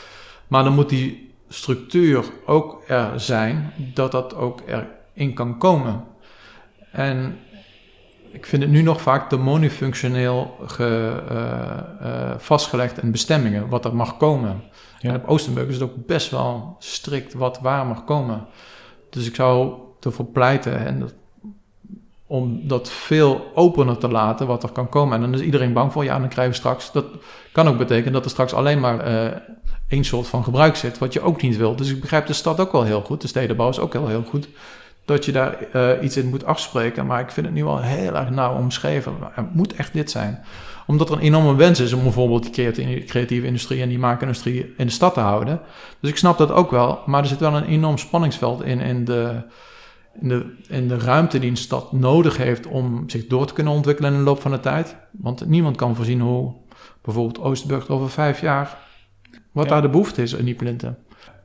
[0.49, 6.05] Maar dan moet die structuur ook er zijn, dat dat ook er in kan komen.
[6.93, 7.39] En
[8.31, 13.85] ik vind het nu nog vaak te monofunctioneel ge, uh, uh, vastgelegd in bestemmingen, wat
[13.85, 14.63] er mag komen.
[14.99, 15.11] Ja.
[15.11, 18.47] En op Oostenburg is het ook best wel strikt wat waar mag komen.
[19.11, 21.15] Dus ik zou ervoor pleiten en dat,
[22.27, 25.15] om dat veel opener te laten wat er kan komen.
[25.15, 26.93] En dan is iedereen bang voor, ja, dan krijgen we straks...
[26.93, 27.07] Dat
[27.53, 29.39] kan ook betekenen dat er straks alleen maar uh,
[29.89, 31.79] één soort van gebruik zit, wat je ook niet wilt.
[31.79, 34.25] Dus ik begrijp de stad ook wel heel goed, de stedenbouw is ook wel heel
[34.29, 34.49] goed
[35.09, 37.07] dat je daar uh, iets in moet afspreken.
[37.07, 39.15] Maar ik vind het nu wel heel erg nauw omschreven.
[39.33, 40.41] Het moet echt dit zijn.
[40.87, 44.87] Omdat er een enorme wens is om bijvoorbeeld die creatieve industrie en die maakindustrie in
[44.87, 45.61] de stad te houden.
[46.01, 47.03] Dus ik snap dat ook wel.
[47.07, 49.43] Maar er zit wel een enorm spanningsveld in, in, de,
[50.21, 53.73] in, de, in de ruimte die een stad nodig heeft om zich door te kunnen
[53.73, 54.97] ontwikkelen in de loop van de tijd.
[55.11, 56.53] Want niemand kan voorzien hoe
[57.03, 58.79] bijvoorbeeld Oosterburg over vijf jaar,
[59.53, 59.71] wat ja.
[59.71, 60.99] daar de behoefte is in die plinten.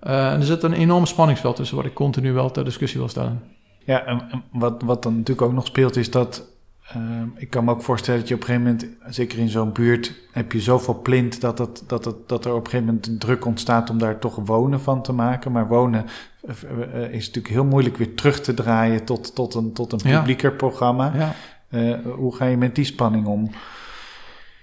[0.08, 3.42] Uh, er zit een enorm spanningsveld tussen wat ik continu wel ter discussie wil stellen.
[3.80, 6.52] Ja, en wat, wat dan natuurlijk ook nog speelt is dat...
[6.98, 9.72] Uh, ik kan me ook voorstellen dat je op een gegeven moment, zeker in zo'n
[9.72, 11.84] buurt, heb je zoveel plint dat, dat,
[12.28, 15.52] dat er op een gegeven moment druk ontstaat om daar toch wonen van te maken.
[15.52, 16.06] Maar wonen
[16.46, 20.52] uh, is natuurlijk heel moeilijk weer terug te draaien tot, tot een, tot een publieker
[20.52, 20.58] ja.
[20.58, 21.12] programma.
[21.16, 21.34] Ja.
[21.70, 23.52] Uh, hoe ga je met die spanning om?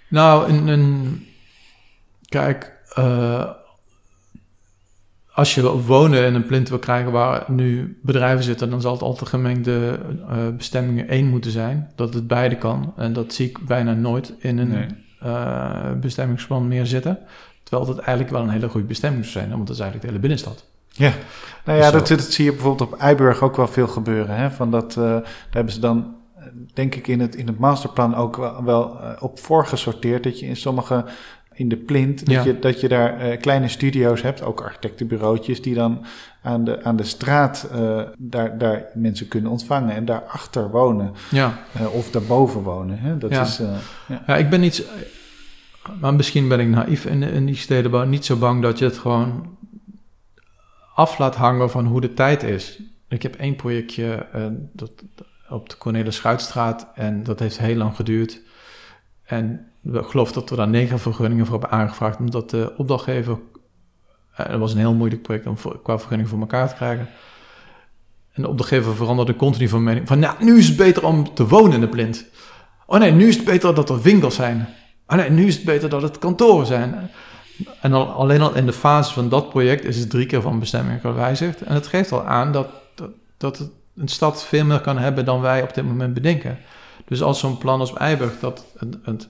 [0.08, 1.26] Nou, een
[2.28, 2.78] kijk,
[5.40, 9.02] als je wonen in een plint wil krijgen waar nu bedrijven zitten, dan zal het
[9.02, 9.98] altijd gemengde
[10.30, 11.90] uh, bestemmingen één moeten zijn.
[11.94, 12.92] Dat het beide kan.
[12.96, 14.86] En dat zie ik bijna nooit in een nee.
[15.24, 17.18] uh, bestemmingsplan meer zitten.
[17.62, 20.18] Terwijl het eigenlijk wel een hele goede bestemming zou zijn, want dat is eigenlijk de
[20.18, 20.64] hele binnenstad.
[20.88, 21.12] Ja,
[21.64, 24.36] nou ja, dus dat, dat, zie je bijvoorbeeld op Eiburg ook wel veel gebeuren.
[24.36, 24.50] Hè?
[24.50, 26.14] Van dat, uh, daar hebben ze dan,
[26.74, 30.22] denk ik, in het, in het masterplan ook wel, wel op voorgesorteerd.
[30.22, 31.04] Dat je in sommige
[31.60, 32.18] in de plint.
[32.18, 32.42] Dat, ja.
[32.42, 36.04] je, dat je daar uh, kleine studio's hebt, ook architectenbureautjes, die dan
[36.42, 41.12] aan de, aan de straat uh, daar, daar mensen kunnen ontvangen en daarachter wonen.
[41.30, 41.58] Ja.
[41.80, 42.98] Uh, of daarboven wonen.
[42.98, 43.18] Hè?
[43.18, 43.42] Dat ja.
[43.42, 44.22] Is, ja.
[44.26, 44.36] ja.
[44.36, 44.86] ik ben niet.
[46.00, 48.98] Maar misschien ben ik naïef in, in die stedenbouw niet zo bang dat je het
[48.98, 49.56] gewoon
[50.94, 52.82] af laat hangen van hoe de tijd is.
[53.08, 54.26] Ik heb één projectje
[54.72, 54.90] dat,
[55.48, 58.40] op de Cornelis Schuitstraat en dat heeft heel lang geduurd.
[59.24, 63.38] En ik geloof dat we daar negen vergunningen voor hebben aangevraagd, omdat de opdrachtgever,
[64.40, 67.08] uh, dat was een heel moeilijk project om qua vergunning voor elkaar te krijgen.
[68.32, 70.08] En de opdrachtgever veranderde continu van mening.
[70.08, 72.26] Van nou, nu is het beter om te wonen in de blind.
[72.86, 74.68] Oh nee, nu is het beter dat er winkels zijn.
[75.06, 77.10] Oh nee, nu is het beter dat het kantoren zijn.
[77.80, 80.58] En al, alleen al in de fase van dat project is het drie keer van
[80.58, 81.62] bestemming gewijzigd.
[81.62, 85.24] En het geeft al aan dat, dat, dat het een stad veel meer kan hebben
[85.24, 86.58] dan wij op dit moment bedenken.
[87.06, 89.28] Dus als zo'n plan als Eiburg dat het, het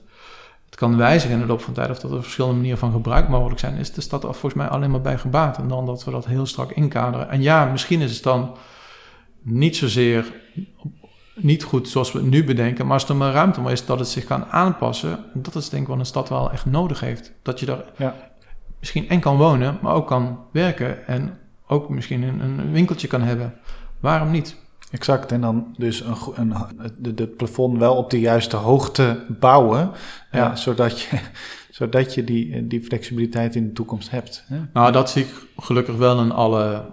[0.71, 3.29] het kan wijzigen in de loop van tijd of dat er verschillende manieren van gebruik
[3.29, 5.57] mogelijk zijn, is de stad er volgens mij alleen maar bij gebaat.
[5.57, 7.29] En dan dat we dat heel strak inkaderen.
[7.29, 8.57] En ja, misschien is het dan
[9.41, 10.33] niet zozeer
[11.35, 13.99] niet goed zoals we het nu bedenken, maar als er maar ruimte maar is dat
[13.99, 17.33] het zich kan aanpassen, dat is denk ik wat een stad wel echt nodig heeft.
[17.41, 18.15] Dat je daar ja.
[18.79, 21.37] misschien en kan wonen, maar ook kan werken en
[21.67, 23.53] ook misschien een, een winkeltje kan hebben.
[23.99, 24.60] Waarom niet?
[24.91, 26.53] Exact, en dan dus een, een,
[26.97, 29.91] de, de plafond wel op de juiste hoogte bouwen,
[30.31, 30.49] ja.
[30.49, 31.19] uh, zodat je,
[31.79, 34.43] zodat je die, die flexibiliteit in de toekomst hebt.
[34.47, 34.59] Hè?
[34.73, 36.85] Nou, dat zie ik gelukkig wel in alle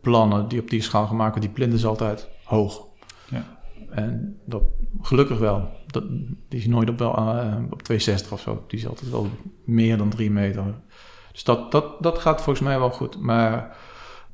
[0.00, 1.50] plannen die op die schaal gemaakt worden.
[1.50, 2.86] Die plinten is altijd hoog.
[3.28, 3.44] Ja.
[3.90, 4.62] En dat
[5.00, 5.68] gelukkig wel.
[5.86, 6.04] Dat,
[6.48, 8.64] die is nooit op, wel, uh, op 260 of zo.
[8.68, 9.28] Die is altijd wel
[9.64, 10.64] meer dan 3 meter.
[11.32, 13.20] Dus dat, dat, dat gaat volgens mij wel goed.
[13.20, 13.76] Maar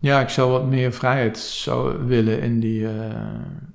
[0.01, 2.90] ja, ik zou wat meer vrijheid zou willen in die, uh,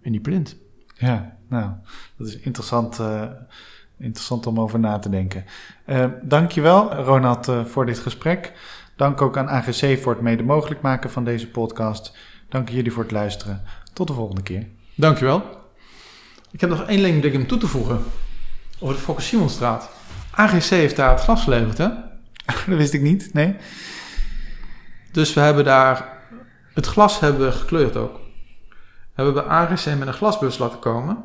[0.01, 0.55] in die plint.
[0.95, 1.71] Ja, nou,
[2.17, 3.23] dat is interessant, uh,
[3.97, 5.45] interessant om over na te denken.
[5.85, 8.53] Uh, dankjewel, Ronald, voor dit gesprek.
[8.95, 12.17] Dank ook aan AGC voor het mede mogelijk maken van deze podcast.
[12.49, 13.61] Dank jullie voor het luisteren.
[13.93, 14.67] Tot de volgende keer.
[14.95, 15.43] Dankjewel.
[16.51, 18.03] Ik heb nog één ding om toe te voegen.
[18.79, 19.89] Over de Fokker Simonstraat.
[20.31, 21.87] AGC heeft daar het glas geleverd, hè?
[22.45, 23.55] Dat wist ik niet, nee.
[25.11, 26.14] Dus we hebben daar...
[26.75, 28.19] Het glas hebben we gekleurd ook.
[29.15, 31.23] We hebben AGC met een glasbus laten komen.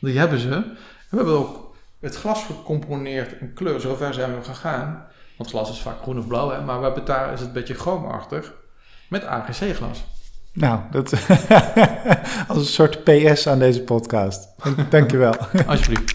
[0.00, 0.52] Die hebben ze.
[0.52, 0.76] En
[1.10, 3.80] we hebben ook het glas gecomponeerd in kleur.
[3.80, 5.06] Zover zijn we gegaan.
[5.36, 6.60] Want glas is vaak groen of blauw, hè?
[6.60, 8.52] maar we hebben daar is het een beetje chroomachtig.
[9.08, 10.04] Met AGC-glas.
[10.52, 11.12] Nou, dat
[12.48, 14.48] als een soort PS aan deze podcast.
[14.90, 15.36] Dank je wel.
[15.66, 16.14] Alsjeblieft.